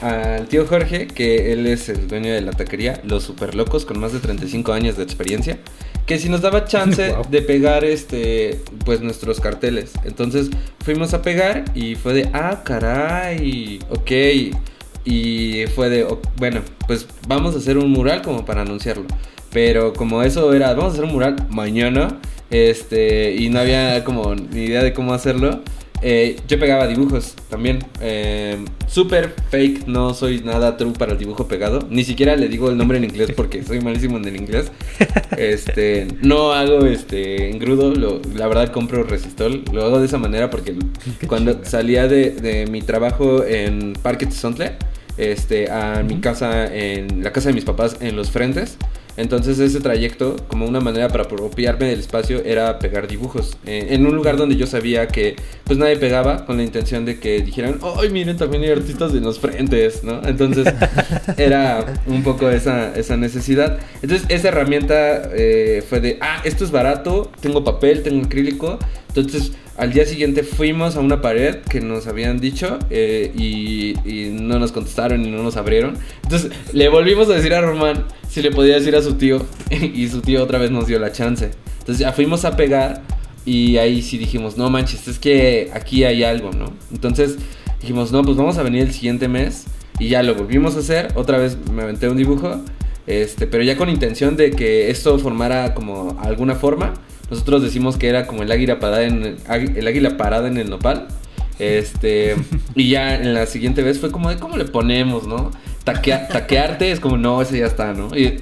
Al 0.01 0.47
tío 0.47 0.65
Jorge, 0.65 1.07
que 1.07 1.51
él 1.53 1.65
es 1.67 1.89
el 1.89 2.07
dueño 2.07 2.33
de 2.33 2.41
la 2.41 2.51
taquería 2.51 3.01
Los 3.05 3.23
Super 3.23 3.55
Locos, 3.55 3.85
con 3.85 3.99
más 3.99 4.13
de 4.13 4.19
35 4.19 4.71
años 4.73 4.97
de 4.97 5.03
experiencia. 5.03 5.57
Que 6.05 6.17
si 6.17 6.27
nos 6.29 6.41
daba 6.41 6.65
chance 6.65 7.09
Wow. 7.13 7.25
de 7.29 7.41
pegar 7.41 7.83
este. 7.83 8.59
Pues 8.85 9.01
nuestros 9.01 9.39
carteles. 9.39 9.91
Entonces 10.05 10.49
fuimos 10.83 11.13
a 11.13 11.21
pegar 11.21 11.65
y 11.75 11.95
fue 11.95 12.13
de. 12.13 12.29
Ah, 12.33 12.63
caray. 12.65 13.79
Ok. 13.89 14.11
Y 15.05 15.65
fue 15.75 15.89
de. 15.89 16.03
"Ok, 16.03 16.25
bueno, 16.37 16.61
pues 16.87 17.05
vamos 17.27 17.55
a 17.55 17.59
hacer 17.59 17.77
un 17.77 17.91
mural 17.91 18.21
como 18.21 18.45
para 18.45 18.61
anunciarlo. 18.61 19.05
Pero 19.51 19.93
como 19.93 20.21
eso 20.23 20.53
era, 20.53 20.69
vamos 20.73 20.91
a 20.91 20.93
hacer 20.93 21.05
un 21.05 21.11
mural 21.11 21.35
mañana, 21.49 22.19
este, 22.51 23.33
y 23.35 23.49
no 23.49 23.59
había 23.59 24.03
como 24.03 24.35
ni 24.35 24.65
idea 24.65 24.83
de 24.83 24.93
cómo 24.93 25.11
hacerlo, 25.13 25.61
eh, 26.01 26.37
yo 26.47 26.59
pegaba 26.59 26.87
dibujos 26.87 27.35
también. 27.49 27.79
Eh, 28.01 28.57
Súper 28.87 29.35
fake, 29.51 29.85
no 29.87 30.15
soy 30.15 30.41
nada 30.41 30.75
true 30.75 30.93
para 30.97 31.11
el 31.11 31.19
dibujo 31.19 31.47
pegado. 31.47 31.85
Ni 31.91 32.03
siquiera 32.03 32.35
le 32.35 32.47
digo 32.47 32.69
el 32.71 32.77
nombre 32.77 32.97
en 32.97 33.03
inglés 33.03 33.29
porque 33.35 33.63
soy 33.67 33.81
malísimo 33.81 34.17
en 34.17 34.25
el 34.25 34.35
inglés. 34.35 34.71
Este, 35.37 36.07
no 36.21 36.53
hago 36.53 36.85
este 36.85 37.51
engrudo, 37.51 37.93
lo- 37.93 38.21
la 38.35 38.47
verdad 38.47 38.71
compro 38.71 39.03
resistol. 39.03 39.63
Lo 39.71 39.83
hago 39.85 39.99
de 39.99 40.05
esa 40.07 40.17
manera 40.17 40.49
porque 40.49 40.75
cuando 41.27 41.59
salía 41.63 42.07
de, 42.07 42.31
de 42.31 42.65
mi 42.67 42.81
trabajo 42.81 43.43
en 43.45 43.93
Parque 44.01 44.25
Tezontle, 44.25 44.73
este, 45.17 45.69
a 45.69 46.03
mi 46.03 46.19
casa, 46.19 46.73
en 46.73 47.23
la 47.23 47.31
casa 47.31 47.49
de 47.49 47.55
mis 47.55 47.65
papás 47.65 47.97
en 48.01 48.15
Los 48.15 48.31
Frentes. 48.31 48.77
Entonces 49.19 49.59
ese 49.59 49.81
trayecto, 49.81 50.37
como 50.47 50.65
una 50.65 50.79
manera 50.79 51.09
para 51.09 51.23
apropiarme 51.23 51.87
del 51.87 51.99
espacio, 51.99 52.41
era 52.45 52.79
pegar 52.79 53.05
dibujos. 53.05 53.57
eh, 53.65 53.87
en 53.89 54.05
un 54.05 54.15
lugar 54.15 54.37
donde 54.37 54.55
yo 54.55 54.65
sabía 54.65 55.07
que 55.09 55.35
pues 55.65 55.77
nadie 55.77 55.97
pegaba, 55.97 56.45
con 56.45 56.55
la 56.55 56.63
intención 56.63 57.03
de 57.03 57.19
que 57.19 57.41
dijeran, 57.41 57.79
¡ay, 57.99 58.07
miren, 58.09 58.37
también 58.37 58.63
hay 58.63 58.69
artistas 58.69 59.11
de 59.11 59.19
los 59.19 59.37
frentes! 59.37 60.05
¿no? 60.05 60.21
Entonces 60.25 60.73
era 61.37 61.85
un 62.07 62.23
poco 62.23 62.49
esa, 62.49 62.95
esa 62.95 63.17
necesidad. 63.17 63.79
Entonces 64.01 64.25
esa 64.29 64.47
herramienta 64.47 65.29
eh, 65.33 65.83
fue 65.87 65.99
de, 65.99 66.17
ah, 66.21 66.41
esto 66.45 66.63
es 66.63 66.71
barato, 66.71 67.29
tengo 67.41 67.65
papel, 67.65 68.03
tengo 68.03 68.25
acrílico. 68.25 68.79
Entonces 69.09 69.51
al 69.77 69.93
día 69.93 70.05
siguiente 70.05 70.43
fuimos 70.43 70.95
a 70.95 70.99
una 70.99 71.21
pared 71.21 71.57
que 71.69 71.81
nos 71.81 72.07
habían 72.07 72.39
dicho 72.39 72.79
eh, 72.89 73.31
y, 73.35 73.95
y 74.07 74.29
no 74.31 74.59
nos 74.59 74.71
contestaron 74.71 75.25
y 75.25 75.31
no 75.31 75.41
nos 75.41 75.57
abrieron. 75.57 75.97
Entonces 76.23 76.51
le 76.73 76.89
volvimos 76.89 77.29
a 77.29 77.33
decir 77.33 77.53
a 77.53 77.61
Román 77.61 78.05
si 78.29 78.41
le 78.41 78.51
podía 78.51 78.75
decir 78.75 78.95
a 78.95 79.01
su 79.01 79.15
tío 79.15 79.45
y 79.71 80.07
su 80.09 80.21
tío 80.21 80.43
otra 80.43 80.59
vez 80.59 80.71
nos 80.71 80.87
dio 80.87 80.99
la 80.99 81.11
chance. 81.11 81.51
Entonces 81.79 81.99
ya 81.99 82.11
fuimos 82.11 82.45
a 82.45 82.55
pegar 82.55 83.01
y 83.45 83.77
ahí 83.77 84.01
sí 84.01 84.17
dijimos, 84.17 84.57
no 84.57 84.69
manches, 84.69 85.07
es 85.07 85.17
que 85.17 85.71
aquí 85.73 86.03
hay 86.03 86.23
algo, 86.23 86.51
¿no? 86.51 86.73
Entonces 86.91 87.37
dijimos, 87.81 88.11
no, 88.11 88.21
pues 88.23 88.37
vamos 88.37 88.57
a 88.57 88.63
venir 88.63 88.83
el 88.83 88.93
siguiente 88.93 89.27
mes 89.27 89.65
y 89.97 90.09
ya 90.09 90.23
lo 90.23 90.35
volvimos 90.35 90.75
a 90.75 90.79
hacer. 90.79 91.13
Otra 91.15 91.37
vez 91.37 91.57
me 91.71 91.83
aventé 91.83 92.09
un 92.09 92.17
dibujo, 92.17 92.61
este, 93.07 93.47
pero 93.47 93.63
ya 93.63 93.77
con 93.77 93.89
intención 93.89 94.37
de 94.37 94.51
que 94.51 94.89
esto 94.89 95.17
formara 95.19 95.73
como 95.73 96.17
alguna 96.21 96.55
forma. 96.55 96.93
Nosotros 97.29 97.61
decimos 97.63 97.97
que 97.97 98.09
era 98.09 98.25
como 98.27 98.43
el 98.43 98.51
águila 98.51 98.79
parada 98.79 99.03
en 99.03 99.23
el, 99.23 99.43
águi- 99.45 99.75
el 99.77 99.87
águila 99.87 100.17
parada 100.17 100.47
en 100.47 100.57
el 100.57 100.69
nopal. 100.69 101.07
Este, 101.59 102.35
y 102.75 102.89
ya 102.91 103.15
en 103.15 103.33
la 103.33 103.45
siguiente 103.45 103.83
vez 103.83 103.99
fue 103.99 104.11
como 104.11 104.29
de 104.29 104.37
cómo 104.37 104.55
le 104.57 104.65
ponemos, 104.65 105.27
¿no? 105.27 105.51
Taquea- 105.85 106.27
taquearte 106.29 106.91
es 106.91 106.99
como, 106.99 107.17
no, 107.17 107.41
ese 107.41 107.59
ya 107.59 107.65
está, 107.65 107.93
¿no? 107.93 108.15
Y, 108.17 108.41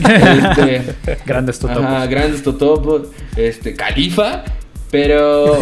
este, 0.00 0.82
Grandes 1.24 1.58
totopos. 1.58 1.84
Ajá, 1.84 2.06
grandes 2.06 2.42
totopos, 2.42 3.08
este, 3.36 3.74
califa, 3.74 4.44
pero... 4.90 5.58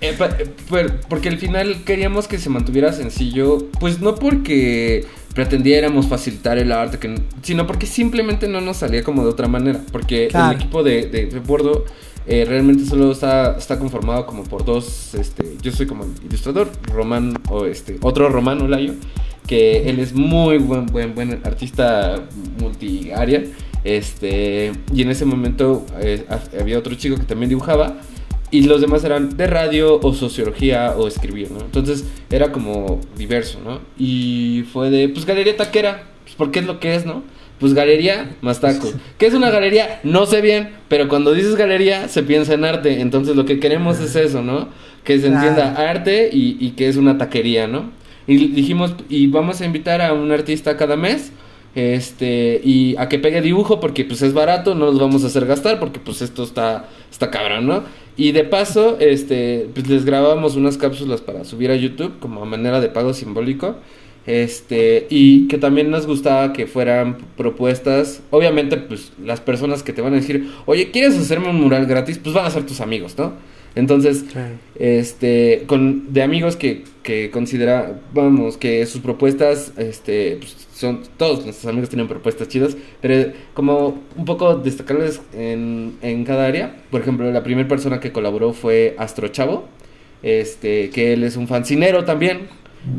eh, 0.00 0.14
pa- 0.16 0.36
eh, 0.38 0.88
porque 1.08 1.28
al 1.28 1.38
final 1.38 1.82
queríamos 1.84 2.28
que 2.28 2.38
se 2.38 2.48
mantuviera 2.50 2.92
sencillo, 2.92 3.68
pues 3.80 4.00
no 4.00 4.14
porque 4.16 5.06
pretendiéramos 5.36 6.06
facilitar 6.08 6.58
el 6.58 6.72
arte, 6.72 6.98
que, 6.98 7.14
sino 7.42 7.66
porque 7.66 7.86
simplemente 7.86 8.48
no 8.48 8.60
nos 8.60 8.78
salía 8.78 9.04
como 9.04 9.22
de 9.22 9.28
otra 9.28 9.46
manera, 9.46 9.80
porque 9.92 10.26
Claro. 10.28 10.50
el 10.50 10.56
equipo 10.56 10.82
de, 10.82 11.06
de, 11.06 11.26
de 11.26 11.38
Bordo 11.40 11.84
eh, 12.26 12.44
realmente 12.48 12.84
solo 12.86 13.12
está, 13.12 13.56
está 13.56 13.78
conformado 13.78 14.26
como 14.26 14.42
por 14.42 14.64
dos, 14.64 15.14
este, 15.14 15.56
yo 15.62 15.70
soy 15.70 15.86
como 15.86 16.04
el 16.04 16.10
ilustrador, 16.26 16.70
Román, 16.92 17.34
o 17.50 17.66
este, 17.66 17.98
otro 18.00 18.28
Román 18.30 18.60
Olayo, 18.62 18.94
que 19.46 19.88
él 19.88 20.00
es 20.00 20.12
muy 20.14 20.58
buen, 20.58 20.86
buen, 20.86 21.14
buen 21.14 21.40
artista 21.44 22.20
multiárea. 22.58 23.44
Este, 23.84 24.72
y 24.92 25.02
en 25.02 25.10
ese 25.10 25.24
momento 25.24 25.86
eh, 26.00 26.24
ha- 26.28 26.60
había 26.60 26.76
otro 26.78 26.94
chico 26.96 27.16
que 27.16 27.22
también 27.22 27.48
dibujaba. 27.50 27.98
Y 28.50 28.62
los 28.62 28.80
demás 28.80 29.02
eran 29.04 29.36
de 29.36 29.46
radio 29.46 29.98
o 30.00 30.14
sociología 30.14 30.94
o 30.96 31.08
escribir, 31.08 31.50
¿no? 31.50 31.60
Entonces 31.60 32.04
era 32.30 32.52
como 32.52 33.00
diverso, 33.16 33.58
¿no? 33.64 33.80
Y 33.98 34.64
fue 34.72 34.90
de, 34.90 35.08
pues 35.08 35.26
galería 35.26 35.56
taquera, 35.56 36.04
pues 36.22 36.36
porque 36.36 36.60
es 36.60 36.66
lo 36.66 36.78
que 36.78 36.94
es, 36.94 37.04
¿no? 37.04 37.24
Pues 37.58 37.74
galería 37.74 38.36
más 38.42 38.60
tacos. 38.60 38.94
¿Qué 39.18 39.26
es 39.26 39.34
una 39.34 39.50
galería? 39.50 40.00
No 40.04 40.26
sé 40.26 40.42
bien, 40.42 40.70
pero 40.88 41.08
cuando 41.08 41.32
dices 41.32 41.56
galería 41.56 42.08
se 42.08 42.22
piensa 42.22 42.54
en 42.54 42.64
arte. 42.64 43.00
Entonces 43.00 43.34
lo 43.34 43.44
que 43.44 43.58
queremos 43.58 43.98
es 43.98 44.14
eso, 44.14 44.42
¿no? 44.42 44.68
Que 45.02 45.18
se 45.18 45.26
entienda 45.26 45.72
arte 45.90 46.30
y, 46.32 46.56
y 46.60 46.70
que 46.72 46.88
es 46.88 46.96
una 46.96 47.18
taquería, 47.18 47.66
¿no? 47.66 47.90
Y 48.26 48.48
dijimos, 48.48 48.94
y 49.08 49.28
vamos 49.28 49.60
a 49.60 49.66
invitar 49.66 50.00
a 50.02 50.12
un 50.12 50.30
artista 50.32 50.76
cada 50.76 50.96
mes. 50.96 51.32
Este, 51.76 52.58
y 52.64 52.96
a 52.96 53.06
que 53.06 53.18
pegue 53.18 53.42
dibujo 53.42 53.80
porque 53.80 54.06
pues 54.06 54.22
es 54.22 54.32
barato, 54.32 54.74
no 54.74 54.86
los 54.86 54.98
vamos 54.98 55.24
a 55.24 55.26
hacer 55.26 55.44
gastar 55.44 55.78
porque 55.78 56.00
pues 56.00 56.22
esto 56.22 56.42
está, 56.42 56.88
está 57.10 57.30
cabrón, 57.30 57.66
¿no? 57.66 57.82
Y 58.16 58.32
de 58.32 58.44
paso, 58.44 58.98
este, 58.98 59.68
pues 59.74 59.88
les 59.88 60.04
grabamos 60.04 60.56
unas 60.56 60.78
cápsulas 60.78 61.20
para 61.20 61.44
subir 61.44 61.70
a 61.70 61.76
YouTube 61.76 62.18
como 62.18 62.44
manera 62.46 62.80
de 62.80 62.88
pago 62.88 63.12
simbólico. 63.12 63.76
Este, 64.26 65.06
y 65.08 65.46
que 65.46 65.56
también 65.56 65.90
nos 65.90 66.06
gustaba 66.06 66.52
que 66.52 66.66
fueran 66.66 67.18
propuestas. 67.36 68.22
Obviamente, 68.30 68.76
pues 68.76 69.12
las 69.22 69.40
personas 69.40 69.82
que 69.82 69.92
te 69.92 70.02
van 70.02 70.14
a 70.14 70.16
decir, 70.16 70.50
oye, 70.66 70.90
¿quieres 70.90 71.16
hacerme 71.16 71.48
un 71.48 71.60
mural 71.60 71.86
gratis? 71.86 72.18
Pues 72.18 72.34
van 72.34 72.46
a 72.46 72.50
ser 72.50 72.66
tus 72.66 72.80
amigos, 72.80 73.16
¿no? 73.18 73.34
Entonces, 73.76 74.24
este, 74.74 75.64
con, 75.66 76.14
de 76.14 76.22
amigos 76.22 76.56
que, 76.56 76.84
que 77.02 77.30
considera, 77.30 78.00
vamos, 78.14 78.56
que 78.56 78.84
sus 78.86 79.02
propuestas, 79.02 79.74
este, 79.76 80.38
pues, 80.38 80.66
son, 80.72 81.02
todos 81.18 81.44
nuestros 81.44 81.70
amigos 81.70 81.90
tienen 81.90 82.08
propuestas 82.08 82.48
chidas, 82.48 82.74
pero 83.02 83.32
como 83.52 84.02
un 84.16 84.24
poco 84.24 84.56
destacables 84.56 85.20
en, 85.34 85.94
en 86.00 86.24
cada 86.24 86.46
área. 86.46 86.74
Por 86.90 87.02
ejemplo, 87.02 87.30
la 87.30 87.42
primera 87.42 87.68
persona 87.68 88.00
que 88.00 88.12
colaboró 88.12 88.54
fue 88.54 88.96
Astro 88.98 89.28
Chavo, 89.28 89.68
este, 90.22 90.88
que 90.88 91.12
él 91.12 91.22
es 91.22 91.36
un 91.36 91.46
fancinero 91.46 92.06
también, 92.06 92.48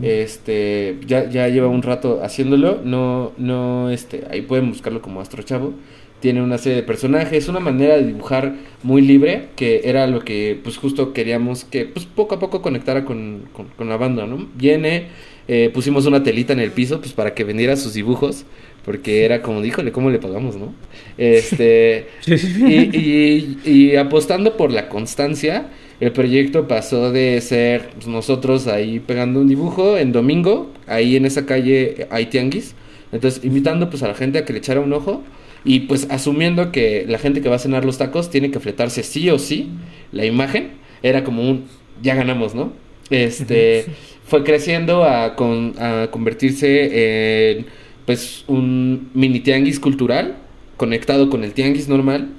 este, 0.04 0.98
ya, 1.08 1.28
ya 1.28 1.48
lleva 1.48 1.70
un 1.70 1.82
rato 1.82 2.22
haciéndolo, 2.22 2.82
no, 2.84 3.32
no, 3.38 3.90
este, 3.90 4.26
ahí 4.30 4.44
pueden 4.44 4.70
buscarlo 4.70 5.02
como 5.02 5.22
Astro 5.22 5.42
Chavo 5.42 5.74
tiene 6.20 6.42
una 6.42 6.58
serie 6.58 6.78
de 6.78 6.84
personajes, 6.84 7.48
una 7.48 7.60
manera 7.60 7.98
de 7.98 8.06
dibujar 8.06 8.56
muy 8.84 9.02
libre, 9.02 9.50
que 9.56 9.82
era 9.86 10.08
lo 10.08 10.22
que 10.24 10.60
pues 10.64 10.78
justo 10.78 11.14
queríamos 11.14 11.64
que 11.64 11.86
pues 11.86 12.06
poco 12.06 12.36
a 12.36 12.40
poco 12.40 12.62
conectara 12.62 13.06
con, 13.06 13.50
con, 13.54 13.90
la 13.90 13.98
banda, 13.98 14.26
¿no? 14.26 14.48
Viene, 14.56 15.08
eh, 15.48 15.70
pusimos 15.74 16.06
una 16.06 16.24
telita 16.24 16.54
en 16.54 16.60
el 16.60 16.72
piso 16.72 17.00
pues 17.00 17.14
para 17.14 17.34
que 17.34 17.44
vendiera 17.44 17.76
sus 17.76 17.94
dibujos, 17.94 18.46
porque 18.84 19.26
era 19.26 19.42
como, 19.42 19.62
díjole, 19.62 19.92
¿cómo 19.92 20.10
le 20.10 20.18
pagamos, 20.18 20.56
no? 20.56 20.74
Este, 21.18 22.08
y, 22.26 23.60
y, 23.70 23.96
apostando 23.96 24.58
por 24.58 24.72
la 24.72 24.90
constancia, 24.90 25.70
el 26.00 26.12
proyecto 26.14 26.68
pasó 26.68 27.12
de 27.12 27.40
ser 27.42 27.90
pues, 27.96 28.08
nosotros 28.08 28.68
ahí 28.68 29.00
pegando 29.00 29.42
un 29.42 29.48
dibujo 29.48 29.98
en 29.98 30.12
domingo, 30.12 30.72
ahí 30.88 31.16
en 31.16 31.26
esa 31.26 31.46
calle 31.46 32.08
hay 32.10 32.28
tianguis, 32.28 32.76
entonces 33.12 33.44
invitando 33.44 33.90
pues 33.90 34.04
a 34.04 34.08
la 34.08 34.16
gente 34.16 34.40
a 34.40 34.46
que 34.46 34.54
le 34.54 34.60
echara 34.60 34.80
un 34.80 34.94
ojo, 34.94 35.24
y 35.64 35.82
pues 35.82 36.08
asumiendo 36.10 36.72
que 36.72 37.06
la 37.08 37.18
gente 37.18 37.42
que 37.42 37.50
va 37.50 37.56
a 37.56 37.60
cenar 37.60 37.86
los 37.86 37.98
tacos 37.98 38.30
tiene 38.30 38.52
que 38.52 38.60
fletarse 38.60 39.04
sí 39.04 39.30
o 39.30 39.40
sí 39.40 39.70
la 40.12 40.26
imagen, 40.26 40.72
era 41.04 41.24
como 41.24 41.48
un 41.48 41.66
ya 42.02 42.16
ganamos, 42.16 42.56
¿no? 42.56 42.74
Este 43.10 43.86
fue 44.26 44.44
creciendo 44.44 45.06
a, 45.06 45.36
con, 45.36 45.74
a 45.80 46.10
convertirse 46.12 47.58
en 47.58 47.66
pues 48.06 48.44
un 48.48 49.10
mini 49.14 49.40
tianguis 49.40 49.80
cultural 49.80 50.38
conectado 50.78 51.30
con 51.30 51.44
el 51.44 51.54
tianguis 51.54 51.90
normal, 51.90 52.30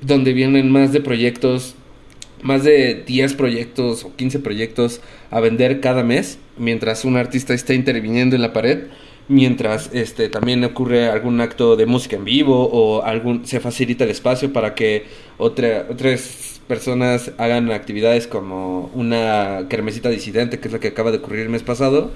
donde 0.00 0.32
vienen 0.32 0.70
más 0.70 0.92
de 0.92 1.00
proyectos, 1.00 1.76
más 2.42 2.64
de 2.64 3.02
10 3.06 3.34
proyectos 3.34 4.04
o 4.04 4.14
15 4.16 4.40
proyectos 4.40 5.00
a 5.30 5.40
vender 5.40 5.80
cada 5.80 6.02
mes, 6.02 6.38
mientras 6.58 7.04
un 7.04 7.16
artista 7.16 7.54
está 7.54 7.72
interviniendo 7.72 8.36
en 8.36 8.42
la 8.42 8.52
pared 8.52 8.86
mientras 9.32 9.90
este 9.92 10.28
también 10.28 10.62
ocurre 10.64 11.08
algún 11.08 11.40
acto 11.40 11.76
de 11.76 11.86
música 11.86 12.16
en 12.16 12.24
vivo 12.24 12.68
o 12.70 13.02
algún 13.02 13.46
se 13.46 13.60
facilita 13.60 14.04
el 14.04 14.10
espacio 14.10 14.52
para 14.52 14.74
que 14.74 15.04
otra, 15.38 15.86
otras 15.90 16.60
personas 16.68 17.32
hagan 17.38 17.70
actividades 17.72 18.26
como 18.26 18.90
una 18.94 19.66
kermesita 19.68 20.10
disidente 20.10 20.60
que 20.60 20.68
es 20.68 20.72
la 20.72 20.80
que 20.80 20.88
acaba 20.88 21.10
de 21.10 21.18
ocurrir 21.18 21.40
el 21.40 21.48
mes 21.48 21.62
pasado 21.62 22.10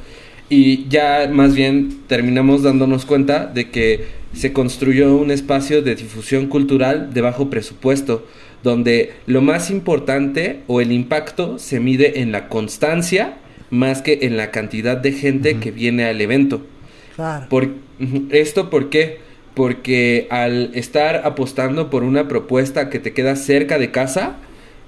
y 0.48 0.86
ya 0.88 1.28
más 1.32 1.54
bien 1.54 2.02
terminamos 2.06 2.62
dándonos 2.62 3.04
cuenta 3.06 3.46
de 3.46 3.70
que 3.70 4.04
se 4.32 4.52
construyó 4.52 5.16
un 5.16 5.30
espacio 5.30 5.82
de 5.82 5.94
difusión 5.94 6.46
cultural 6.46 7.12
de 7.14 7.20
bajo 7.22 7.48
presupuesto 7.48 8.26
donde 8.62 9.14
lo 9.26 9.40
más 9.40 9.70
importante 9.70 10.60
o 10.66 10.80
el 10.80 10.92
impacto 10.92 11.58
se 11.58 11.80
mide 11.80 12.20
en 12.20 12.30
la 12.30 12.48
constancia 12.48 13.38
más 13.70 14.02
que 14.02 14.20
en 14.22 14.36
la 14.36 14.50
cantidad 14.50 14.96
de 14.96 15.12
gente 15.12 15.58
que 15.58 15.70
viene 15.70 16.04
al 16.04 16.20
evento. 16.20 16.62
Por, 17.48 17.70
¿Esto 18.30 18.70
por 18.70 18.90
qué? 18.90 19.18
Porque 19.54 20.26
al 20.30 20.70
estar 20.74 21.22
apostando 21.24 21.88
por 21.88 22.02
una 22.02 22.28
propuesta 22.28 22.90
que 22.90 22.98
te 22.98 23.12
queda 23.12 23.36
cerca 23.36 23.78
de 23.78 23.90
casa, 23.90 24.36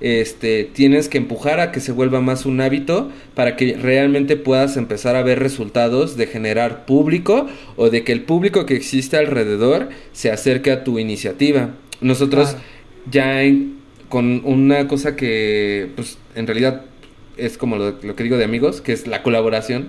este, 0.00 0.64
tienes 0.64 1.08
que 1.08 1.18
empujar 1.18 1.58
a 1.58 1.72
que 1.72 1.80
se 1.80 1.90
vuelva 1.90 2.20
más 2.20 2.46
un 2.46 2.60
hábito 2.60 3.10
para 3.34 3.56
que 3.56 3.76
realmente 3.76 4.36
puedas 4.36 4.76
empezar 4.76 5.16
a 5.16 5.22
ver 5.22 5.40
resultados 5.40 6.16
de 6.16 6.26
generar 6.26 6.86
público 6.86 7.48
o 7.76 7.90
de 7.90 8.04
que 8.04 8.12
el 8.12 8.22
público 8.22 8.64
que 8.64 8.76
existe 8.76 9.16
alrededor 9.16 9.88
se 10.12 10.30
acerque 10.30 10.70
a 10.70 10.84
tu 10.84 10.98
iniciativa. 10.98 11.70
Nosotros 12.00 12.56
ya 13.10 13.42
con 14.08 14.42
una 14.44 14.86
cosa 14.86 15.16
que 15.16 15.90
pues 15.96 16.18
en 16.34 16.46
realidad 16.46 16.82
es 17.36 17.58
como 17.58 17.76
lo, 17.76 17.96
lo, 18.02 18.14
que 18.14 18.22
digo 18.22 18.36
de 18.36 18.44
amigos, 18.44 18.80
que 18.80 18.92
es 18.92 19.06
la 19.06 19.22
colaboración 19.22 19.88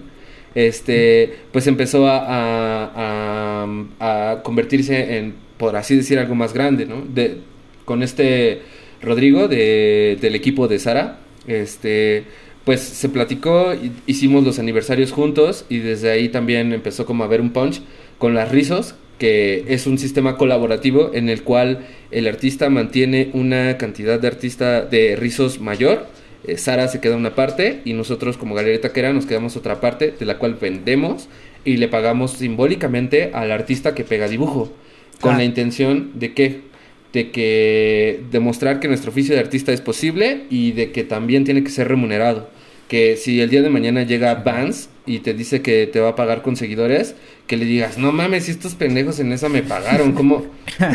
este, 0.55 1.33
pues 1.51 1.67
empezó 1.67 2.07
a, 2.07 3.65
a, 3.99 4.43
convertirse 4.43 5.17
en, 5.17 5.35
por 5.57 5.75
así 5.75 5.95
decir, 5.95 6.19
algo 6.19 6.35
más 6.35 6.53
grande, 6.53 6.85
¿no? 6.85 7.01
De, 7.01 7.37
con 7.85 8.03
este 8.03 8.61
Rodrigo 9.01 9.47
de, 9.47 10.17
del 10.21 10.35
equipo 10.35 10.67
de 10.67 10.79
Sara, 10.79 11.19
este, 11.47 12.23
pues 12.65 12.81
se 12.81 13.09
platicó, 13.09 13.73
hicimos 14.05 14.43
los 14.43 14.59
aniversarios 14.59 15.11
juntos 15.11 15.65
y 15.69 15.79
desde 15.79 16.11
ahí 16.11 16.29
también 16.29 16.73
empezó 16.73 17.05
como 17.05 17.23
a 17.23 17.27
haber 17.27 17.41
un 17.41 17.51
punch 17.51 17.81
con 18.17 18.33
las 18.33 18.51
rizos, 18.51 18.95
que 19.17 19.65
es 19.67 19.87
un 19.87 19.97
sistema 19.97 20.37
colaborativo 20.37 21.11
en 21.13 21.29
el 21.29 21.43
cual 21.43 21.87
el 22.11 22.27
artista 22.27 22.69
mantiene 22.69 23.29
una 23.33 23.77
cantidad 23.77 24.19
de 24.19 24.27
artista 24.27 24.81
de 24.81 25.15
rizos 25.15 25.59
mayor 25.59 26.07
eh, 26.45 26.57
Sara 26.57 26.87
se 26.87 27.01
queda 27.01 27.15
una 27.15 27.35
parte 27.35 27.81
y 27.85 27.93
nosotros 27.93 28.37
como 28.37 28.55
Galería 28.55 28.81
Taquera 28.81 29.13
nos 29.13 29.25
quedamos 29.25 29.55
otra 29.57 29.81
parte 29.81 30.13
de 30.17 30.25
la 30.25 30.37
cual 30.37 30.55
vendemos 30.55 31.27
y 31.65 31.77
le 31.77 31.87
pagamos 31.87 32.31
simbólicamente 32.31 33.31
al 33.33 33.51
artista 33.51 33.93
que 33.95 34.03
pega 34.03 34.27
dibujo 34.27 34.71
con 35.19 35.37
la 35.37 35.43
intención 35.43 36.11
de 36.15 36.33
que 36.33 36.69
de 37.13 37.31
que 37.31 38.21
demostrar 38.31 38.79
que 38.79 38.87
nuestro 38.87 39.11
oficio 39.11 39.33
de 39.33 39.41
artista 39.41 39.71
es 39.71 39.81
posible 39.81 40.43
y 40.49 40.73
de 40.73 40.91
que 40.91 41.03
también 41.03 41.43
tiene 41.43 41.63
que 41.63 41.71
ser 41.71 41.87
remunerado. 41.87 42.49
Que 42.87 43.17
si 43.17 43.41
el 43.41 43.49
día 43.49 43.61
de 43.61 43.69
mañana 43.69 44.03
llega 44.03 44.35
Vance 44.35 44.89
y 45.05 45.19
te 45.19 45.33
dice 45.33 45.61
que 45.61 45.87
te 45.87 45.99
va 45.99 46.09
a 46.09 46.15
pagar 46.15 46.41
con 46.41 46.55
seguidores, 46.55 47.15
que 47.47 47.57
le 47.57 47.65
digas, 47.65 47.97
no 47.97 48.11
mames, 48.11 48.45
si 48.45 48.51
estos 48.51 48.75
pendejos 48.75 49.19
en 49.19 49.31
esa 49.31 49.49
me 49.49 49.63
pagaron, 49.63 50.13
¿cómo, 50.13 50.45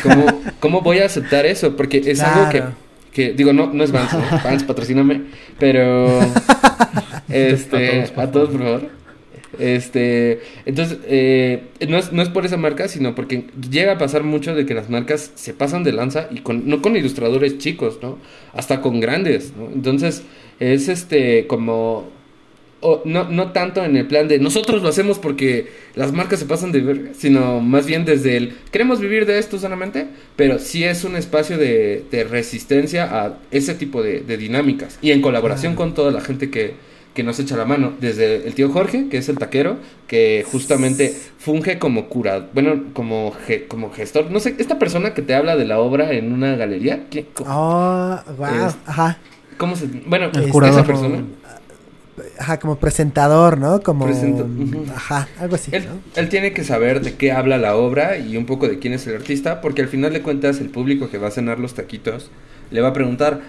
cómo, 0.02 0.26
cómo 0.60 0.80
voy 0.82 0.98
a 0.98 1.06
aceptar 1.06 1.46
eso? 1.46 1.76
Porque 1.76 2.02
es 2.04 2.20
algo 2.20 2.48
que 2.50 2.62
que 3.14 3.32
digo, 3.32 3.52
no, 3.52 3.72
no 3.72 3.82
es 3.84 3.92
Vans, 3.92 4.10
Vans, 4.44 4.64
patrocíname, 4.64 5.22
pero 5.58 6.20
este, 7.28 8.12
a 8.16 8.30
todos, 8.30 8.50
por 8.50 8.62
favor. 8.62 9.04
Este, 9.58 10.40
entonces, 10.66 10.98
eh, 11.06 11.62
no, 11.88 11.96
es, 11.96 12.12
no 12.12 12.22
es 12.22 12.28
por 12.28 12.44
esa 12.44 12.56
marca, 12.56 12.88
sino 12.88 13.14
porque 13.14 13.44
llega 13.70 13.92
a 13.92 13.98
pasar 13.98 14.24
mucho 14.24 14.52
de 14.54 14.66
que 14.66 14.74
las 14.74 14.90
marcas 14.90 15.30
se 15.36 15.54
pasan 15.54 15.84
de 15.84 15.92
lanza 15.92 16.26
y 16.32 16.40
con, 16.40 16.68
no 16.68 16.82
con 16.82 16.96
ilustradores 16.96 17.58
chicos, 17.58 18.00
¿no? 18.02 18.18
Hasta 18.52 18.80
con 18.80 18.98
grandes, 18.98 19.52
¿no? 19.56 19.70
Entonces, 19.72 20.24
es 20.58 20.88
este, 20.88 21.46
como 21.46 22.08
no, 23.04 23.24
no 23.30 23.52
tanto 23.52 23.84
en 23.84 23.96
el 23.96 24.06
plan 24.06 24.28
de 24.28 24.38
nosotros 24.38 24.82
lo 24.82 24.88
hacemos 24.88 25.18
porque 25.18 25.68
las 25.94 26.12
marcas 26.12 26.40
se 26.40 26.46
pasan 26.46 26.72
de 26.72 26.80
ver, 26.80 27.10
sino 27.16 27.60
más 27.60 27.86
bien 27.86 28.04
desde 28.04 28.36
el 28.36 28.54
queremos 28.70 29.00
vivir 29.00 29.26
de 29.26 29.38
esto 29.38 29.58
solamente, 29.58 30.06
pero 30.36 30.58
sí 30.58 30.84
es 30.84 31.04
un 31.04 31.16
espacio 31.16 31.56
de, 31.56 32.04
resistencia 32.30 33.04
a 33.04 33.38
ese 33.50 33.74
tipo 33.74 34.02
de, 34.02 34.20
dinámicas 34.36 34.98
y 35.00 35.12
en 35.12 35.22
colaboración 35.22 35.74
con 35.74 35.94
toda 35.94 36.10
la 36.12 36.20
gente 36.20 36.50
que, 36.50 36.74
que 37.14 37.22
nos 37.22 37.38
echa 37.38 37.56
la 37.56 37.64
mano, 37.64 37.92
desde 38.00 38.46
el 38.46 38.54
tío 38.54 38.70
Jorge, 38.70 39.08
que 39.08 39.18
es 39.18 39.28
el 39.28 39.38
taquero, 39.38 39.78
que 40.06 40.44
justamente 40.50 41.14
funge 41.38 41.78
como 41.78 42.08
cura, 42.08 42.48
bueno, 42.52 42.84
como, 42.92 43.32
como 43.68 43.92
gestor, 43.92 44.30
no 44.30 44.40
sé, 44.40 44.56
esta 44.58 44.78
persona 44.78 45.14
que 45.14 45.22
te 45.22 45.34
habla 45.34 45.56
de 45.56 45.64
la 45.64 45.78
obra 45.78 46.12
en 46.12 46.32
una 46.32 46.56
galería, 46.56 47.06
¿qué, 47.10 47.26
oh, 47.46 48.18
wow, 48.36 48.74
ajá. 48.86 49.18
¿Cómo 49.56 49.76
se, 49.76 49.86
bueno, 49.86 50.30
esa 50.34 50.84
persona 50.84 51.22
ajá, 52.38 52.58
como 52.58 52.76
presentador, 52.76 53.58
¿no? 53.58 53.80
Como, 53.82 54.06
ajá, 54.94 55.28
algo 55.38 55.56
así. 55.56 55.70
Él, 55.74 55.86
él, 56.14 56.28
tiene 56.28 56.52
que 56.52 56.64
saber 56.64 57.00
de 57.00 57.14
qué 57.14 57.32
habla 57.32 57.58
la 57.58 57.76
obra 57.76 58.18
y 58.18 58.36
un 58.36 58.46
poco 58.46 58.68
de 58.68 58.78
quién 58.78 58.92
es 58.92 59.06
el 59.06 59.16
artista, 59.16 59.60
porque 59.60 59.82
al 59.82 59.88
final 59.88 60.12
de 60.12 60.22
cuentas 60.22 60.60
el 60.60 60.70
público 60.70 61.10
que 61.10 61.18
va 61.18 61.28
a 61.28 61.30
cenar 61.30 61.58
los 61.58 61.74
taquitos 61.74 62.30
le 62.70 62.80
va 62.80 62.88
a 62.88 62.92
preguntar, 62.92 63.40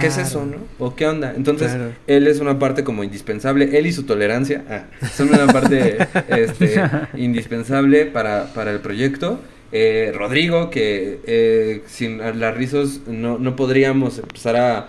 ¿qué 0.00 0.06
es 0.06 0.18
eso, 0.18 0.44
no? 0.44 0.56
¿O 0.78 0.96
qué 0.96 1.06
onda? 1.06 1.34
Entonces, 1.36 1.76
él 2.06 2.26
es 2.26 2.40
una 2.40 2.58
parte 2.58 2.84
como 2.84 3.04
indispensable, 3.04 3.78
él 3.78 3.86
y 3.86 3.92
su 3.92 4.04
tolerancia 4.04 4.64
ah, 4.68 4.84
son 5.14 5.28
una 5.28 5.46
parte 5.46 5.98
este, 6.28 6.82
indispensable 7.14 8.06
para, 8.06 8.52
para 8.54 8.72
el 8.72 8.80
proyecto. 8.80 9.40
Eh, 9.70 10.12
Rodrigo, 10.14 10.68
que 10.68 11.20
eh, 11.26 11.82
sin 11.86 12.18
las 12.18 12.56
rizos 12.56 13.00
no, 13.06 13.38
no 13.38 13.56
podríamos 13.56 14.18
empezar 14.18 14.56
a 14.56 14.88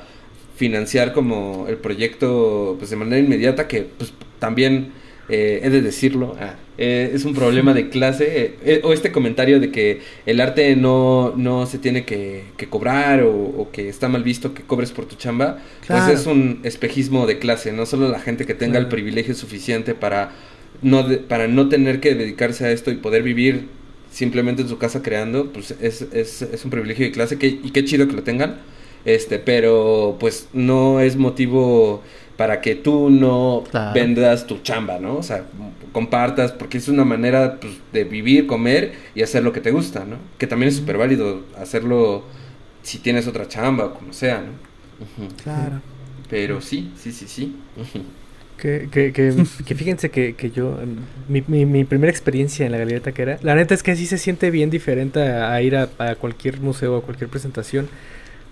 financiar 0.63 1.07
como 1.17 1.65
el 1.69 1.77
proyecto 1.77 2.75
pues 2.79 2.89
de 2.91 2.95
manera 2.97 3.19
inmediata 3.25 3.67
que 3.67 3.79
pues 3.97 4.13
también 4.39 4.73
eh, 5.29 5.61
he 5.63 5.69
de 5.69 5.81
decirlo, 5.81 6.35
ah, 6.39 6.55
eh, 6.77 7.11
es 7.15 7.23
un 7.25 7.33
problema 7.33 7.73
de 7.73 7.89
clase, 7.89 8.55
eh, 8.65 8.81
o 8.83 8.91
este 8.93 9.11
comentario 9.11 9.59
de 9.59 9.71
que 9.71 10.01
el 10.25 10.41
arte 10.41 10.75
no, 10.75 11.33
no 11.37 11.65
se 11.65 11.77
tiene 11.79 12.03
que, 12.03 12.43
que 12.57 12.67
cobrar 12.67 13.23
o, 13.23 13.31
o 13.61 13.71
que 13.71 13.87
está 13.87 14.09
mal 14.09 14.23
visto 14.23 14.53
que 14.53 14.63
cobres 14.63 14.91
por 14.91 15.05
tu 15.05 15.15
chamba, 15.15 15.47
Claro. 15.87 16.05
pues 16.05 16.19
es 16.21 16.27
un 16.27 16.59
espejismo 16.63 17.25
de 17.25 17.39
clase, 17.39 17.71
no 17.71 17.85
solo 17.85 18.09
la 18.09 18.19
gente 18.19 18.45
que 18.45 18.53
tenga 18.53 18.79
el 18.79 18.87
privilegio 18.87 19.33
suficiente 19.33 19.93
para 19.95 20.31
no, 20.81 21.03
de- 21.03 21.17
para 21.17 21.47
no 21.47 21.69
tener 21.69 21.99
que 22.01 22.15
dedicarse 22.15 22.65
a 22.65 22.71
esto 22.71 22.91
y 22.91 22.95
poder 22.95 23.23
vivir 23.23 23.67
simplemente 24.11 24.61
en 24.63 24.67
su 24.69 24.77
casa 24.77 25.01
creando, 25.01 25.51
pues 25.53 25.73
es, 25.81 26.01
es, 26.13 26.41
es 26.41 26.65
un 26.65 26.71
privilegio 26.71 27.05
de 27.05 27.11
clase 27.11 27.37
que, 27.39 27.47
y 27.47 27.71
qué 27.71 27.83
chido 27.85 28.07
que 28.07 28.13
lo 28.13 28.23
tengan, 28.23 28.57
este, 29.05 29.39
pero 29.39 30.17
pues 30.19 30.49
no 30.53 30.99
es 30.99 31.15
motivo 31.17 32.03
para 32.37 32.61
que 32.61 32.75
tú 32.75 33.09
no 33.09 33.69
Claro. 33.69 33.93
vendas 33.93 34.47
tu 34.47 34.59
chamba, 34.61 34.99
¿no? 34.99 35.17
O 35.17 35.23
sea, 35.23 35.45
compartas, 35.91 36.51
porque 36.51 36.77
es 36.79 36.87
una 36.87 37.05
manera 37.05 37.59
pues, 37.59 37.73
de 37.91 38.03
vivir, 38.05 38.47
comer 38.47 38.93
y 39.15 39.21
hacer 39.23 39.43
lo 39.43 39.53
que 39.53 39.61
te 39.61 39.71
gusta, 39.71 40.05
¿no? 40.05 40.17
Que 40.37 40.47
también 40.47 40.69
es 40.69 40.75
súper 40.77 40.97
válido 40.97 41.45
hacerlo 41.57 42.23
si 42.81 42.99
tienes 42.99 43.27
otra 43.27 43.47
chamba 43.47 43.85
o 43.85 43.93
como 43.93 44.13
sea, 44.13 44.41
¿no? 44.41 44.53
Claro. 45.35 45.81
Pero 46.29 46.61
sí, 46.61 46.93
sí, 46.95 47.11
sí, 47.11 47.27
sí. 47.27 47.63
Que, 48.57 48.87
que, 48.91 49.11
que, 49.13 49.33
que 49.65 49.75
fíjense 49.75 50.11
que, 50.11 50.35
que 50.35 50.51
yo, 50.51 50.77
mi, 51.27 51.43
mi, 51.47 51.65
mi 51.65 51.85
primera 51.85 52.11
experiencia 52.11 52.65
en 52.65 52.71
la 52.71 52.77
Galería 52.77 53.01
Taquera, 53.01 53.39
la 53.41 53.55
neta 53.55 53.73
es 53.73 53.83
que 53.83 53.95
sí 53.95 54.05
se 54.05 54.17
siente 54.19 54.51
bien 54.51 54.69
diferente 54.69 55.21
a, 55.21 55.51
a 55.53 55.61
ir 55.61 55.75
a, 55.75 55.89
a 55.97 56.15
cualquier 56.15 56.59
museo 56.61 56.95
o 56.95 56.97
a 56.99 57.03
cualquier 57.03 57.29
presentación. 57.29 57.89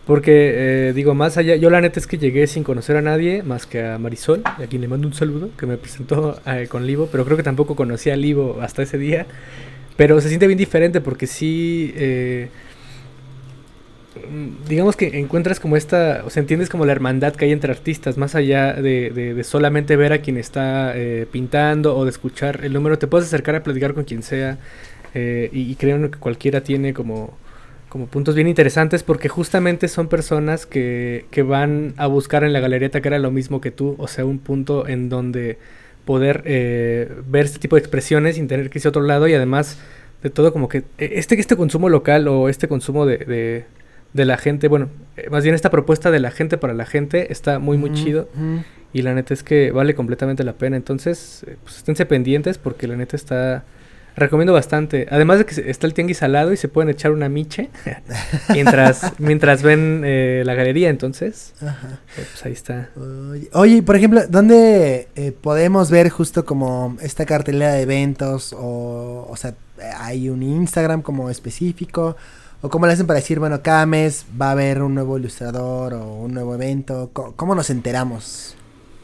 Porque, 0.05 0.89
eh, 0.89 0.93
digo, 0.93 1.13
más 1.13 1.37
allá, 1.37 1.55
yo 1.55 1.69
la 1.69 1.79
neta 1.79 1.99
es 1.99 2.07
que 2.07 2.17
llegué 2.17 2.47
sin 2.47 2.63
conocer 2.63 2.97
a 2.97 3.01
nadie 3.01 3.43
más 3.43 3.65
que 3.67 3.83
a 3.85 3.97
Marisol, 3.99 4.41
a 4.45 4.65
quien 4.67 4.81
le 4.81 4.87
mando 4.87 5.07
un 5.07 5.13
saludo, 5.13 5.49
que 5.57 5.65
me 5.67 5.77
presentó 5.77 6.39
eh, 6.47 6.67
con 6.69 6.87
Livo, 6.87 7.07
pero 7.11 7.23
creo 7.23 7.37
que 7.37 7.43
tampoco 7.43 7.75
conocía 7.75 8.13
a 8.13 8.17
Livo 8.17 8.57
hasta 8.61 8.81
ese 8.81 8.97
día. 8.97 9.27
Pero 9.97 10.19
se 10.19 10.29
siente 10.29 10.47
bien 10.47 10.57
diferente 10.57 11.01
porque 11.01 11.27
sí, 11.27 11.93
eh, 11.95 12.49
digamos 14.67 14.95
que 14.95 15.19
encuentras 15.19 15.59
como 15.59 15.77
esta, 15.77 16.23
o 16.25 16.29
sea, 16.29 16.41
entiendes 16.41 16.69
como 16.69 16.85
la 16.85 16.91
hermandad 16.91 17.33
que 17.33 17.45
hay 17.45 17.51
entre 17.51 17.71
artistas, 17.71 18.17
más 18.17 18.35
allá 18.35 18.73
de, 18.73 19.09
de- 19.11 19.33
de 19.33 19.43
solamente 19.43 19.95
ver 19.95 20.11
a 20.13 20.19
quien 20.19 20.37
está 20.37 20.91
eh, 20.95 21.25
pintando 21.31 21.95
o 21.95 22.03
de 22.03 22.09
escuchar 22.11 22.61
el 22.63 22.73
número, 22.73 22.97
te 22.99 23.07
puedes 23.07 23.27
acercar 23.27 23.55
a 23.55 23.63
platicar 23.63 23.93
con 23.93 24.03
quien 24.03 24.21
sea 24.23 24.57
eh, 25.13 25.49
y, 25.53 25.71
y 25.71 25.75
creo 25.75 26.09
que 26.11 26.17
cualquiera 26.19 26.61
tiene 26.61 26.93
como, 26.93 27.37
como 27.91 28.07
puntos 28.07 28.35
bien 28.35 28.47
interesantes 28.47 29.03
porque 29.03 29.27
justamente 29.27 29.89
son 29.89 30.07
personas 30.07 30.65
que, 30.65 31.25
que 31.29 31.43
van 31.43 31.93
a 31.97 32.07
buscar 32.07 32.45
en 32.45 32.53
la 32.53 32.61
galería 32.61 32.89
Taquera 32.89 33.19
lo 33.19 33.31
mismo 33.31 33.59
que 33.59 33.69
tú, 33.69 33.95
o 33.97 34.07
sea, 34.07 34.23
un 34.23 34.39
punto 34.39 34.87
en 34.87 35.09
donde 35.09 35.57
poder 36.05 36.41
eh, 36.45 37.11
ver 37.27 37.43
este 37.43 37.59
tipo 37.59 37.75
de 37.75 37.81
expresiones 37.81 38.37
sin 38.37 38.47
tener 38.47 38.69
que 38.69 38.77
irse 38.77 38.87
a 38.87 38.91
otro 38.91 39.01
lado 39.01 39.27
y 39.27 39.33
además 39.33 39.77
de 40.23 40.29
todo 40.29 40.53
como 40.53 40.69
que 40.69 40.77
eh, 40.77 40.83
este, 41.15 41.37
este 41.37 41.57
consumo 41.57 41.89
local 41.89 42.29
o 42.29 42.47
este 42.47 42.69
consumo 42.69 43.05
de, 43.05 43.17
de, 43.17 43.65
de 44.13 44.25
la 44.25 44.37
gente, 44.37 44.69
bueno, 44.69 44.87
eh, 45.17 45.27
más 45.29 45.43
bien 45.43 45.53
esta 45.53 45.69
propuesta 45.69 46.11
de 46.11 46.21
la 46.21 46.31
gente 46.31 46.57
para 46.57 46.73
la 46.73 46.85
gente 46.85 47.33
está 47.33 47.59
muy 47.59 47.77
muy 47.77 47.91
chido 47.91 48.29
y 48.93 49.01
la 49.01 49.13
neta 49.13 49.33
es 49.33 49.43
que 49.43 49.71
vale 49.71 49.95
completamente 49.95 50.45
la 50.45 50.53
pena, 50.53 50.77
entonces 50.77 51.43
eh, 51.45 51.57
pues 51.61 51.75
esténse 51.75 52.05
pendientes 52.05 52.57
porque 52.57 52.87
la 52.87 52.95
neta 52.95 53.17
está... 53.17 53.65
Recomiendo 54.15 54.53
bastante. 54.53 55.07
Además 55.09 55.39
de 55.39 55.45
que 55.45 55.69
está 55.69 55.87
el 55.87 55.93
tianguis 55.93 56.21
al 56.21 56.33
lado 56.33 56.51
y 56.51 56.57
se 56.57 56.67
pueden 56.67 56.89
echar 56.89 57.11
una 57.11 57.29
miche 57.29 57.69
mientras, 58.53 59.13
mientras 59.19 59.63
ven 59.63 60.03
eh, 60.05 60.43
la 60.45 60.53
galería. 60.53 60.89
Entonces, 60.89 61.53
Ajá. 61.61 61.99
eh, 62.17 62.25
pues 62.31 62.45
ahí 62.45 62.51
está. 62.51 62.89
Oye, 62.97 63.49
Oye, 63.53 63.83
por 63.83 63.95
ejemplo, 63.95 64.21
¿dónde 64.27 65.07
eh, 65.15 65.31
podemos 65.31 65.89
ver 65.89 66.09
justo 66.09 66.45
como 66.45 66.97
esta 67.01 67.25
cartelera 67.25 67.73
de 67.73 67.81
eventos? 67.83 68.53
O, 68.53 69.27
o 69.29 69.35
sea, 69.37 69.53
¿hay 69.97 70.29
un 70.29 70.43
Instagram 70.43 71.01
como 71.01 71.29
específico? 71.29 72.17
¿O 72.63 72.69
cómo 72.69 72.85
le 72.85 72.93
hacen 72.93 73.07
para 73.07 73.19
decir, 73.19 73.39
bueno, 73.39 73.61
cada 73.63 73.85
mes 73.85 74.25
va 74.39 74.49
a 74.49 74.51
haber 74.51 74.83
un 74.83 74.93
nuevo 74.93 75.17
ilustrador 75.17 75.95
o 75.95 76.13
un 76.15 76.33
nuevo 76.33 76.53
evento? 76.53 77.09
¿Cómo, 77.13 77.33
cómo 77.35 77.55
nos 77.55 77.69
enteramos? 77.71 78.55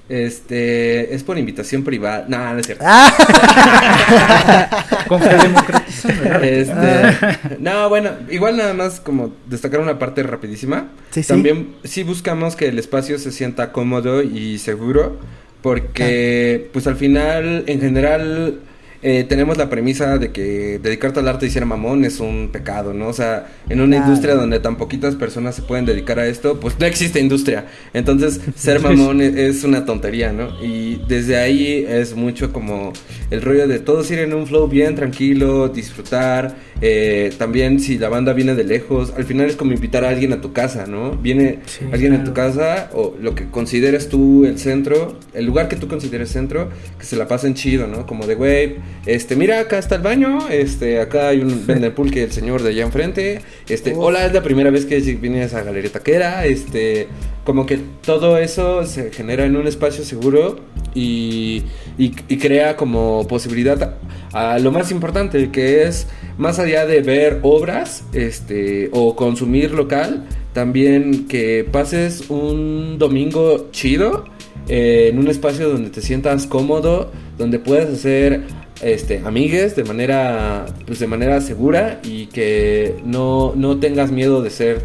Este, 0.10 1.14
es 1.14 1.24
por 1.24 1.38
invitación 1.38 1.84
privada. 1.84 2.26
No, 2.30 2.54
no 2.54 2.60
es 2.60 2.66
cierto. 2.66 2.86
Con 5.08 5.20
democratizan, 5.20 6.20
¿verdad? 6.24 6.44
Este, 6.44 7.58
no, 7.60 7.90
bueno, 7.90 8.12
igual 8.30 8.56
nada 8.56 8.74
más 8.74 9.02
como 9.02 9.34
destacar 9.48 9.82
una 9.82 10.00
parte 10.00 10.24
rapidísima. 10.24 10.88
Sí, 11.12 11.24
sí. 11.24 11.28
También 11.28 11.76
sí 11.84 12.04
buscamos 12.04 12.56
que 12.56 12.68
el 12.68 12.80
espacio 12.80 13.20
se 13.20 13.32
sienta 13.32 13.74
cómodo 13.74 14.24
y 14.24 14.60
seguro, 14.60 15.20
porque 15.62 16.70
pues 16.72 16.88
al 16.88 16.96
final, 16.96 17.66
en 17.68 17.82
general, 17.82 18.62
eh, 19.04 19.26
tenemos 19.28 19.58
la 19.58 19.70
premisa 19.70 20.18
de 20.18 20.32
que 20.32 20.80
dedicarte 20.82 21.20
al 21.20 21.28
arte 21.28 21.46
y 21.46 21.50
ser 21.50 21.66
mamón 21.66 22.04
es 22.06 22.20
un 22.20 22.50
pecado, 22.52 22.94
¿no? 22.94 23.08
O 23.08 23.14
sea, 23.14 23.48
en 23.70 23.80
una 23.82 23.96
Claro. 23.98 24.08
industria 24.12 24.36
donde 24.36 24.60
tan 24.60 24.76
poquitas 24.78 25.16
personas 25.16 25.56
se 25.56 25.62
pueden 25.62 25.86
dedicar 25.86 26.20
a 26.20 26.26
esto, 26.28 26.60
pues 26.60 26.80
no 26.80 26.86
existe 26.86 27.20
industria. 27.20 27.66
Entonces, 27.94 28.40
ser 28.56 28.80
mamón 28.82 29.22
e- 29.22 29.48
es 29.48 29.64
una 29.64 29.86
tontería, 29.86 30.32
¿no? 30.34 30.50
Y 30.64 31.02
desde 31.08 31.38
ahí 31.38 31.86
es 31.88 32.16
mucho 32.16 32.52
como 32.52 32.94
el 33.30 33.42
rollo 33.42 33.68
de 33.68 33.80
todos 33.80 34.10
ir 34.12 34.20
en 34.20 34.34
un 34.34 34.48
flow 34.48 34.68
bien 34.68 34.96
tranquilo, 34.96 35.70
disfrutar. 35.70 36.56
Eh, 36.82 37.34
también 37.38 37.80
si 37.80 37.98
la 37.98 38.10
banda 38.10 38.34
viene 38.34 38.54
de 38.54 38.64
lejos, 38.64 39.14
al 39.18 39.24
final 39.24 39.48
es 39.48 39.56
como 39.56 39.74
invitar 39.74 40.06
a 40.06 40.10
alguien 40.10 40.32
a 40.34 40.42
tu 40.42 40.54
casa, 40.54 40.86
¿no? 40.86 41.12
Viene 41.12 41.60
Sí, 41.66 41.86
alguien 41.92 42.14
a 42.14 42.24
tu 42.24 42.34
casa 42.34 42.90
o 42.94 43.16
lo 43.20 43.34
que 43.34 43.50
consideres 43.50 44.10
tú 44.10 44.46
el 44.46 44.60
centro, 44.60 45.18
el 45.34 45.46
lugar 45.46 45.70
que 45.70 45.76
tú 45.76 45.88
consideres 45.88 46.30
centro, 46.30 46.70
que 47.00 47.06
se 47.06 47.16
la 47.16 47.28
pasen 47.28 47.56
chido, 47.56 47.88
¿no? 47.88 48.06
Como 48.06 48.28
de, 48.28 48.36
güey, 48.36 48.76
este, 49.06 49.36
mira, 49.36 49.60
acá 49.60 49.80
está 49.80 49.96
el 49.96 50.02
baño, 50.04 50.48
este, 50.50 51.00
acá 51.00 51.30
hay 51.30 51.42
un 51.42 51.66
vende 51.68 51.90
pulque 51.92 52.24
el 52.24 52.32
señor 52.32 52.62
de 52.62 52.70
allá 52.70 52.84
enfrente, 52.84 53.42
este, 53.68 53.94
Uf. 53.94 53.98
hola, 54.00 54.26
es 54.26 54.34
la 54.34 54.44
primera 54.44 54.70
vez 54.70 54.86
que 54.86 55.00
vine 55.00 55.44
a 55.44 55.48
galería 55.64 55.92
taquera, 55.92 56.46
este, 56.46 57.08
como 57.44 57.66
que 57.66 57.80
todo 58.06 58.38
eso 58.38 58.86
se 58.86 59.12
genera 59.12 59.46
en 59.46 59.56
un 59.56 59.68
espacio 59.68 60.04
seguro 60.04 60.60
y, 60.94 61.64
y, 61.98 62.14
y 62.28 62.38
crea 62.38 62.76
como 62.76 63.28
posibilidad 63.28 63.98
a, 64.34 64.54
a 64.54 64.60
lo 64.60 64.72
más 64.72 64.92
importante, 64.92 65.50
que 65.50 65.84
es 65.84 66.08
más 66.38 66.60
allá 66.60 66.86
de 66.86 67.02
ver 67.02 67.40
obras, 67.42 68.04
este, 68.14 68.90
o 68.94 69.16
consumir 69.16 69.72
local, 69.72 70.28
también 70.54 71.28
que 71.28 71.68
pases 71.72 72.30
un 72.30 72.98
domingo 72.98 73.70
chido 73.72 74.26
eh, 74.68 75.10
en 75.12 75.20
un 75.20 75.28
espacio 75.28 75.70
donde 75.70 75.90
te 75.90 76.02
sientas 76.02 76.48
cómodo, 76.48 77.12
donde 77.38 77.60
puedas 77.60 77.90
hacer 77.90 78.44
este 78.82 79.22
amigues 79.26 79.76
de 79.76 79.84
manera 79.84 80.68
pues 80.86 81.00
de 81.00 81.08
manera 81.08 81.42
segura 81.42 82.00
y 82.04 82.28
que 82.28 82.96
no, 83.04 83.54
no 83.56 83.80
tengas 83.80 84.12
miedo 84.12 84.44
de 84.44 84.52
ser 84.52 84.82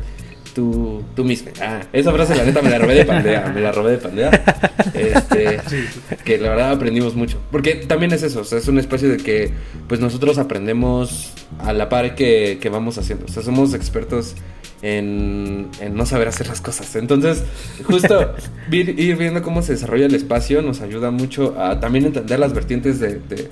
tú, 0.54 1.02
tú 1.14 1.24
mismo. 1.24 1.50
Ah, 1.60 1.82
esa 1.92 2.12
frase 2.12 2.34
la 2.34 2.44
neta 2.44 2.62
me 2.62 2.70
la 2.70 2.78
robé 2.78 2.94
de 2.94 3.04
Pandea, 3.04 3.52
me 3.54 3.60
la 3.60 3.72
robé 3.72 3.92
de 3.92 3.98
Pandea. 3.98 4.30
Este, 4.94 5.60
que 6.24 6.38
la 6.38 6.50
verdad 6.50 6.70
aprendimos 6.72 7.14
mucho. 7.14 7.40
Porque 7.50 7.74
también 7.74 8.12
es 8.12 8.22
eso, 8.22 8.40
o 8.40 8.44
sea, 8.44 8.58
es 8.58 8.68
un 8.68 8.78
espacio 8.78 9.08
de 9.08 9.16
que 9.16 9.52
pues 9.88 10.00
nosotros 10.00 10.38
aprendemos 10.38 11.32
a 11.58 11.72
la 11.72 11.88
par 11.88 12.14
que, 12.14 12.58
que 12.60 12.68
vamos 12.68 12.98
haciendo. 12.98 13.24
O 13.26 13.28
sea, 13.28 13.42
somos 13.42 13.74
expertos 13.74 14.34
en, 14.82 15.68
en 15.80 15.94
no 15.94 16.04
saber 16.04 16.28
hacer 16.28 16.48
las 16.48 16.60
cosas. 16.60 16.94
Entonces, 16.96 17.44
justo 17.84 18.34
ir, 18.70 18.98
ir 18.98 19.16
viendo 19.16 19.42
cómo 19.42 19.62
se 19.62 19.72
desarrolla 19.72 20.06
el 20.06 20.14
espacio 20.14 20.60
nos 20.60 20.80
ayuda 20.80 21.10
mucho 21.10 21.58
a 21.58 21.80
también 21.80 22.06
entender 22.06 22.38
las 22.38 22.52
vertientes 22.52 22.98
de, 22.98 23.20
de, 23.20 23.48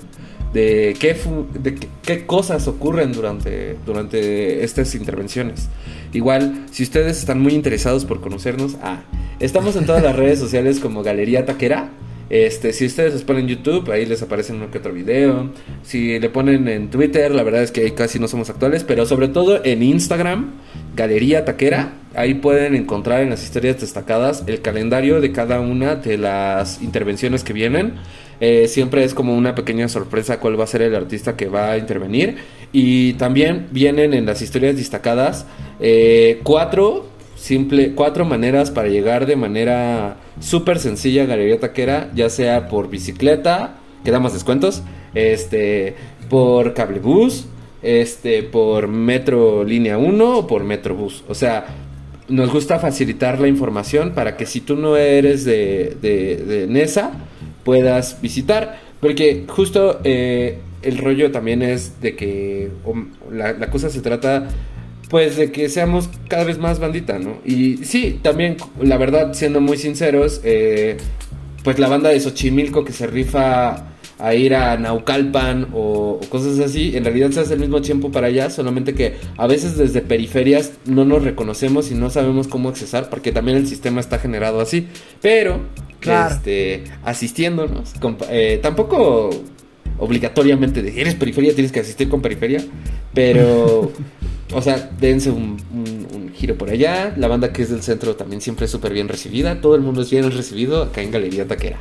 de 0.53 0.95
qué, 0.99 1.15
de 1.59 1.75
qué, 2.01 2.25
cosas 2.25 2.67
ocurren 2.67 3.13
durante, 3.13 3.77
durante 3.85 4.63
estas 4.63 4.93
intervenciones. 4.95 5.69
Igual, 6.13 6.65
si 6.71 6.83
ustedes 6.83 7.19
están 7.19 7.39
muy 7.39 7.53
interesados 7.53 8.05
por 8.05 8.19
conocernos, 8.19 8.75
ah, 8.81 9.01
estamos 9.39 9.75
en 9.75 9.85
todas 9.85 10.03
las 10.03 10.15
redes 10.15 10.39
sociales 10.45 10.79
como 10.79 11.03
Galería 11.03 11.45
Taquera. 11.45 11.89
Este, 12.29 12.71
si 12.71 12.85
ustedes 12.85 13.13
les 13.13 13.23
ponen 13.23 13.45
YouTube, 13.49 13.91
ahí 13.91 14.05
les 14.05 14.21
aparece 14.21 14.53
uno 14.53 14.71
que 14.71 14.77
otro 14.77 14.93
video. 14.93 15.49
Si 15.83 16.17
le 16.17 16.29
ponen 16.29 16.67
en 16.69 16.89
Twitter, 16.89 17.29
la 17.29 17.43
verdad 17.43 17.61
es 17.61 17.71
que 17.71 17.81
ahí 17.81 17.91
casi 17.91 18.19
no 18.19 18.29
somos 18.29 18.49
actuales, 18.49 18.85
pero 18.85 19.05
sobre 19.05 19.27
todo 19.27 19.63
en 19.65 19.83
Instagram, 19.83 20.51
Galería 20.95 21.43
Taquera, 21.43 21.91
ahí 22.15 22.35
pueden 22.35 22.75
encontrar 22.75 23.21
en 23.21 23.31
las 23.31 23.43
historias 23.43 23.81
destacadas 23.81 24.45
el 24.47 24.61
calendario 24.61 25.19
de 25.19 25.33
cada 25.33 25.59
una 25.59 25.95
de 25.95 26.17
las 26.17 26.81
intervenciones 26.81 27.43
que 27.43 27.51
vienen. 27.51 27.95
Eh, 28.41 28.67
siempre 28.67 29.03
es 29.03 29.13
como 29.13 29.35
una 29.35 29.55
pequeña 29.55 29.87
sorpresa 29.87 30.39
cuál 30.39 30.59
va 30.59 30.63
a 30.65 30.67
ser 30.67 30.81
el 30.81 30.95
artista 30.95 31.37
que 31.37 31.47
va 31.47 31.71
a 31.71 31.77
intervenir. 31.77 32.37
Y 32.73 33.13
también 33.13 33.67
vienen 33.71 34.13
en 34.13 34.25
las 34.25 34.41
historias 34.41 34.75
destacadas 34.75 35.45
eh, 35.79 36.41
cuatro 36.43 37.05
simple 37.41 37.93
cuatro 37.95 38.23
maneras 38.23 38.69
para 38.69 38.87
llegar 38.87 39.25
de 39.25 39.35
manera 39.35 40.17
súper 40.39 40.77
sencilla 40.77 41.23
a 41.23 41.25
Galería 41.25 41.59
Taquera, 41.59 42.11
ya 42.13 42.29
sea 42.29 42.67
por 42.67 42.89
bicicleta, 42.89 43.77
que 44.03 44.11
da 44.11 44.19
más 44.19 44.33
descuentos, 44.33 44.83
este, 45.15 45.95
por 46.29 46.75
cablebús, 46.75 47.47
este, 47.81 48.43
por 48.43 48.87
metro 48.87 49.63
línea 49.63 49.97
1 49.97 50.37
o 50.37 50.47
por 50.47 50.63
metrobús. 50.63 51.23
O 51.27 51.33
sea, 51.33 51.65
nos 52.27 52.51
gusta 52.51 52.79
facilitar 52.79 53.39
la 53.39 53.47
información 53.47 54.11
para 54.11 54.37
que 54.37 54.45
si 54.45 54.61
tú 54.61 54.75
no 54.75 54.95
eres 54.95 55.43
de, 55.43 55.97
de, 55.99 56.37
de 56.37 56.67
Nesa, 56.67 57.11
puedas 57.63 58.21
visitar. 58.21 58.79
Porque 58.99 59.45
justo 59.47 59.99
eh, 60.03 60.59
el 60.81 60.97
rollo 60.97 61.31
también 61.31 61.61
es 61.61 62.01
de 62.01 62.15
que 62.15 62.69
la, 63.31 63.53
la 63.53 63.69
cosa 63.69 63.89
se 63.89 64.01
trata 64.01 64.47
pues 65.11 65.35
de 65.35 65.51
que 65.51 65.67
seamos 65.67 66.09
cada 66.29 66.45
vez 66.45 66.57
más 66.57 66.79
bandita, 66.79 67.19
¿no? 67.19 67.39
Y 67.43 67.77
sí, 67.83 68.21
también, 68.23 68.55
la 68.81 68.95
verdad, 68.95 69.33
siendo 69.33 69.59
muy 69.59 69.77
sinceros, 69.77 70.39
eh, 70.45 70.95
pues 71.65 71.79
la 71.79 71.89
banda 71.89 72.09
de 72.09 72.19
Xochimilco 72.21 72.85
que 72.85 72.93
se 72.93 73.07
rifa 73.07 73.90
a 74.21 74.35
ir 74.35 74.53
a 74.55 74.77
Naucalpan 74.77 75.69
o, 75.73 76.19
o 76.21 76.29
cosas 76.29 76.59
así, 76.59 76.95
en 76.95 77.03
realidad 77.03 77.31
se 77.31 77.39
hace 77.39 77.55
el 77.55 77.59
mismo 77.59 77.81
tiempo 77.81 78.11
para 78.11 78.27
allá, 78.27 78.49
solamente 78.49 78.93
que 78.93 79.15
a 79.37 79.47
veces 79.47 79.77
desde 79.77 80.01
periferias 80.01 80.71
no 80.85 81.03
nos 81.05 81.23
reconocemos 81.23 81.89
y 81.91 81.95
no 81.95 82.09
sabemos 82.09 82.47
cómo 82.47 82.69
accesar, 82.69 83.09
porque 83.09 83.31
también 83.31 83.57
el 83.57 83.67
sistema 83.67 83.99
está 83.99 84.19
generado 84.19 84.61
así. 84.61 84.87
Pero, 85.21 85.59
Claro. 85.99 86.33
este, 86.35 86.83
asistiéndonos, 87.03 87.93
compa- 87.99 88.27
eh, 88.29 88.59
tampoco 88.61 89.29
obligatoriamente 89.99 90.81
de 90.81 90.99
eres 90.99 91.15
periferia, 91.15 91.53
tienes 91.53 91.71
que 91.71 91.79
asistir 91.79 92.09
con 92.09 92.21
periferia, 92.21 92.63
pero, 93.13 93.91
o 94.53 94.61
sea, 94.61 94.89
dense 94.99 95.29
un, 95.29 95.57
un- 95.73 96.07
un 96.15 96.31
giro 96.33 96.57
por 96.57 96.69
allá. 96.69 97.13
La 97.17 97.27
banda 97.27 97.51
que 97.53 97.61
es 97.61 97.69
del 97.69 97.81
centro 97.83 98.15
también 98.15 98.41
siempre 98.41 98.65
es 98.65 98.71
súper 98.71 98.93
bien 98.93 99.07
recibida, 99.07 99.61
todo 99.61 99.75
el 99.75 99.81
mundo 99.81 100.01
es 100.01 100.09
bien 100.09 100.29
recibido 100.31 100.81
acá 100.83 101.01
en 101.01 101.11
Galería 101.11 101.47
Taquera. 101.47 101.77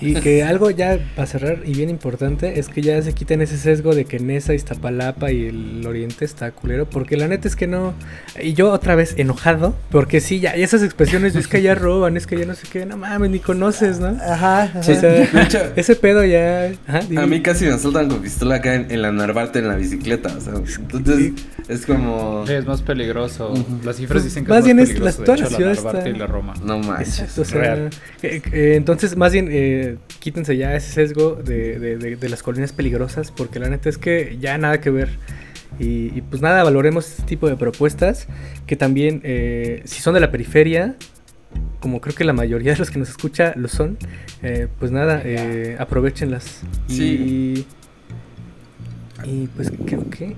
Y 0.00 0.14
que 0.14 0.42
algo 0.42 0.70
ya 0.70 0.98
para 1.14 1.26
cerrar 1.26 1.60
y 1.64 1.72
bien 1.72 1.88
importante 1.90 2.58
es 2.58 2.68
que 2.68 2.82
ya 2.82 3.00
se 3.02 3.12
quiten 3.12 3.40
ese 3.40 3.56
sesgo 3.56 3.94
de 3.94 4.04
que 4.04 4.18
Nesa, 4.18 4.52
Iztapalapa 4.54 5.32
y 5.32 5.46
el 5.46 5.86
Oriente 5.86 6.24
está 6.24 6.50
culero. 6.50 6.84
Porque 6.88 7.16
la 7.16 7.28
neta 7.28 7.48
es 7.48 7.56
que 7.56 7.66
no. 7.66 7.94
Y 8.42 8.54
yo 8.54 8.70
otra 8.72 8.94
vez 8.94 9.14
enojado. 9.16 9.74
Porque 9.90 10.20
sí, 10.20 10.40
ya 10.40 10.56
y 10.56 10.62
esas 10.62 10.82
expresiones 10.82 11.34
es 11.34 11.48
que 11.48 11.62
ya 11.62 11.74
roban, 11.74 12.16
es 12.16 12.26
que 12.26 12.38
ya 12.38 12.44
no 12.46 12.54
sé 12.54 12.66
qué. 12.70 12.84
No 12.86 12.96
mames, 12.96 13.30
ni 13.30 13.38
conoces, 13.38 13.98
¿no? 14.00 14.08
Ajá, 14.08 14.62
ajá. 14.64 14.78
O 14.80 14.82
sea, 14.82 14.96
de 15.00 15.28
hecho, 15.42 15.58
ese 15.76 15.96
pedo 15.96 16.24
ya. 16.24 16.72
Ajá. 16.86 17.00
A 17.16 17.26
mí 17.26 17.40
casi 17.40 17.64
me 17.66 17.72
asaltan 17.72 18.08
con 18.08 18.20
pistola 18.20 18.56
acá 18.56 18.74
en, 18.74 18.90
en 18.90 19.02
la 19.02 19.12
Narvarte 19.12 19.60
en 19.60 19.68
la 19.68 19.76
bicicleta. 19.76 20.34
O 20.36 20.40
sea, 20.40 20.54
entonces 20.54 21.32
es 21.68 21.86
como. 21.86 22.44
Sí, 22.46 22.52
es 22.52 22.66
más 22.66 22.82
peligroso. 22.82 23.52
Ujú. 23.52 23.80
Las 23.84 23.96
cifras 23.96 24.24
dicen 24.24 24.44
que 24.44 24.50
Más 24.50 24.58
es 24.60 24.64
bien 24.66 24.76
más 24.76 24.88
es 24.88 24.94
peligroso. 24.94 25.18
la- 25.18 25.20
de 25.20 25.24
toda 25.24 25.36
hecho, 25.36 25.50
la 25.50 25.56
ciudad 25.56 25.74
Narvarte 25.74 25.98
está- 25.98 26.10
y 26.10 26.18
la 26.18 26.26
Roma. 26.26 26.54
No 26.64 26.78
manches. 26.78 27.18
Exacto, 27.20 27.42
o 27.42 27.44
sea, 27.44 27.60
real. 27.60 27.90
eh, 28.22 28.42
eh, 28.52 28.74
entonces 28.76 29.16
más 29.16 29.32
bien 29.32 29.48
eh, 29.50 29.85
quítense 30.20 30.56
ya 30.56 30.74
ese 30.74 30.92
sesgo 30.92 31.34
de, 31.34 31.78
de- 31.78 31.96
de- 31.98 32.16
de 32.16 32.28
las 32.28 32.42
colonias 32.42 32.72
peligrosas 32.72 33.30
porque 33.30 33.58
la 33.58 33.68
neta 33.68 33.88
es 33.88 33.98
que 33.98 34.36
ya 34.40 34.56
nada 34.58 34.80
que 34.80 34.90
ver 34.90 35.08
y, 35.78 36.12
y 36.16 36.22
pues 36.28 36.40
nada, 36.42 36.62
valoremos 36.64 37.08
este 37.08 37.22
tipo 37.24 37.48
de 37.48 37.56
propuestas 37.56 38.26
que 38.66 38.76
también 38.76 39.20
eh, 39.24 39.82
si 39.84 40.00
son 40.00 40.14
de 40.14 40.20
la 40.20 40.30
periferia, 40.30 40.94
como 41.80 42.00
creo 42.00 42.14
que 42.14 42.24
la 42.24 42.32
mayoría 42.32 42.72
de 42.72 42.78
los 42.78 42.90
que 42.90 42.98
nos 42.98 43.08
escucha 43.10 43.52
lo 43.56 43.68
son, 43.68 43.98
eh, 44.42 44.68
pues 44.78 44.90
nada, 44.90 45.20
eh, 45.24 45.76
aprovechenlas. 45.78 46.60
Sí. 46.88 47.66
Y, 49.24 49.26
y 49.42 49.46
pues 49.56 49.70
creo 49.86 50.08
que 50.10 50.34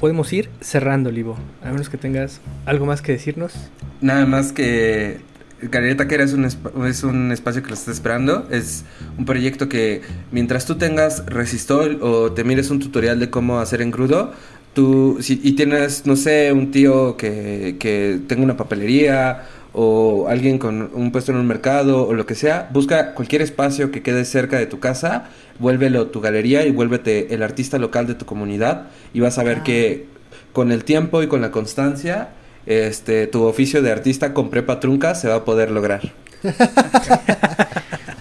podemos 0.00 0.32
ir 0.32 0.48
cerrando, 0.60 1.10
Livo, 1.10 1.36
a 1.62 1.70
menos 1.70 1.88
que 1.88 1.96
tengas 1.96 2.40
algo 2.64 2.86
más 2.86 3.02
que 3.02 3.12
decirnos. 3.12 3.52
Nada 4.00 4.26
más 4.26 4.52
que 4.52 5.18
Galería 5.62 5.96
Taquera 5.96 6.24
es 6.24 6.34
un, 6.34 6.44
es 6.44 7.02
un 7.02 7.32
espacio 7.32 7.62
que 7.62 7.68
lo 7.68 7.74
está 7.74 7.90
esperando. 7.90 8.46
Es 8.50 8.84
un 9.18 9.24
proyecto 9.24 9.68
que 9.68 10.02
mientras 10.30 10.66
tú 10.66 10.76
tengas 10.76 11.24
resistol 11.26 11.98
o 12.02 12.32
te 12.32 12.44
mires 12.44 12.70
un 12.70 12.78
tutorial 12.78 13.18
de 13.18 13.30
cómo 13.30 13.58
hacer 13.58 13.80
engrudo, 13.80 14.32
tú 14.74 15.18
si, 15.20 15.40
y 15.42 15.52
tienes, 15.52 16.04
no 16.04 16.16
sé, 16.16 16.52
un 16.52 16.70
tío 16.70 17.16
que, 17.16 17.76
que 17.80 18.20
tenga 18.28 18.42
una 18.42 18.56
papelería 18.56 19.46
o 19.72 20.26
alguien 20.28 20.58
con 20.58 20.90
un 20.94 21.12
puesto 21.12 21.32
en 21.32 21.38
un 21.38 21.46
mercado 21.46 22.06
o 22.06 22.14
lo 22.14 22.26
que 22.26 22.34
sea, 22.34 22.68
busca 22.72 23.14
cualquier 23.14 23.42
espacio 23.42 23.90
que 23.90 24.02
quede 24.02 24.24
cerca 24.24 24.58
de 24.58 24.66
tu 24.66 24.78
casa, 24.80 25.28
vuélvelo 25.58 26.06
tu 26.08 26.20
galería 26.20 26.64
y 26.66 26.70
vuélvete 26.70 27.34
el 27.34 27.42
artista 27.42 27.78
local 27.78 28.06
de 28.06 28.14
tu 28.14 28.24
comunidad 28.24 28.88
y 29.12 29.20
vas 29.20 29.38
a 29.38 29.42
ver 29.42 29.62
que 29.62 30.06
con 30.52 30.72
el 30.72 30.84
tiempo 30.84 31.22
y 31.22 31.26
con 31.26 31.42
la 31.42 31.50
constancia, 31.50 32.30
este, 32.66 33.26
tu 33.26 33.44
oficio 33.44 33.80
de 33.82 33.90
artista 33.92 34.34
con 34.34 34.50
prepa 34.50 34.80
trunca 34.80 35.14
se 35.14 35.28
va 35.28 35.36
a 35.36 35.44
poder 35.44 35.70
lograr. 35.70 36.12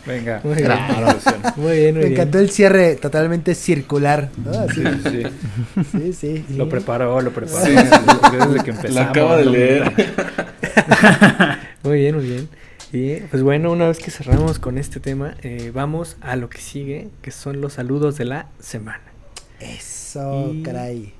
Venga. 0.05 0.39
Muy 0.43 0.55
bien. 0.55 0.71
Muy 1.55 1.77
bien, 1.77 1.93
muy 1.95 2.03
Me 2.03 2.09
bien. 2.09 2.11
encantó 2.13 2.37
el 2.39 2.49
cierre 2.51 2.95
totalmente 2.95 3.55
circular. 3.55 4.29
¿no? 4.37 4.51
Así, 4.59 4.83
Sí, 5.91 6.13
sí, 6.13 6.45
sí. 6.47 6.55
Lo 6.57 6.69
preparó, 6.69 7.19
lo 7.21 7.31
preparó. 7.31 7.65
Sí. 7.65 7.71
Desde 7.73 8.63
que 8.63 8.69
empezamos. 8.71 8.93
Lo 8.93 9.01
acabo 9.01 9.35
de 9.37 9.45
leer. 9.45 9.91
Muy 11.83 11.99
bien, 11.99 12.15
muy 12.15 12.25
bien. 12.25 12.49
Y 12.93 13.15
pues 13.31 13.41
bueno, 13.41 13.71
una 13.71 13.87
vez 13.87 13.97
que 13.97 14.11
cerramos 14.11 14.59
con 14.59 14.77
este 14.77 14.99
tema, 14.99 15.35
eh, 15.41 15.71
vamos 15.73 16.17
a 16.21 16.35
lo 16.35 16.49
que 16.49 16.59
sigue, 16.59 17.09
que 17.23 17.31
son 17.31 17.59
los 17.59 17.73
saludos 17.73 18.15
de 18.17 18.25
la 18.25 18.47
semana. 18.59 19.01
Eso, 19.59 20.51
Y- 20.53 20.61
caray. 20.61 21.13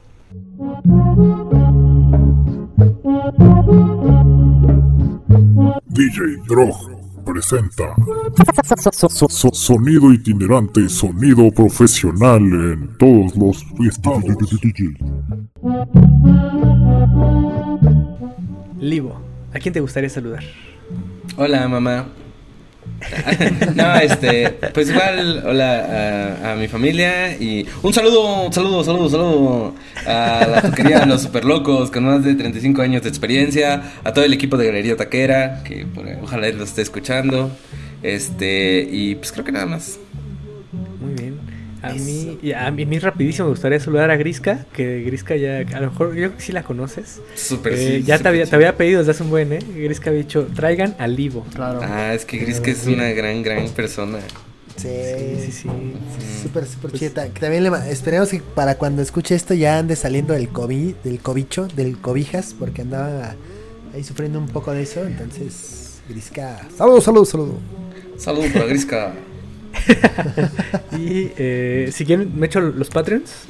DJ 5.88 6.38
Drog 6.48 6.76
presenta 7.26 7.96
So- 8.92 9.10
so- 9.10 9.28
so- 9.30 9.50
Sonido 9.54 10.14
itinerante, 10.14 10.88
sonido 10.90 11.50
profesional 11.52 12.42
en 12.44 12.96
todos 13.00 13.36
los 13.36 13.66
estados. 13.88 14.24
Livo, 18.80 19.20
¿a 19.54 19.60
quién 19.60 19.74
te 19.74 19.80
gustaría 19.80 20.10
saludar? 20.10 20.44
Hola, 21.38 21.68
mamá. 21.68 22.06
no, 23.76 23.96
este, 23.96 24.50
pues 24.74 24.90
igual, 24.90 25.44
hola 25.46 26.52
a, 26.52 26.56
mi 26.56 26.68
familia 26.68 27.36
y 27.38 27.66
un 27.84 27.94
saludo, 27.94 28.52
saludo, 28.52 28.84
saludo, 28.84 29.10
saludo 29.10 29.76
a 30.06 30.48
la 30.50 30.62
toquería 30.62 31.00
de 31.00 31.06
los 31.06 31.22
super 31.22 31.46
locos 31.46 31.92
con 31.92 32.06
más 32.06 32.24
de 32.24 32.36
35 32.36 32.82
años 32.82 33.04
de 33.04 33.10
experiencia, 33.10 33.94
a 34.04 34.14
todo 34.14 34.26
el 34.26 34.34
equipo 34.34 34.58
de 34.58 34.68
Galería 34.68 34.96
Taquera, 34.96 35.62
que 35.64 35.86
ojalá 36.22 36.48
él 36.48 36.58
lo 36.58 36.64
esté 36.64 36.82
escuchando, 36.82 37.52
este, 38.02 38.88
y 38.90 39.16
pues 39.16 39.32
creo 39.32 39.46
que 39.46 39.52
nada 39.52 39.66
más. 39.66 40.00
A 41.90 41.94
mí, 41.94 42.38
y 42.42 42.52
a 42.52 42.72
mí, 42.72 42.84
a 42.84 42.86
mí 42.86 43.00
rapidísimo 43.00 43.48
me 43.48 43.52
gustaría 43.52 43.80
saludar 43.80 44.12
a 44.12 44.18
Grisca, 44.18 44.66
que 44.74 45.02
Grisca 45.02 45.36
ya, 45.36 45.60
a 45.60 45.80
lo 45.80 45.92
mejor, 45.92 46.10
yo 46.10 46.28
creo 46.28 46.36
que 46.38 46.42
sí 46.42 46.52
la 46.52 46.64
conoces. 46.64 47.22
Súper 47.36 47.74
Eh, 47.74 47.98
sí, 48.00 48.04
ya 48.04 48.20
te 48.20 48.28
había, 48.28 48.46
sí. 48.46 48.50
te 48.50 48.56
había 48.56 48.76
pedido 48.78 49.00
desde 49.00 49.12
hace 49.12 49.24
un 49.24 49.30
buen, 49.30 49.52
¿eh? 49.54 49.60
Grisca 49.60 50.10
había 50.10 50.22
dicho, 50.22 50.48
traigan 50.56 50.96
al 51.00 51.16
Livo. 51.16 51.46
Claro. 51.54 51.80
Ah, 51.82 52.14
es 52.14 52.26
que 52.26 52.38
Gris 52.38 52.60
que 52.60 52.72
es 52.72 52.86
una 52.88 53.10
gran, 53.12 53.44
gran 53.44 53.68
persona. 53.70 54.20
Sí, 54.76 54.90
Sí, 54.90 55.46
sí, 55.46 55.52
sí. 55.52 55.70
Súper, 56.44 56.66
súper 56.66 56.92
chida. 56.92 57.30
Que 57.30 57.40
también 57.40 57.64
le 57.64 57.72
esperemos 57.92 58.30
que 58.30 58.42
para 58.42 58.76
cuando 58.76 59.02
escuche 59.02 59.34
esto 59.34 59.54
ya 59.54 59.80
ande 59.80 59.96
saliendo 59.96 60.34
del 60.34 60.50
COVID, 60.50 60.96
del 61.04 61.20
cobicho, 61.20 61.68
del 61.76 61.98
cobijas, 61.98 62.54
porque 62.58 62.82
andaba 62.82 63.36
ahí 63.94 64.04
sufriendo 64.04 64.38
un 64.38 64.48
poco 64.48 64.72
de 64.72 64.84
eso. 64.84 65.06
Entonces, 65.06 66.02
Grisca. 66.10 66.68
Saludos, 66.78 67.06
saludos, 67.06 67.30
saludos. 67.30 67.56
Saludos 68.18 68.52
para 68.52 68.66
Grisca. 68.66 69.14
Y 70.98 71.32
eh, 71.38 71.90
si 71.92 72.06
quieren, 72.06 72.32
me 72.36 72.46
echo 72.48 72.62
los 72.62 72.90
Patreons. 72.90 73.46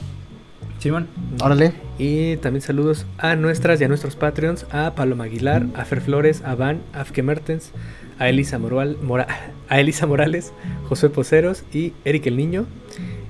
Simón. 0.79 1.07
Órale. 1.41 1.73
Y 1.97 2.37
también 2.37 2.61
saludos 2.61 3.05
a 3.17 3.35
nuestras 3.35 3.79
y 3.81 3.83
a 3.83 3.87
nuestros 3.87 4.15
Patreons, 4.15 4.65
a 4.71 4.93
Paloma 4.95 5.23
Aguilar, 5.25 5.65
a 5.75 5.85
Fer 5.85 6.01
Flores, 6.01 6.41
a 6.45 6.55
Van, 6.55 6.81
a 6.93 7.01
Afke 7.01 7.23
Mertens, 7.23 7.71
a 8.19 8.29
Elisa, 8.29 8.59
Moral, 8.59 8.97
Mora- 9.01 9.27
a 9.69 9.79
Elisa 9.79 10.05
Morales, 10.05 10.51
José 10.87 11.09
Poceros 11.09 11.63
y 11.73 11.93
Eric 12.03 12.27
el 12.27 12.37
Niño. 12.37 12.65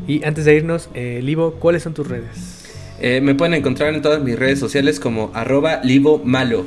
Y 0.07 0.23
antes 0.25 0.45
de 0.45 0.55
irnos, 0.55 0.89
eh, 0.93 1.19
Livo, 1.23 1.53
¿cuáles 1.55 1.83
son 1.83 1.93
tus 1.93 2.07
redes? 2.07 2.63
Eh, 2.99 3.21
me 3.21 3.35
pueden 3.35 3.53
encontrar 3.53 3.93
en 3.93 4.01
todas 4.01 4.21
mis 4.23 4.37
redes 4.37 4.59
sociales 4.59 4.99
como 4.99 5.31
arroba 5.33 5.81
libo 5.83 6.21
malo. 6.23 6.65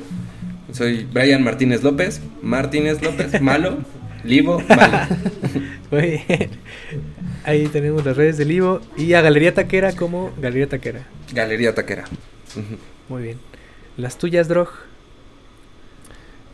Soy 0.72 1.06
Brian 1.12 1.42
Martínez 1.42 1.82
López, 1.82 2.20
Martínez 2.42 3.02
López, 3.02 3.40
malo, 3.42 3.78
libo 4.24 4.62
malo. 4.68 4.98
Muy 5.90 6.22
bien. 6.28 6.50
Ahí 7.44 7.66
tenemos 7.68 8.04
las 8.04 8.16
redes 8.16 8.36
de 8.36 8.44
Livo 8.44 8.80
y 8.96 9.14
a 9.14 9.22
Galería 9.22 9.54
Taquera 9.54 9.92
como 9.94 10.32
Galería 10.40 10.68
Taquera. 10.68 11.06
Galería 11.32 11.74
Taquera. 11.74 12.04
Muy 13.08 13.22
bien. 13.22 13.38
Las 13.96 14.18
tuyas, 14.18 14.48
Drog. 14.48 14.68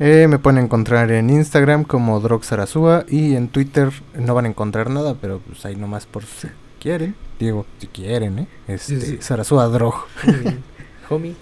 Eh, 0.01 0.27
me 0.29 0.39
pueden 0.39 0.65
encontrar 0.65 1.11
en 1.12 1.31
Instagram 1.31 1.85
como 1.85 2.19
Droxarasúa 2.21 3.05
y 3.09 3.35
en 3.37 3.49
Twitter 3.49 3.91
no 4.15 4.35
van 4.35 4.45
a 4.45 4.49
encontrar 4.49 4.91
nada, 4.91 5.15
pero 5.21 5.41
pues 5.41 5.65
ahí 5.67 5.77
nomás 5.77 6.07
por 6.07 6.25
si 6.25 6.49
quieren. 6.81 7.15
Digo, 7.39 7.67
si 7.79 7.87
quieren, 7.89 8.41
¿eh? 8.41 8.47
Este, 8.67 9.01
Sí, 9.01 9.07
sí. 9.07 9.19
Sarasúa 9.21 9.67
Drog. 9.69 9.95
Muy 10.25 10.35
bien. 10.37 10.62
Homie. 11.11 11.35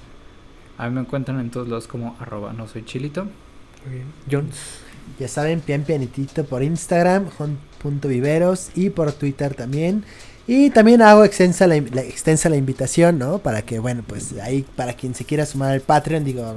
A 0.78 0.88
mí 0.88 0.94
me 0.94 1.00
encuentran 1.02 1.40
en 1.40 1.50
todos 1.50 1.68
lados 1.68 1.86
como 1.86 2.16
arroba 2.18 2.52
no 2.52 2.66
soy 2.68 2.84
chilito. 2.84 3.24
Muy 3.24 3.94
bien. 3.96 4.06
Jones. 4.30 4.81
Ya 5.18 5.28
saben, 5.28 5.60
pian 5.60 5.82
pianitito 5.84 6.44
por 6.44 6.62
Instagram, 6.62 7.28
jon.viveros 7.30 8.70
y 8.74 8.90
por 8.90 9.12
Twitter 9.12 9.54
también. 9.54 10.04
Y 10.46 10.70
también 10.70 11.02
hago 11.02 11.24
extensa 11.24 11.66
la, 11.66 11.80
la- 11.92 12.02
extensa 12.02 12.48
la 12.48 12.56
invitación, 12.56 13.18
¿no? 13.18 13.38
Para 13.38 13.62
que, 13.62 13.78
bueno, 13.78 14.02
pues 14.06 14.34
ahí, 14.42 14.64
para 14.76 14.94
quien 14.94 15.14
se 15.14 15.24
quiera 15.24 15.46
sumar 15.46 15.72
al 15.72 15.80
Patreon, 15.82 16.24
digo, 16.24 16.56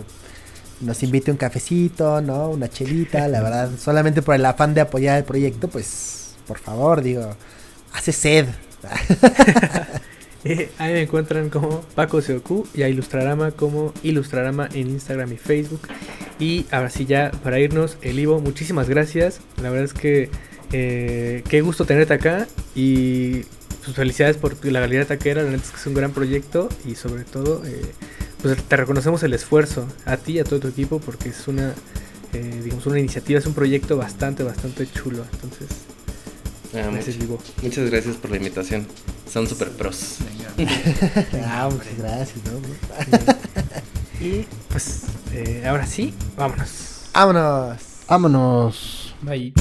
nos 0.81 1.03
invite 1.03 1.31
un 1.31 1.37
cafecito, 1.37 2.21
¿no? 2.21 2.49
Una 2.49 2.69
chelita, 2.69 3.27
la 3.27 3.41
verdad, 3.43 3.71
solamente 3.79 4.21
por 4.21 4.35
el 4.35 4.45
afán 4.45 4.73
de 4.73 4.81
apoyar 4.81 5.17
el 5.17 5.23
proyecto, 5.25 5.67
pues, 5.69 6.35
por 6.47 6.59
favor, 6.59 7.01
digo, 7.01 7.35
Hace 7.93 8.11
sed. 8.11 8.47
Eh, 10.55 10.69
ahí 10.77 10.93
me 10.93 11.01
encuentran 11.01 11.49
como 11.49 11.81
Paco 11.95 12.21
Seoku 12.21 12.67
y 12.75 12.83
a 12.83 12.89
Ilustrarama 12.89 13.49
como 13.51 13.91
Ilustrarama 14.03 14.69
en 14.73 14.89
Instagram 14.89 15.33
y 15.33 15.37
Facebook. 15.37 15.81
Y 16.39 16.67
ahora 16.69 16.91
sí 16.91 17.05
ya, 17.05 17.31
para 17.43 17.59
irnos, 17.59 17.97
el 18.03 18.19
Ivo, 18.19 18.39
muchísimas 18.39 18.87
gracias. 18.87 19.41
La 19.59 19.71
verdad 19.71 19.85
es 19.85 19.93
que 19.93 20.29
eh, 20.71 21.43
qué 21.49 21.61
gusto 21.61 21.85
tenerte 21.85 22.13
acá 22.13 22.47
y 22.75 23.41
pues, 23.83 23.95
felicidades 23.95 24.37
por 24.37 24.63
la 24.63 24.81
Galería 24.81 25.05
Taquera. 25.05 25.41
La 25.41 25.49
neta 25.49 25.63
es 25.63 25.71
que 25.71 25.77
es 25.77 25.87
un 25.87 25.95
gran 25.95 26.11
proyecto 26.11 26.69
y 26.85 26.93
sobre 26.93 27.23
todo 27.23 27.63
eh, 27.65 27.81
pues 28.43 28.61
te 28.61 28.77
reconocemos 28.77 29.23
el 29.23 29.33
esfuerzo 29.33 29.87
a 30.05 30.17
ti 30.17 30.33
y 30.33 30.39
a 30.39 30.43
todo 30.43 30.59
tu 30.59 30.67
equipo 30.67 30.99
porque 30.99 31.29
es 31.29 31.47
una, 31.47 31.73
digamos, 32.31 32.85
una 32.85 32.99
iniciativa, 32.99 33.39
es 33.39 33.47
un 33.47 33.55
proyecto 33.55 33.97
bastante, 33.97 34.43
bastante 34.43 34.85
chulo. 34.85 35.25
Entonces, 35.33 35.69
Ah, 36.75 36.89
gracias, 36.91 37.15
much- 37.17 37.23
Ivo. 37.23 37.39
muchas 37.63 37.89
gracias 37.89 38.15
por 38.17 38.31
la 38.31 38.37
invitación. 38.37 38.87
Son 39.31 39.47
super 39.47 39.71
pros. 39.71 40.17
Ah, 41.45 41.69
muchas 41.71 41.97
gracias, 41.97 42.37
¿no? 42.45 44.25
Y 44.25 44.45
pues 44.69 45.03
eh, 45.33 45.63
ahora 45.67 45.85
sí, 45.85 46.13
vámonos. 46.37 46.69
Vámonos. 47.13 47.77
Vámonos. 48.07 49.15
Bye. 49.21 49.53